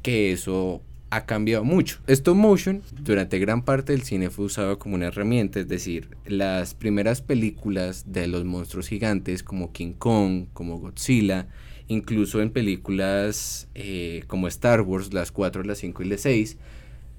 que 0.02 0.32
eso 0.32 0.82
ha 1.12 1.26
cambiado 1.26 1.64
mucho. 1.64 2.00
Stop 2.08 2.36
motion 2.36 2.82
durante 3.00 3.38
gran 3.38 3.64
parte 3.64 3.92
del 3.92 4.04
cine 4.04 4.30
fue 4.30 4.46
usado 4.46 4.80
como 4.80 4.96
una 4.96 5.08
herramienta, 5.08 5.60
es 5.60 5.68
decir, 5.68 6.10
las 6.26 6.74
primeras 6.74 7.22
películas 7.22 8.06
de 8.08 8.28
los 8.28 8.46
monstruos 8.46 8.88
gigantes 8.88 9.44
como 9.44 9.74
King 9.74 9.94
Kong, 9.94 10.46
como 10.54 10.80
Godzilla, 10.80 11.48
incluso 11.88 12.42
en 12.42 12.50
películas 12.50 13.68
eh, 13.76 14.24
como 14.28 14.48
Star 14.48 14.82
Wars, 14.82 15.14
las 15.14 15.34
4, 15.34 15.64
las 15.64 15.80
5 15.80 16.02
y 16.02 16.08
las 16.08 16.22
6, 16.22 16.58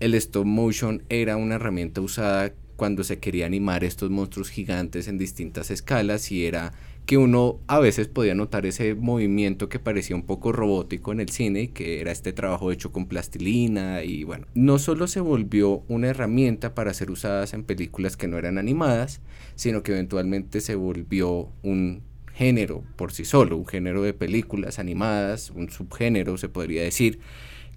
el 0.00 0.14
stop 0.14 0.46
motion 0.46 1.02
era 1.10 1.36
una 1.36 1.56
herramienta 1.56 2.00
usada 2.00 2.54
cuando 2.76 3.04
se 3.04 3.18
quería 3.18 3.44
animar 3.44 3.84
estos 3.84 4.10
monstruos 4.10 4.48
gigantes 4.48 5.06
en 5.06 5.18
distintas 5.18 5.70
escalas 5.70 6.32
y 6.32 6.46
era 6.46 6.72
que 7.06 7.16
uno 7.16 7.58
a 7.66 7.80
veces 7.80 8.08
podía 8.08 8.34
notar 8.34 8.64
ese 8.64 8.94
movimiento 8.94 9.68
que 9.68 9.78
parecía 9.78 10.16
un 10.16 10.22
poco 10.22 10.52
robótico 10.52 11.12
en 11.12 11.20
el 11.20 11.30
cine, 11.30 11.70
que 11.70 12.00
era 12.00 12.12
este 12.12 12.32
trabajo 12.32 12.70
hecho 12.70 12.92
con 12.92 13.06
plastilina 13.06 14.04
y 14.04 14.24
bueno, 14.24 14.46
no 14.54 14.78
solo 14.78 15.06
se 15.06 15.20
volvió 15.20 15.82
una 15.88 16.08
herramienta 16.08 16.74
para 16.74 16.94
ser 16.94 17.10
usadas 17.10 17.54
en 17.54 17.64
películas 17.64 18.16
que 18.16 18.28
no 18.28 18.38
eran 18.38 18.56
animadas, 18.58 19.20
sino 19.56 19.82
que 19.82 19.92
eventualmente 19.92 20.60
se 20.60 20.76
volvió 20.76 21.48
un 21.62 22.02
género 22.34 22.82
por 22.96 23.12
sí 23.12 23.24
solo, 23.24 23.56
un 23.56 23.66
género 23.66 24.02
de 24.02 24.14
películas 24.14 24.78
animadas, 24.78 25.50
un 25.50 25.70
subgénero 25.70 26.38
se 26.38 26.48
podría 26.48 26.82
decir, 26.82 27.18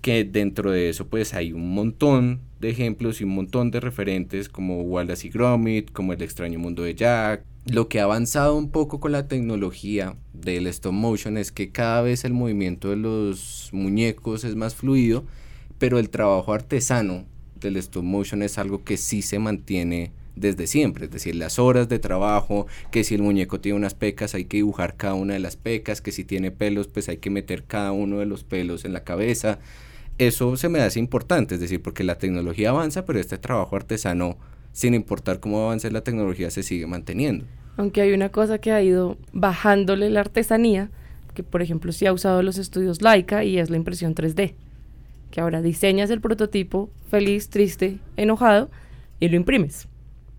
que 0.01 0.23
dentro 0.23 0.71
de 0.71 0.89
eso 0.89 1.07
pues 1.07 1.33
hay 1.33 1.51
un 1.51 1.73
montón 1.73 2.41
de 2.59 2.69
ejemplos 2.69 3.21
y 3.21 3.23
un 3.23 3.31
montón 3.31 3.71
de 3.71 3.79
referentes 3.79 4.49
como 4.49 4.83
Wallace 4.83 5.27
y 5.27 5.29
Gromit, 5.31 5.91
como 5.91 6.13
El 6.13 6.21
extraño 6.21 6.59
mundo 6.59 6.83
de 6.83 6.93
Jack. 6.93 7.43
Lo 7.67 7.89
que 7.89 7.99
ha 7.99 8.03
avanzado 8.03 8.55
un 8.55 8.69
poco 8.69 8.99
con 8.99 9.11
la 9.11 9.27
tecnología 9.27 10.15
del 10.33 10.67
stop 10.67 10.93
motion 10.93 11.35
es 11.35 11.51
que 11.51 11.71
cada 11.71 12.03
vez 12.03 12.23
el 12.23 12.31
movimiento 12.31 12.91
de 12.91 12.95
los 12.95 13.69
muñecos 13.71 14.43
es 14.43 14.55
más 14.55 14.75
fluido, 14.75 15.23
pero 15.79 15.97
el 15.97 16.11
trabajo 16.11 16.53
artesano 16.53 17.25
del 17.59 17.77
stop 17.77 18.03
motion 18.03 18.43
es 18.43 18.59
algo 18.59 18.83
que 18.83 18.97
sí 18.97 19.23
se 19.23 19.39
mantiene 19.39 20.11
desde 20.35 20.67
siempre, 20.67 21.05
es 21.05 21.11
decir, 21.11 21.35
las 21.35 21.57
horas 21.57 21.89
de 21.89 21.97
trabajo, 21.97 22.67
que 22.91 23.03
si 23.03 23.15
el 23.15 23.23
muñeco 23.23 23.59
tiene 23.59 23.77
unas 23.77 23.95
pecas 23.95 24.35
hay 24.35 24.45
que 24.45 24.57
dibujar 24.57 24.95
cada 24.95 25.15
una 25.15 25.33
de 25.33 25.39
las 25.39 25.55
pecas, 25.55 26.01
que 26.01 26.11
si 26.11 26.23
tiene 26.23 26.51
pelos 26.51 26.87
pues 26.87 27.09
hay 27.09 27.17
que 27.17 27.31
meter 27.31 27.63
cada 27.63 27.93
uno 27.93 28.19
de 28.19 28.27
los 28.27 28.43
pelos 28.43 28.85
en 28.85 28.93
la 28.93 29.03
cabeza. 29.03 29.57
Eso 30.19 30.55
se 30.55 30.69
me 30.69 30.81
hace 30.81 30.99
importante, 30.99 31.55
es 31.55 31.61
decir, 31.61 31.81
porque 31.81 32.03
la 32.03 32.19
tecnología 32.19 32.69
avanza, 32.69 33.05
pero 33.05 33.19
este 33.19 33.39
trabajo 33.39 33.75
artesano, 33.75 34.37
sin 34.75 34.93
importar 34.93 35.39
cómo 35.39 35.61
avance 35.61 35.89
la 35.89 36.01
tecnología, 36.01 36.51
se 36.51 36.61
sigue 36.61 36.85
manteniendo. 36.85 37.45
Aunque 37.77 38.01
hay 38.01 38.11
una 38.11 38.27
cosa 38.27 38.57
que 38.57 38.73
ha 38.73 38.83
ido 38.83 39.17
bajándole 39.31 40.09
la 40.09 40.19
artesanía, 40.19 40.89
que 41.33 41.43
por 41.43 41.61
ejemplo 41.61 41.93
sí 41.93 42.05
ha 42.05 42.11
usado 42.11 42.43
los 42.43 42.57
estudios 42.57 43.01
Laika 43.01 43.45
y 43.45 43.57
es 43.57 43.69
la 43.69 43.77
impresión 43.77 44.13
3D, 44.13 44.53
que 45.31 45.39
ahora 45.39 45.61
diseñas 45.61 46.09
el 46.09 46.19
prototipo 46.19 46.89
feliz, 47.09 47.49
triste, 47.49 47.99
enojado 48.17 48.69
y 49.21 49.29
lo 49.29 49.37
imprimes. 49.37 49.87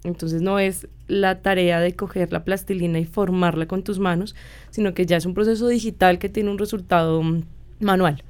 Entonces 0.04 0.42
no 0.42 0.58
es 0.58 0.86
la 1.08 1.40
tarea 1.40 1.80
de 1.80 1.96
coger 1.96 2.30
la 2.30 2.44
plastilina 2.44 2.98
y 2.98 3.06
formarla 3.06 3.66
con 3.66 3.84
tus 3.84 3.98
manos, 3.98 4.36
sino 4.68 4.92
que 4.92 5.06
ya 5.06 5.16
es 5.16 5.24
un 5.24 5.32
proceso 5.32 5.66
digital 5.66 6.18
que 6.18 6.28
tiene 6.28 6.50
un 6.50 6.58
resultado 6.58 7.22
mm, 7.22 7.42
manual. 7.80 8.22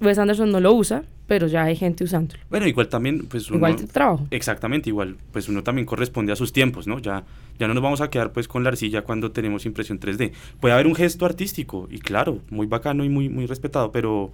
Wes 0.00 0.18
Anderson 0.18 0.50
no 0.50 0.60
lo 0.60 0.72
usa, 0.72 1.04
pero 1.26 1.46
ya 1.46 1.64
hay 1.64 1.76
gente 1.76 2.04
usándolo. 2.04 2.40
Bueno, 2.50 2.66
igual 2.66 2.88
también, 2.88 3.26
pues 3.26 3.48
uno, 3.48 3.56
Igual 3.56 3.76
trabajo. 3.86 4.26
Exactamente, 4.30 4.90
igual, 4.90 5.16
pues 5.32 5.48
uno 5.48 5.62
también 5.62 5.86
corresponde 5.86 6.32
a 6.32 6.36
sus 6.36 6.52
tiempos, 6.52 6.86
¿no? 6.86 6.98
Ya, 6.98 7.24
ya 7.58 7.68
no 7.68 7.74
nos 7.74 7.82
vamos 7.82 8.00
a 8.00 8.10
quedar 8.10 8.32
pues 8.32 8.48
con 8.48 8.62
la 8.64 8.70
arcilla 8.70 9.02
cuando 9.02 9.30
tenemos 9.32 9.66
impresión 9.66 9.98
3D. 9.98 10.32
Puede 10.60 10.74
haber 10.74 10.86
un 10.86 10.94
gesto 10.94 11.26
artístico, 11.26 11.88
y 11.90 11.98
claro, 11.98 12.40
muy 12.50 12.66
bacano 12.66 13.04
y 13.04 13.08
muy, 13.08 13.28
muy 13.28 13.46
respetado, 13.46 13.92
pero 13.92 14.32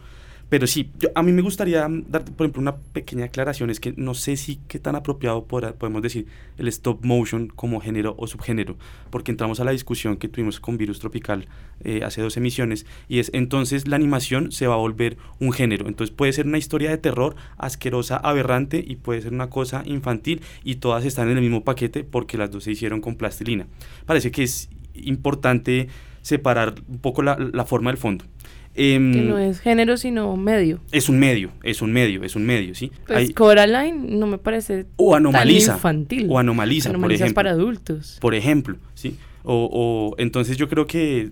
pero 0.51 0.67
sí, 0.67 0.91
a 1.15 1.23
mí 1.23 1.31
me 1.31 1.43
gustaría 1.43 1.87
dar, 2.09 2.25
por 2.25 2.45
ejemplo, 2.45 2.61
una 2.61 2.77
pequeña 2.77 3.27
aclaración. 3.27 3.71
Es 3.71 3.79
que 3.79 3.95
no 3.97 4.15
sé 4.15 4.37
si 4.37 4.59
qué 4.67 4.81
tan 4.81 4.97
apropiado 4.97 5.45
podemos 5.45 6.03
decir 6.03 6.27
el 6.59 6.67
stop 6.67 7.05
motion 7.05 7.47
como 7.47 7.81
género 7.81 8.17
o 8.19 8.27
subgénero, 8.27 8.77
porque 9.11 9.31
entramos 9.31 9.61
a 9.61 9.65
la 9.65 9.71
discusión 9.71 10.17
que 10.17 10.27
tuvimos 10.29 10.59
con 10.59 10.77
Virus 10.77 10.99
Tropical 10.99 11.47
eh, 11.85 12.03
hace 12.05 12.21
dos 12.21 12.37
emisiones, 12.37 12.85
y 13.09 13.21
es 13.21 13.31
entonces 13.33 13.87
la 13.87 13.95
animación 13.95 14.51
se 14.51 14.67
va 14.67 14.75
a 14.75 14.79
volver 14.79 15.17
un 15.39 15.53
género. 15.53 15.87
Entonces 15.87 16.15
puede 16.15 16.33
ser 16.33 16.47
una 16.47 16.59
historia 16.59 16.91
de 16.91 16.99
terror 16.99 17.37
asquerosa, 17.57 18.17
aberrante, 18.17 18.85
y 18.85 18.97
puede 18.97 19.23
ser 19.23 19.33
una 19.33 19.51
cosa 19.51 19.85
infantil, 19.87 20.43
y 20.65 20.77
todas 20.77 21.05
están 21.05 21.31
en 21.31 21.37
el 21.37 21.45
mismo 21.45 21.63
paquete 21.63 22.03
porque 22.03 22.37
las 22.37 22.51
dos 22.51 22.65
se 22.65 22.73
hicieron 22.73 23.01
con 23.01 23.15
plastilina. 23.15 23.69
Parece 24.05 24.33
que 24.33 24.43
es 24.43 24.69
importante 24.95 25.87
separar 26.23 26.75
un 26.89 26.99
poco 26.99 27.23
la 27.23 27.65
forma 27.65 27.91
del 27.91 27.99
fondo. 27.99 28.25
Em, 28.75 29.13
que 29.13 29.23
no 29.23 29.39
es 29.39 29.61
género, 29.61 29.97
sino 29.97 30.37
medio. 30.37 30.81
Es 30.93 31.09
un 31.09 31.19
medio, 31.19 31.51
es 31.63 31.83
un 31.83 31.93
medio, 31.93 32.23
es 32.23 32.37
un 32.37 32.47
medio, 32.47 32.75
¿sí? 32.75 32.93
Pues 33.07 33.33
Coraline 33.35 34.17
no 34.17 34.27
me 34.27 34.39
parece 34.39 34.87
o 34.97 35.15
anomaliza, 35.15 35.75
infantil. 35.75 36.27
O 36.31 36.39
anomaliza, 36.39 36.93
por 36.93 37.13
ejemplo. 37.13 37.35
para 37.35 37.51
adultos. 37.51 38.19
Por 38.21 38.35
ejemplo, 38.35 38.77
¿sí? 38.95 39.17
O, 39.43 39.69
o, 39.73 40.15
entonces 40.19 40.57
yo 40.57 40.69
creo 40.69 40.87
que 40.87 41.31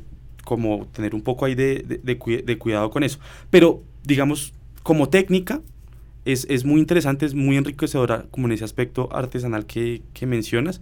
como 0.49 0.87
tener 0.93 1.15
un 1.15 1.21
poco 1.21 1.45
ahí 1.45 1.55
de, 1.55 2.01
de, 2.03 2.59
cuidado 2.59 2.91
con 2.91 3.05
eso. 3.05 3.19
Pero, 3.51 3.83
digamos, 4.03 4.55
como 4.83 5.11
técnica, 5.11 5.61
es, 6.25 6.47
es, 6.49 6.65
muy 6.65 6.81
interesante, 6.81 7.27
es 7.27 7.35
muy 7.35 7.59
enriquecedora 7.59 8.25
como 8.31 8.47
en 8.47 8.53
ese 8.53 8.65
aspecto 8.65 9.11
artesanal 9.13 9.67
que, 9.67 10.01
que 10.15 10.25
mencionas. 10.25 10.81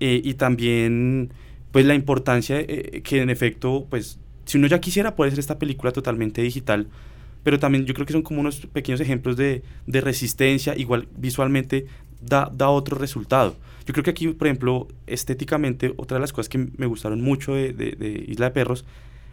Eh, 0.00 0.20
y 0.24 0.34
también, 0.34 1.30
pues, 1.70 1.86
la 1.86 1.94
importancia 1.94 2.58
eh, 2.58 3.00
que 3.04 3.22
en 3.22 3.30
efecto, 3.30 3.86
pues, 3.88 4.18
si 4.46 4.58
uno 4.58 4.66
ya 4.68 4.80
quisiera 4.80 5.14
puede 5.14 5.32
ser 5.32 5.40
esta 5.40 5.58
película 5.58 5.92
totalmente 5.92 6.40
digital, 6.40 6.88
pero 7.42 7.58
también 7.58 7.84
yo 7.84 7.94
creo 7.94 8.06
que 8.06 8.12
son 8.12 8.22
como 8.22 8.40
unos 8.40 8.66
pequeños 8.66 9.00
ejemplos 9.00 9.36
de, 9.36 9.62
de 9.86 10.00
resistencia, 10.00 10.76
igual 10.76 11.08
visualmente 11.16 11.86
da, 12.20 12.50
da, 12.52 12.70
otro 12.70 12.96
resultado. 12.98 13.56
Yo 13.86 13.92
creo 13.92 14.02
que 14.02 14.10
aquí, 14.10 14.28
por 14.28 14.48
ejemplo, 14.48 14.88
estéticamente, 15.06 15.94
otra 15.96 16.16
de 16.16 16.22
las 16.22 16.32
cosas 16.32 16.48
que 16.48 16.58
me 16.76 16.86
gustaron 16.86 17.20
mucho 17.20 17.54
de, 17.54 17.72
de, 17.72 18.24
Isla 18.26 18.46
de 18.46 18.50
Perros 18.52 18.84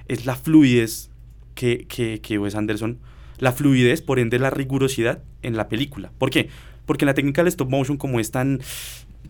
es 0.08 0.26
la 0.26 0.36
fluidez 0.36 1.10
que, 1.56 1.86
que, 1.88 2.20
que 2.22 2.38
Wes 2.38 2.56
Anderson, 2.56 3.00
la 3.40 3.52
fluidez, 3.52 4.02
por 4.02 4.20
ende 4.20 4.38
la 4.38 4.50
rigurosidad 4.50 5.24
en 5.42 5.58
la 5.58 5.68
película. 5.68 6.12
¿Por 6.20 6.30
qué? 6.30 6.50
Porque 6.86 7.06
en 7.06 7.08
la 7.08 7.14
técnica 7.14 7.42
del 7.42 7.48
stop 7.48 7.70
motion, 7.70 7.98
como 7.98 8.20
es 8.20 8.30
tan 8.30 8.62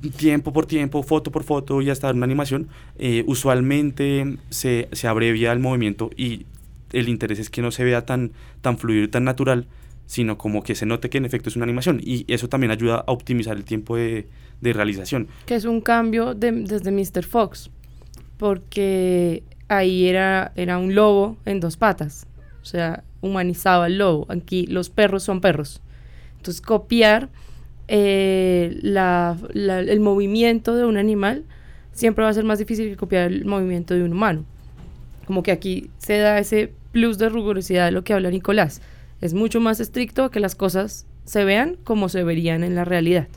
tiempo 0.09 0.53
por 0.53 0.65
tiempo, 0.65 1.03
foto 1.03 1.31
por 1.31 1.43
foto 1.43 1.81
y 1.81 1.89
hasta 1.89 2.11
una 2.11 2.25
animación, 2.25 2.67
eh, 2.97 3.23
usualmente 3.27 4.37
se, 4.49 4.89
se, 4.91 5.07
abrevia 5.07 5.51
el 5.51 5.59
movimiento 5.59 6.09
y 6.15 6.45
el 6.91 7.09
interés 7.09 7.39
es 7.39 7.49
que 7.49 7.61
no 7.61 7.71
se 7.71 7.83
vea 7.83 8.05
tan, 8.05 8.31
tan 8.61 8.77
fluido 8.77 9.03
y 9.03 9.07
tan 9.07 9.23
natural, 9.23 9.67
sino 10.05 10.37
como 10.37 10.63
que 10.63 10.75
se 10.75 10.85
note 10.85 11.09
que 11.09 11.17
en 11.17 11.25
efecto 11.25 11.49
es 11.49 11.55
una 11.55 11.63
animación 11.63 11.99
y 12.03 12.25
eso 12.31 12.49
también 12.49 12.71
ayuda 12.71 13.03
a 13.07 13.11
optimizar 13.11 13.55
el 13.57 13.63
tiempo 13.63 13.95
de, 13.95 14.27
de 14.61 14.73
realización. 14.73 15.27
Que 15.45 15.55
es 15.55 15.65
un 15.65 15.81
cambio 15.81 16.33
de, 16.33 16.51
desde 16.51 16.91
Mr. 16.91 17.23
Fox, 17.23 17.69
porque 18.37 19.43
ahí 19.67 20.07
era, 20.07 20.51
era 20.55 20.77
un 20.77 20.95
lobo 20.95 21.37
en 21.45 21.59
dos 21.59 21.77
patas, 21.77 22.27
o 22.61 22.65
sea, 22.65 23.03
humanizaba 23.21 23.85
al 23.85 23.97
lobo, 23.97 24.25
aquí 24.29 24.67
los 24.67 24.89
perros 24.89 25.23
son 25.23 25.41
perros. 25.41 25.81
Entonces 26.37 26.61
copiar 26.61 27.29
eh, 27.87 28.79
el 28.83 29.99
movimiento 29.99 30.75
de 30.75 30.85
un 30.85 30.97
animal 30.97 31.43
siempre 31.91 32.23
va 32.23 32.29
a 32.29 32.33
ser 32.33 32.43
más 32.43 32.59
difícil 32.59 32.89
que 32.89 32.97
copiar 32.97 33.31
el 33.31 33.45
movimiento 33.45 33.93
de 33.93 34.03
un 34.03 34.13
humano. 34.13 34.45
Como 35.25 35.43
que 35.43 35.51
aquí 35.51 35.89
se 35.97 36.17
da 36.17 36.39
ese 36.39 36.73
plus 36.91 37.17
de 37.17 37.29
rigurosidad 37.29 37.85
de 37.85 37.91
lo 37.91 38.03
que 38.03 38.13
habla 38.13 38.29
Nicolás. 38.29 38.81
Es 39.21 39.33
mucho 39.33 39.59
más 39.59 39.79
estricto 39.79 40.29
que 40.31 40.39
las 40.39 40.55
cosas 40.55 41.05
se 41.25 41.45
vean 41.45 41.77
como 41.83 42.09
se 42.09 42.23
verían 42.23 42.63
en 42.63 42.75
la 42.75 42.85
realidad. 42.85 43.27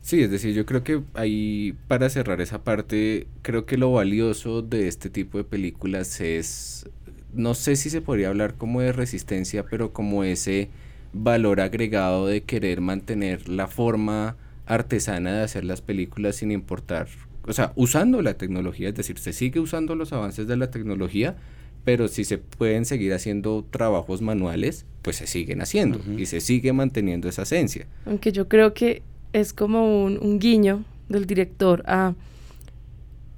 Sí, 0.00 0.22
es 0.22 0.30
decir, 0.30 0.54
yo 0.54 0.64
creo 0.64 0.84
que 0.84 1.02
ahí, 1.12 1.74
para 1.86 2.08
cerrar 2.08 2.40
esa 2.40 2.64
parte, 2.64 3.26
creo 3.42 3.66
que 3.66 3.76
lo 3.76 3.92
valioso 3.92 4.62
de 4.62 4.88
este 4.88 5.10
tipo 5.10 5.36
de 5.36 5.44
películas 5.44 6.20
es, 6.22 6.88
no 7.34 7.54
sé 7.54 7.76
si 7.76 7.90
se 7.90 8.00
podría 8.00 8.28
hablar 8.28 8.54
como 8.54 8.80
de 8.80 8.92
resistencia, 8.92 9.64
pero 9.64 9.92
como 9.92 10.24
ese 10.24 10.70
valor 11.12 11.60
agregado 11.60 12.26
de 12.26 12.42
querer 12.42 12.80
mantener 12.80 13.48
la 13.48 13.66
forma 13.66 14.36
artesana 14.66 15.32
de 15.32 15.42
hacer 15.42 15.64
las 15.64 15.80
películas 15.80 16.36
sin 16.36 16.52
importar, 16.52 17.08
o 17.46 17.52
sea, 17.52 17.72
usando 17.74 18.20
la 18.20 18.34
tecnología, 18.34 18.90
es 18.90 18.94
decir, 18.94 19.18
se 19.18 19.32
sigue 19.32 19.60
usando 19.60 19.94
los 19.94 20.12
avances 20.12 20.46
de 20.46 20.56
la 20.56 20.70
tecnología, 20.70 21.36
pero 21.84 22.08
si 22.08 22.24
se 22.24 22.36
pueden 22.36 22.84
seguir 22.84 23.14
haciendo 23.14 23.64
trabajos 23.70 24.20
manuales, 24.20 24.84
pues 25.00 25.16
se 25.16 25.26
siguen 25.26 25.62
haciendo 25.62 26.00
y 26.18 26.26
se 26.26 26.40
sigue 26.40 26.74
manteniendo 26.74 27.28
esa 27.28 27.42
esencia. 27.42 27.86
Aunque 28.04 28.30
yo 28.30 28.46
creo 28.46 28.74
que 28.74 29.02
es 29.32 29.54
como 29.54 30.04
un, 30.04 30.38
guiño 30.38 30.84
del 31.08 31.26
director 31.26 31.82
a 31.86 32.14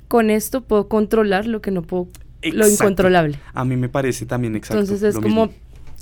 con 0.09 0.31
esto 0.31 0.63
puedo 0.63 0.89
controlar 0.89 1.47
lo 1.47 1.63
que 1.63 1.71
no 1.71 1.83
puedo, 1.83 2.09
lo 2.43 2.69
incontrolable. 2.69 3.39
A 3.55 3.65
mí 3.65 3.77
me 3.77 3.89
parece 3.89 4.27
también 4.27 4.57
exacto. 4.57 4.81
Entonces 4.81 5.15
es 5.15 5.23
como, 5.23 5.51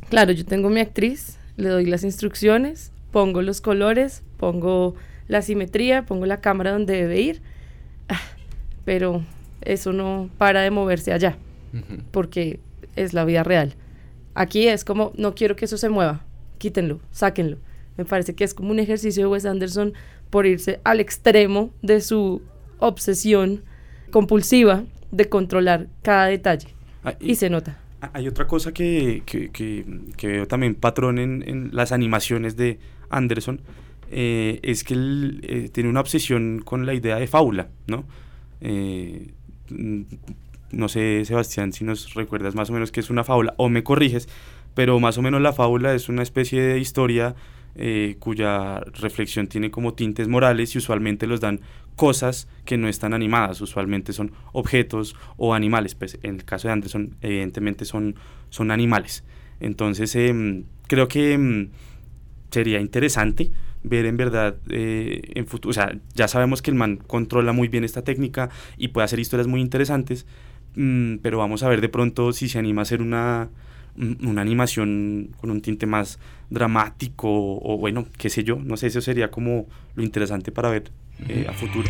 claro, 0.09 0.33
yo 0.33 0.47
tengo 0.47 0.71
mi 0.71 0.81
actriz, 0.81 1.37
le 1.59 1.69
doy 1.69 1.85
las 1.85 2.05
instrucciones, 2.05 2.93
pongo 3.11 3.43
los 3.43 3.61
colores, 3.61 4.23
pongo 4.39 4.95
la 5.27 5.43
simetría, 5.43 6.07
pongo 6.07 6.25
la 6.25 6.41
cámara 6.41 6.73
donde 6.73 6.95
debe 6.95 7.21
ir, 7.21 7.43
ah, 8.09 8.21
pero 8.85 9.23
eso 9.61 9.93
no 9.93 10.31
para 10.39 10.63
de 10.63 10.71
moverse 10.71 11.13
allá, 11.13 11.37
porque 12.13 12.61
es 12.97 13.13
la 13.13 13.25
vida 13.25 13.43
real. 13.43 13.75
Aquí 14.35 14.69
es 14.69 14.85
como, 14.85 15.13
no 15.17 15.35
quiero 15.35 15.57
que 15.57 15.65
eso 15.65 15.77
se 15.77 15.89
mueva, 15.89 16.25
quítenlo, 16.59 17.01
sáquenlo. 17.11 17.59
Me 17.97 18.05
parece 18.05 18.37
que 18.37 18.45
es 18.45 18.55
como 18.55 18.71
un 18.71 18.79
ejercicio 18.79 19.25
de 19.25 19.29
Wes 19.29 19.45
Anderson 19.45 19.93
por 20.31 20.47
irse 20.47 20.81
al 20.85 21.01
extremo 21.01 21.71
de 21.83 22.01
su 22.01 22.41
obsesión 22.79 23.63
compulsiva 24.13 24.85
de 25.11 25.29
controlar 25.29 25.89
cada 26.03 26.27
detalle. 26.27 26.69
Ah, 27.03 27.15
y 27.19 27.35
se 27.35 27.51
nota. 27.51 27.79
Hay 28.01 28.29
otra 28.29 28.47
cosa 28.47 28.73
que, 28.73 29.23
que, 29.27 29.51
que, 29.51 30.27
veo 30.27 30.47
también 30.47 30.75
patrón 30.77 31.19
en, 31.19 31.71
las 31.73 31.91
animaciones 31.91 32.57
de 32.57 32.79
Anderson, 33.11 33.61
eh, 34.11 34.61
es 34.63 34.85
que 34.85 34.95
él 34.95 35.41
eh, 35.43 35.69
tiene 35.73 35.91
una 35.91 36.01
obsesión 36.01 36.63
con 36.65 36.87
la 36.87 36.95
idea 36.95 37.17
de 37.17 37.27
fábula, 37.27 37.69
¿no? 37.87 38.05
Eh, 38.61 39.33
no 40.71 40.89
sé, 40.89 41.25
Sebastián, 41.25 41.73
si 41.73 41.85
nos 41.85 42.15
recuerdas 42.15 42.55
más 42.55 42.71
o 42.71 42.73
menos 42.73 42.93
qué 42.93 43.01
es 43.01 43.11
una 43.11 43.25
fábula, 43.25 43.55
o 43.57 43.69
me 43.69 43.83
corriges, 43.83 44.29
pero 44.75 45.01
más 45.01 45.19
o 45.19 45.23
menos 45.23 45.41
la 45.41 45.53
fábula 45.53 45.95
es 45.95 46.09
una 46.09 46.23
especie 46.23 46.63
de 46.63 46.79
historia 46.79 47.35
eh, 47.79 48.17
cuya 48.19 48.81
reflexión 48.81 49.47
tiene 49.47 49.71
como 49.71 49.95
tintes 49.95 50.29
morales 50.29 50.75
y 50.75 50.79
usualmente 50.79 51.27
los 51.27 51.41
dan 51.41 51.61
cosas 51.95 52.49
que 52.65 52.77
no 52.77 52.89
están 52.89 53.13
animadas, 53.13 53.61
usualmente 53.61 54.13
son 54.13 54.33
objetos 54.53 55.17
o 55.37 55.55
animales, 55.55 55.95
pues 55.95 56.19
en 56.23 56.37
el 56.37 56.45
caso 56.45 56.69
de 56.69 56.73
Anderson 56.73 57.17
evidentemente 57.23 57.85
son, 57.85 58.15
son 58.51 58.71
animales. 58.71 59.25
Entonces, 59.61 60.15
em, 60.15 60.65
creo 60.87 61.09
que 61.09 61.33
em, 61.33 61.71
sería 62.51 62.81
interesante 62.81 63.51
ver 63.83 64.07
en 64.07 64.17
verdad 64.17 64.57
eh, 64.71 65.23
en 65.35 65.47
futuro, 65.47 65.71
o 65.71 65.73
sea, 65.73 65.97
ya 66.15 66.29
sabemos 66.29 66.63
que 66.63 66.71
el 66.71 66.77
man 66.77 66.97
controla 66.97 67.53
muy 67.53 67.69
bien 67.69 67.85
esta 67.85 68.03
técnica 68.03 68.51
y 68.77 68.89
puede 68.89 69.05
hacer 69.05 69.19
historias 69.19 69.47
muy 69.47 69.61
interesantes, 69.61 70.27
mm, 70.77 71.17
pero 71.17 71.39
vamos 71.39 71.63
a 71.63 71.69
ver 71.69 71.81
de 71.81 71.89
pronto 71.89 72.33
si 72.33 72.49
se 72.49 72.59
anima 72.59 72.83
a 72.83 72.85
hacer 72.85 73.03
una, 73.03 73.51
una 73.99 74.43
animación 74.43 75.31
con 75.41 75.51
un 75.51 75.61
tinte 75.61 75.87
más 75.87 76.19
dramático 76.51 77.29
o 77.29 77.79
bueno, 77.79 78.07
qué 78.17 78.31
sé 78.31 78.45
yo, 78.45 78.57
no 78.57 78.77
sé, 78.77 78.87
eso 78.89 79.01
sería 79.01 79.31
como 79.31 79.67
lo 79.95 80.03
interesante 80.03 80.53
para 80.53 80.71
ver 80.71 80.91
eh, 81.29 81.47
a 81.49 81.53
futuro. 81.53 81.89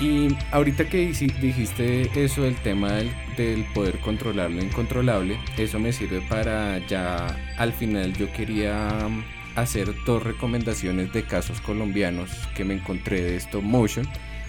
Y 0.00 0.36
ahorita 0.50 0.88
que 0.88 1.06
dijiste 1.06 2.10
eso 2.16 2.42
del 2.42 2.56
tema 2.56 2.90
del, 3.36 3.64
poder 3.72 4.00
controlar 4.00 4.50
lo 4.50 4.60
incontrolable, 4.60 5.38
eso 5.56 5.78
me 5.78 5.92
sirve 5.92 6.20
para 6.28 6.84
ya 6.88 7.28
al 7.56 7.72
final 7.72 8.12
yo 8.14 8.30
quería 8.32 9.08
hacer 9.56 9.94
dos 10.06 10.22
recomendaciones 10.22 11.12
de 11.12 11.24
casos 11.24 11.60
colombianos 11.60 12.30
que 12.54 12.64
me 12.64 12.74
encontré 12.74 13.22
de 13.22 13.36
stop 13.36 13.62
motion 13.62 14.06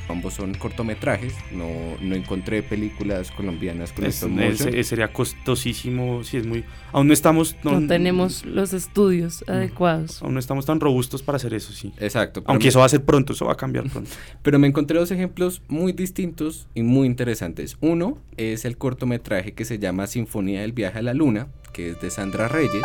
ambos 0.10 0.34
son 0.34 0.54
cortometrajes, 0.56 1.34
no, 1.52 1.68
no 2.02 2.16
encontré 2.16 2.64
películas 2.64 3.32
colombianas 3.32 3.94
con 3.94 4.06
stop 4.06 4.30
motion. 4.30 4.84
sería 4.84 5.12
costosísimo, 5.12 6.24
si 6.24 6.38
es 6.38 6.46
muy... 6.46 6.64
Aún 6.92 7.08
no 7.08 7.14
estamos... 7.14 7.56
No, 7.64 7.86
tenemos 7.88 8.46
los 8.46 8.74
estudios 8.74 9.44
adecuados. 9.48 10.22
Aún 10.22 10.34
no 10.34 10.40
estamos 10.40 10.66
tan 10.66 10.80
robustos 10.80 11.24
para 11.24 11.38
hacer 11.38 11.54
eso, 11.54 11.74
sí. 11.74 11.94
Exacto. 12.00 12.44
Aunque 12.46 12.68
eso 12.70 12.80
va 12.80 12.86
a 12.86 12.90
ser 12.90 13.04
pronto, 13.04 13.34
eso 13.34 13.46
va 13.46 13.54
a 13.54 13.58
cambiar 13.58 13.90
pronto. 13.90 14.12
pero 14.42 14.60
me 14.60 14.68
encontré 14.68 15.00
dos 15.00 15.12
ejemplos 15.12 15.62
muy 15.68 15.94
distintos 15.94 16.68
y 16.76 16.84
muy 16.84 17.08
interesantes. 17.08 17.78
Uno 17.82 18.18
es 18.38 18.66
el 18.66 18.78
cortometraje 18.78 19.54
que 19.54 19.66
se 19.66 19.80
llama 19.80 20.08
Sinfonía 20.08 20.62
del 20.62 20.74
Viaje 20.74 21.00
a 21.00 21.02
la 21.02 21.14
Luna, 21.14 21.48
que 21.72 21.92
es 21.92 22.02
de 22.02 22.10
Sandra 22.10 22.48
Reyes. 22.48 22.84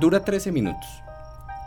Dura 0.00 0.24
13 0.24 0.52
minutos 0.52 0.86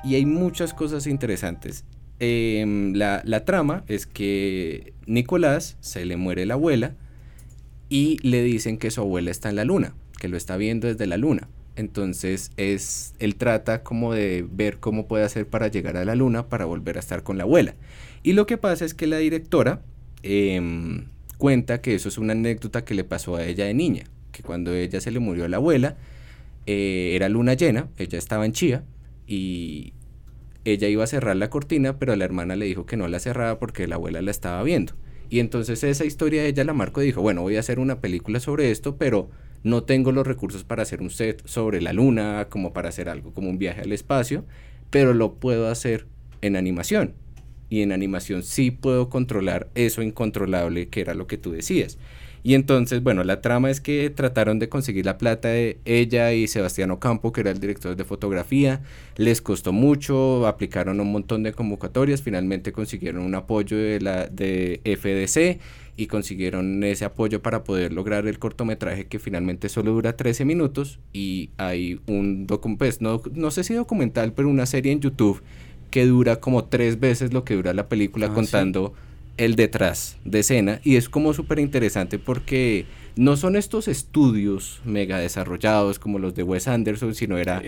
y 0.04 0.16
hay 0.16 0.26
muchas 0.26 0.74
cosas 0.74 1.06
interesantes. 1.06 1.84
Em, 2.20 2.94
la, 2.94 3.46
trama 3.46 3.84
es 3.88 4.06
que 4.06 4.94
Nicolás 5.06 5.76
se 5.82 6.06
le 6.06 6.16
muere 6.16 6.46
la 6.46 6.54
abuela 6.54 6.96
y 7.90 8.18
le 8.22 8.42
dicen 8.44 8.78
que 8.78 8.92
su 8.92 9.02
abuela 9.02 9.32
está 9.32 9.50
en 9.50 9.58
la 9.58 9.66
luna, 9.66 9.96
que 10.20 10.30
lo 10.30 10.38
está 10.38 10.56
viendo 10.56 10.88
desde 10.88 11.08
la 11.08 11.18
luna. 11.18 11.50
Entonces 11.76 12.52
es, 12.58 13.16
él 13.20 13.36
trata 13.36 13.84
como 13.84 14.14
de 14.14 14.46
ver 14.50 14.80
cómo 14.80 15.08
puede 15.08 15.26
hacer 15.26 15.48
para 15.48 15.68
llegar 15.68 15.98
a 15.98 16.06
la 16.06 16.16
luna 16.16 16.48
para 16.48 16.66
volver 16.66 16.98
a 16.98 17.00
estar 17.02 17.24
con 17.24 17.38
la 17.38 17.44
abuela. 17.44 17.76
Y 18.24 18.34
lo 18.34 18.46
que 18.46 18.58
pasa 18.58 18.86
es 18.86 18.94
que 18.94 19.08
la 19.08 19.18
directora 19.18 19.82
em, 20.24 21.08
cuenta 21.38 21.82
que 21.82 21.96
eso 21.96 22.08
es 22.08 22.18
una 22.18 22.32
anécdota 22.32 22.86
que 22.86 22.94
le 22.94 23.04
pasó 23.04 23.36
a 23.36 23.44
ella 23.44 23.66
de 23.66 23.74
niña, 23.74 24.04
que 24.32 24.42
cuando 24.42 24.74
ella 24.74 25.02
se 25.02 25.12
le 25.12 25.20
murió 25.20 25.48
la 25.48 25.58
abuela, 25.58 25.98
eh, 26.66 27.12
era 27.16 27.30
luna 27.30 27.54
llena, 27.54 27.90
ella 27.98 28.18
estaba 28.18 28.46
en 28.46 28.54
Chía 28.54 28.84
y 29.28 29.94
ella 30.64 30.88
iba 30.88 31.04
a 31.04 31.08
cerrar 31.08 31.36
la 31.36 31.50
cortina, 31.50 31.98
pero 31.98 32.16
la 32.16 32.26
hermana 32.26 32.56
le 32.56 32.66
dijo 32.66 32.86
que 32.86 32.98
no 32.98 33.08
la 33.08 33.20
cerraba 33.20 33.60
porque 33.60 33.88
la 33.88 33.96
abuela 33.96 34.22
la 34.22 34.32
estaba 34.32 34.62
viendo. 34.64 34.94
Y 35.30 35.40
entonces 35.40 35.84
esa 35.84 36.06
historia 36.06 36.46
ella 36.46 36.64
la 36.64 36.74
marcó 36.74 37.02
y 37.02 37.06
dijo, 37.06 37.22
bueno, 37.22 37.42
voy 37.42 37.56
a 37.56 37.62
hacer 37.62 37.80
una 37.80 38.02
película 38.02 38.40
sobre 38.40 38.70
esto, 38.70 38.98
pero 38.98 39.30
no 39.64 39.84
tengo 39.84 40.12
los 40.12 40.28
recursos 40.28 40.64
para 40.64 40.84
hacer 40.84 41.02
un 41.02 41.10
set 41.10 41.42
sobre 41.46 41.82
la 41.82 41.94
luna, 41.94 42.48
como 42.50 42.74
para 42.74 42.90
hacer 42.90 43.10
algo 43.10 43.34
como 43.34 43.50
un 43.50 43.58
viaje 43.58 43.82
al 43.82 43.92
espacio, 43.92 44.46
pero 44.90 45.14
lo 45.14 45.36
puedo 45.36 45.70
hacer 45.70 46.08
en 46.42 46.56
animación. 46.56 47.14
Y 47.70 47.82
en 47.82 47.94
animación 47.94 48.44
sí 48.44 48.72
puedo 48.72 49.10
controlar 49.10 49.70
eso 49.76 50.02
incontrolable 50.02 50.90
que 50.90 51.00
era 51.00 51.14
lo 51.14 51.28
que 51.28 51.38
tú 51.38 51.54
decías. 51.54 51.98
Y 52.44 52.56
entonces, 52.56 53.04
bueno, 53.04 53.24
la 53.24 53.42
trama 53.42 53.70
es 53.70 53.82
que 53.82 54.10
trataron 54.10 54.60
de 54.60 54.70
conseguir 54.70 55.06
la 55.06 55.18
plata 55.18 55.50
de 55.50 55.80
ella 55.86 56.34
y 56.34 56.48
Sebastián 56.48 56.92
Ocampo, 56.92 57.32
que 57.32 57.42
era 57.42 57.52
el 57.52 57.60
director 57.60 57.96
de 57.96 58.04
fotografía. 58.04 58.82
Les 59.16 59.42
costó 59.42 59.74
mucho, 59.74 60.48
aplicaron 60.48 61.00
un 61.00 61.12
montón 61.12 61.44
de 61.44 61.54
convocatorias, 61.54 62.22
finalmente 62.22 62.72
consiguieron 62.72 63.24
un 63.24 63.36
apoyo 63.36 63.78
de 63.78 64.02
la 64.02 64.28
de 64.28 64.82
FDC 64.84 65.62
y 65.98 66.08
consiguieron 66.08 66.84
ese 66.84 67.06
apoyo 67.06 67.42
para 67.44 67.64
poder 67.64 67.94
lograr 67.94 68.26
el 68.26 68.40
cortometraje 68.40 69.06
que 69.06 69.20
finalmente 69.20 69.70
solo 69.70 69.92
dura 69.92 70.18
13 70.18 70.46
minutos. 70.46 71.00
Y 71.14 71.52
hay 71.58 72.00
un 72.08 72.48
pues, 72.78 73.02
no, 73.02 73.22
no 73.34 73.52
sé 73.52 73.64
si 73.64 73.76
documental, 73.76 74.34
pero 74.34 74.50
una 74.50 74.66
serie 74.66 74.92
en 74.92 75.00
YouTube 75.00 75.44
que 75.92 76.06
dura 76.06 76.38
como 76.38 76.66
tres 76.66 77.00
veces 77.00 77.34
lo 77.34 77.44
que 77.44 77.54
dura 77.54 77.74
la 77.74 77.90
película 77.90 78.28
ah, 78.28 78.34
contando 78.34 78.94
el 79.38 79.56
detrás 79.56 80.18
de 80.26 80.40
escena 80.40 80.82
y 80.84 80.96
es 80.96 81.10
como 81.10 81.34
súper 81.34 81.60
interesante 81.60 82.20
porque 82.20 82.86
no 83.16 83.36
son 83.38 83.56
estos 83.56 83.88
estudios 83.88 84.82
mega 84.86 85.18
desarrollados 85.18 86.00
como 86.00 86.20
los 86.20 86.34
de 86.34 86.44
Wes 86.44 86.68
Anderson, 86.68 87.14
sino 87.16 87.38
era 87.38 87.62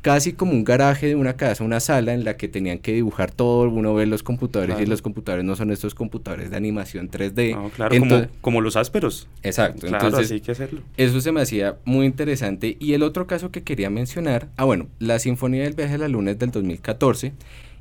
casi 0.00 0.32
como 0.32 0.52
un 0.52 0.64
garaje 0.64 1.08
de 1.08 1.14
una 1.14 1.36
casa, 1.36 1.64
una 1.64 1.80
sala 1.80 2.14
en 2.14 2.24
la 2.24 2.36
que 2.36 2.48
tenían 2.48 2.78
que 2.78 2.92
dibujar 2.92 3.30
todo, 3.30 3.68
uno 3.68 3.94
ve 3.94 4.06
los 4.06 4.22
computadores 4.22 4.80
y 4.80 4.86
los 4.86 5.02
computadores 5.02 5.44
no 5.44 5.56
son 5.56 5.70
estos 5.70 5.94
computadores 5.94 6.50
de 6.50 6.56
animación 6.56 7.10
3D. 7.10 7.70
claro, 7.72 8.28
como, 8.40 8.60
los 8.60 8.76
ásperos. 8.76 9.28
Exacto, 9.42 9.86
entonces 9.86 10.30
hay 10.30 10.40
que 10.40 10.52
hacerlo. 10.52 10.82
Eso 10.96 11.20
se 11.20 11.32
me 11.32 11.40
hacía 11.40 11.76
muy 11.84 12.06
interesante 12.06 12.76
y 12.78 12.92
el 12.92 13.02
otro 13.02 13.26
caso 13.26 13.50
que 13.50 13.62
quería 13.62 13.90
mencionar, 13.90 14.48
ah 14.56 14.64
bueno, 14.64 14.88
la 14.98 15.18
Sinfonía 15.18 15.64
del 15.64 15.74
Viaje 15.74 15.94
a 15.94 15.98
la 15.98 16.08
Luna 16.08 16.32
es 16.32 16.38
del 16.38 16.50
2014 16.50 17.32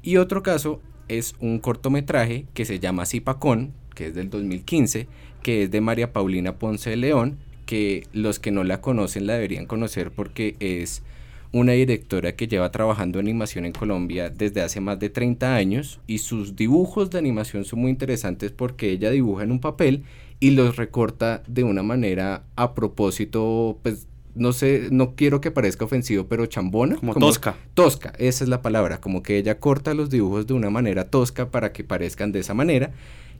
y 0.02 0.18
otro 0.18 0.44
caso 0.44 0.82
es 1.10 1.36
un 1.40 1.60
cortometraje 1.60 2.46
que 2.54 2.66
se 2.66 2.80
llama 2.80 3.06
Zipacón, 3.06 3.74
que 3.94 4.08
es 4.08 4.16
del 4.16 4.30
2015, 4.30 5.08
que 5.44 5.64
es 5.64 5.72
de 5.72 5.82
María 5.82 6.14
Paulina 6.14 6.58
Ponce 6.58 6.92
de 6.92 6.98
León, 6.98 7.38
que 7.66 8.08
los 8.14 8.40
que 8.40 8.52
no 8.52 8.64
la 8.64 8.82
conocen 8.82 9.28
la 9.28 9.34
deberían 9.34 9.66
conocer 9.66 10.12
porque 10.12 10.56
es 10.60 11.04
una 11.52 11.74
directora 11.74 12.36
que 12.36 12.48
lleva 12.48 12.72
trabajando 12.72 13.20
animación 13.20 13.66
en 13.66 13.74
Colombia 13.74 14.30
desde 14.30 14.62
hace 14.62 14.82
más 14.82 15.00
de 15.00 15.10
30 15.10 15.56
años 15.56 16.00
y 16.06 16.20
sus 16.20 16.56
dibujos 16.56 17.10
de 17.10 17.18
animación 17.18 17.66
son 17.66 17.80
muy 17.80 17.92
interesantes 17.92 18.52
porque 18.52 18.92
ella 18.92 19.10
dibuja 19.10 19.44
en 19.44 19.52
un 19.52 19.60
papel 19.60 20.04
y 20.40 20.52
los 20.52 20.78
recorta 20.78 21.44
de 21.48 21.64
una 21.64 21.84
manera 21.84 22.44
a 22.56 22.76
propósito 22.76 23.80
pues 23.82 24.08
no 24.36 24.54
sé, 24.54 24.90
no 24.92 25.16
quiero 25.16 25.42
que 25.42 25.52
parezca 25.52 25.86
ofensivo, 25.86 26.28
pero 26.28 26.46
chambona. 26.46 26.96
Como, 26.96 27.14
tosca. 27.16 27.56
Tosca, 27.74 28.14
esa 28.18 28.44
es 28.44 28.50
la 28.50 28.62
palabra, 28.62 29.02
como 29.02 29.24
que 29.24 29.38
ella 29.38 29.60
corta 29.60 29.94
los 29.94 30.10
dibujos 30.10 30.48
de 30.48 30.54
una 30.54 30.70
manera 30.70 31.06
tosca 31.06 31.50
para 31.50 31.72
que 31.72 31.84
parezcan 31.84 32.32
de 32.32 32.40
esa 32.40 32.54
manera. 32.54 32.92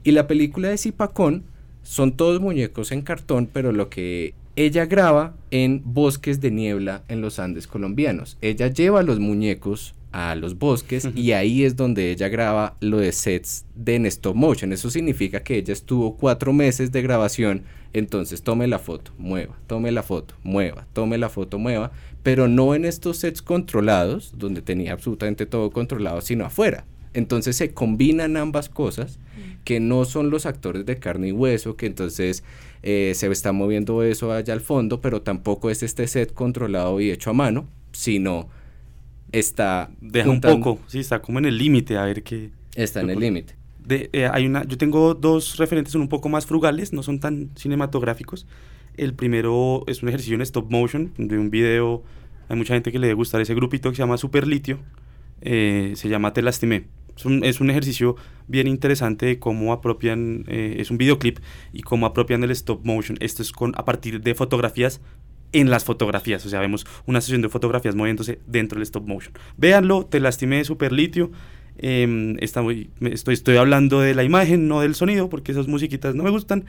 Y 0.04 0.12
la 0.12 0.26
película 0.26 0.68
de 0.68 0.78
Zipacón 0.78 1.44
son 1.82 2.12
todos 2.16 2.40
muñecos 2.40 2.92
en 2.92 3.02
cartón, 3.02 3.48
pero 3.52 3.72
lo 3.72 3.88
que 3.88 4.34
ella 4.56 4.86
graba 4.86 5.34
en 5.50 5.82
bosques 5.84 6.40
de 6.40 6.50
niebla 6.50 7.02
en 7.08 7.20
los 7.20 7.38
Andes 7.38 7.66
colombianos. 7.66 8.36
Ella 8.40 8.66
lleva 8.66 9.02
los 9.02 9.18
muñecos 9.20 9.94
a 10.12 10.34
los 10.34 10.58
bosques 10.58 11.08
y 11.14 11.32
ahí 11.32 11.64
es 11.64 11.76
donde 11.76 12.10
ella 12.10 12.28
graba 12.28 12.76
lo 12.80 12.98
de 12.98 13.12
sets 13.12 13.64
de 13.74 13.96
en 13.96 14.06
stop 14.06 14.34
motion. 14.34 14.72
Eso 14.72 14.90
significa 14.90 15.42
que 15.42 15.56
ella 15.56 15.72
estuvo 15.72 16.16
cuatro 16.16 16.52
meses 16.52 16.92
de 16.92 17.02
grabación. 17.02 17.62
Entonces 17.92 18.42
tome 18.42 18.66
la 18.68 18.78
foto, 18.78 19.12
mueva, 19.18 19.58
tome 19.66 19.90
la 19.90 20.02
foto, 20.02 20.34
mueva, 20.44 20.86
tome 20.92 21.18
la 21.18 21.28
foto, 21.28 21.58
mueva, 21.58 21.90
pero 22.22 22.46
no 22.46 22.74
en 22.74 22.84
estos 22.84 23.18
sets 23.18 23.42
controlados, 23.42 24.34
donde 24.36 24.62
tenía 24.62 24.92
absolutamente 24.92 25.46
todo 25.46 25.70
controlado, 25.70 26.20
sino 26.20 26.44
afuera. 26.44 26.84
Entonces 27.14 27.56
se 27.56 27.74
combinan 27.74 28.36
ambas 28.36 28.68
cosas, 28.68 29.18
que 29.64 29.80
no 29.80 30.04
son 30.04 30.30
los 30.30 30.46
actores 30.46 30.86
de 30.86 30.98
carne 30.98 31.28
y 31.28 31.32
hueso, 31.32 31.76
que 31.76 31.86
entonces 31.86 32.44
eh, 32.82 33.12
se 33.16 33.26
está 33.30 33.52
moviendo 33.52 34.02
eso 34.04 34.32
allá 34.32 34.54
al 34.54 34.60
fondo, 34.60 35.00
pero 35.00 35.22
tampoco 35.22 35.70
es 35.70 35.82
este 35.82 36.06
set 36.06 36.32
controlado 36.32 37.00
y 37.00 37.10
hecho 37.10 37.30
a 37.30 37.34
mano, 37.34 37.68
sino 37.92 38.48
está... 39.32 39.90
Deja 40.00 40.30
un 40.30 40.40
poco, 40.40 40.78
sí, 40.86 41.00
está 41.00 41.22
como 41.22 41.38
en 41.38 41.46
el 41.46 41.58
límite, 41.58 41.96
a 41.96 42.04
ver 42.04 42.22
qué... 42.22 42.50
Está 42.74 43.00
en 43.00 43.10
el 43.10 43.18
límite. 43.18 43.56
Eh, 43.88 44.28
hay 44.32 44.46
una, 44.46 44.64
yo 44.64 44.78
tengo 44.78 45.14
dos 45.14 45.56
referentes, 45.56 45.92
son 45.92 46.02
un 46.02 46.08
poco 46.08 46.28
más 46.28 46.46
frugales, 46.46 46.92
no 46.92 47.02
son 47.02 47.18
tan 47.18 47.50
cinematográficos. 47.56 48.46
El 48.96 49.14
primero 49.14 49.84
es 49.86 50.02
un 50.02 50.08
ejercicio 50.08 50.34
en 50.34 50.42
stop 50.42 50.70
motion, 50.70 51.12
de 51.16 51.38
un 51.38 51.50
video, 51.50 52.02
hay 52.48 52.56
mucha 52.56 52.74
gente 52.74 52.92
que 52.92 52.98
le 52.98 53.06
debe 53.06 53.16
gustar 53.16 53.40
ese 53.40 53.54
grupito 53.54 53.90
que 53.90 53.96
se 53.96 54.02
llama 54.02 54.16
Super 54.16 54.46
Litio, 54.46 54.78
eh, 55.40 55.92
se 55.96 56.08
llama 56.08 56.32
Te 56.32 56.42
lastimé. 56.42 56.86
Es 57.16 57.24
un, 57.24 57.44
es 57.44 57.60
un, 57.60 57.70
ejercicio 57.70 58.16
bien 58.48 58.66
interesante 58.66 59.26
de 59.26 59.38
cómo 59.38 59.72
apropian, 59.72 60.44
eh, 60.48 60.76
es 60.78 60.90
un 60.90 60.96
videoclip 60.96 61.38
y 61.72 61.82
cómo 61.82 62.06
apropian 62.06 62.42
el 62.44 62.50
stop 62.52 62.84
motion. 62.84 63.18
Esto 63.20 63.42
es 63.42 63.52
con, 63.52 63.72
a 63.76 63.84
partir 63.84 64.20
de 64.20 64.34
fotografías 64.34 65.00
en 65.52 65.70
las 65.70 65.84
fotografías. 65.84 66.44
O 66.46 66.48
sea, 66.48 66.60
vemos 66.60 66.86
una 67.06 67.20
sesión 67.20 67.42
de 67.42 67.48
fotografías 67.48 67.94
moviéndose 67.94 68.38
dentro 68.46 68.76
del 68.76 68.82
stop 68.82 69.06
motion. 69.06 69.34
Véanlo, 69.56 70.06
te 70.06 70.20
lastimé 70.20 70.64
super 70.64 70.92
litio. 70.92 71.30
Em, 71.78 72.36
estoy, 72.40 72.90
estoy 73.00 73.56
hablando 73.56 74.00
de 74.00 74.14
la 74.14 74.22
imagen, 74.22 74.68
no 74.68 74.80
del 74.80 74.94
sonido, 74.94 75.30
porque 75.30 75.52
esas 75.52 75.66
musiquitas 75.66 76.14
no 76.14 76.22
me 76.22 76.30
gustan. 76.30 76.64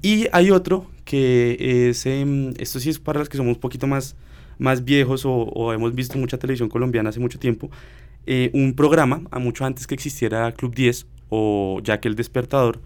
Y 0.00 0.26
hay 0.32 0.50
otro 0.50 0.86
que 1.04 1.88
es, 1.88 2.06
em, 2.06 2.54
esto 2.58 2.80
sí 2.80 2.90
es 2.90 2.98
para 2.98 3.18
los 3.18 3.28
que 3.28 3.36
somos 3.36 3.56
un 3.56 3.60
poquito 3.60 3.86
más, 3.86 4.16
más 4.58 4.84
viejos 4.84 5.26
o, 5.26 5.32
o 5.32 5.72
hemos 5.72 5.94
visto 5.94 6.18
mucha 6.18 6.38
televisión 6.38 6.68
colombiana 6.68 7.10
hace 7.10 7.20
mucho 7.20 7.38
tiempo, 7.38 7.70
eh, 8.26 8.50
un 8.54 8.74
programa, 8.74 9.22
a 9.30 9.38
mucho 9.38 9.64
antes 9.66 9.86
que 9.86 9.94
existiera 9.94 10.50
Club 10.52 10.74
10 10.74 11.06
o 11.28 11.82
que 11.84 12.08
El 12.08 12.14
Despertador, 12.14 12.80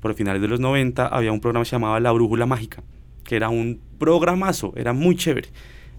por 0.00 0.14
finales 0.14 0.42
de 0.42 0.48
los 0.48 0.60
90, 0.60 1.06
había 1.06 1.32
un 1.32 1.40
programa 1.40 1.64
que 1.64 1.70
se 1.70 1.76
llamaba 1.76 2.00
La 2.00 2.12
Brújula 2.12 2.44
Mágica, 2.44 2.82
que 3.24 3.36
era 3.36 3.48
un 3.48 3.80
programazo, 3.98 4.72
era 4.76 4.92
muy 4.92 5.16
chévere. 5.16 5.48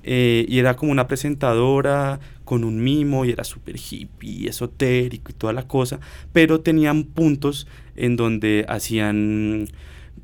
Eh, 0.07 0.45
y 0.47 0.59
era 0.59 0.76
como 0.76 0.91
una 0.91 1.07
presentadora 1.07 2.19
con 2.43 2.63
un 2.63 2.84
mimo 2.84 3.26
y 3.26 3.32
era 3.32 3.43
súper 3.43 3.76
hippie, 3.78 4.47
esotérico 4.47 5.32
y 5.32 5.34
toda 5.34 5.51
la 5.51 5.67
cosa, 5.67 5.99
pero 6.32 6.61
tenían 6.61 7.05
puntos 7.05 7.67
en 7.95 8.15
donde 8.15 8.65
hacían 8.69 9.67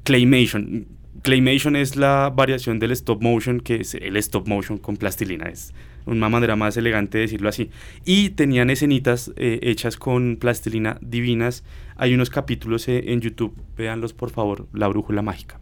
claymation. 0.04 0.86
Claymation 1.24 1.76
es 1.76 1.96
la 1.96 2.32
variación 2.34 2.78
del 2.78 2.92
stop 2.92 3.22
motion, 3.22 3.60
que 3.60 3.78
es 3.78 3.96
el 3.96 4.18
stop 4.18 4.48
motion 4.48 4.78
con 4.78 4.98
plastilina, 4.98 5.50
es 5.50 5.74
una 6.06 6.30
manera 6.30 6.56
más 6.56 6.78
elegante 6.78 7.18
de 7.18 7.24
decirlo 7.24 7.50
así. 7.50 7.70
Y 8.06 8.32
tenían 8.32 8.70
escenitas 8.70 9.32
eh, 9.36 9.60
hechas 9.64 9.98
con 9.98 10.38
plastilina 10.38 10.98
divinas. 11.02 11.64
Hay 11.96 12.14
unos 12.14 12.30
capítulos 12.30 12.88
eh, 12.88 13.04
en 13.08 13.22
YouTube, 13.22 13.56
véanlos 13.78 14.14
por 14.14 14.30
favor, 14.30 14.68
La 14.74 14.88
Brújula 14.88 15.22
Mágica. 15.22 15.61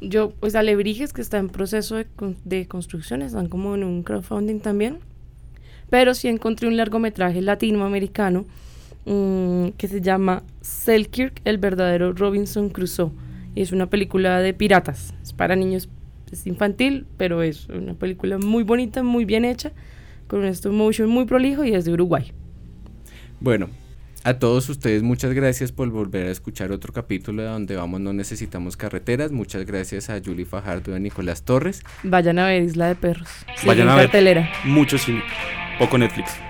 Yo, 0.00 0.30
pues 0.30 0.54
Alebrijes, 0.54 1.12
que 1.12 1.20
está 1.20 1.38
en 1.38 1.48
proceso 1.48 1.96
de, 1.96 2.06
de 2.44 2.66
construcción, 2.66 3.22
están 3.22 3.48
como 3.48 3.74
en 3.74 3.84
un 3.84 4.02
crowdfunding 4.02 4.60
también. 4.60 4.98
Pero 5.90 6.14
sí 6.14 6.28
encontré 6.28 6.68
un 6.68 6.76
largometraje 6.76 7.42
latinoamericano 7.42 8.46
mm, 9.04 9.70
que 9.76 9.88
se 9.88 10.00
llama 10.00 10.42
Selkirk, 10.62 11.40
el 11.44 11.58
verdadero 11.58 12.12
Robinson 12.12 12.70
Crusoe. 12.70 13.10
Y 13.54 13.62
es 13.62 13.72
una 13.72 13.90
película 13.90 14.40
de 14.40 14.54
piratas. 14.54 15.12
Es 15.22 15.32
para 15.32 15.56
niños, 15.56 15.88
es 16.30 16.46
infantil, 16.46 17.06
pero 17.16 17.42
es 17.42 17.68
una 17.68 17.94
película 17.94 18.38
muy 18.38 18.62
bonita, 18.62 19.02
muy 19.02 19.24
bien 19.24 19.44
hecha, 19.44 19.72
con 20.28 20.40
un 20.40 20.46
stop 20.46 20.72
motion 20.72 21.10
muy 21.10 21.24
prolijo 21.24 21.64
y 21.64 21.74
es 21.74 21.84
de 21.84 21.92
Uruguay. 21.92 22.32
Bueno, 23.40 23.68
a 24.24 24.34
todos 24.34 24.68
ustedes 24.68 25.02
muchas 25.02 25.32
gracias 25.32 25.72
por 25.72 25.88
volver 25.90 26.26
a 26.26 26.30
escuchar 26.30 26.72
otro 26.72 26.92
capítulo 26.92 27.42
de 27.42 27.48
Donde 27.48 27.76
Vamos 27.76 28.00
No 28.00 28.12
Necesitamos 28.12 28.76
Carreteras. 28.76 29.32
Muchas 29.32 29.64
gracias 29.64 30.10
a 30.10 30.20
Julie 30.24 30.44
Fajardo 30.44 30.92
y 30.92 30.94
a 30.94 30.98
Nicolás 30.98 31.42
Torres. 31.42 31.82
Vayan 32.02 32.38
a 32.38 32.46
ver 32.46 32.62
Isla 32.62 32.88
de 32.88 32.94
Perros. 32.94 33.28
Vayan 33.64 33.88
a 33.88 33.96
ver 33.96 34.10
mucho 34.64 34.98
cine. 34.98 35.22
Poco 35.78 35.98
Netflix. 35.98 36.49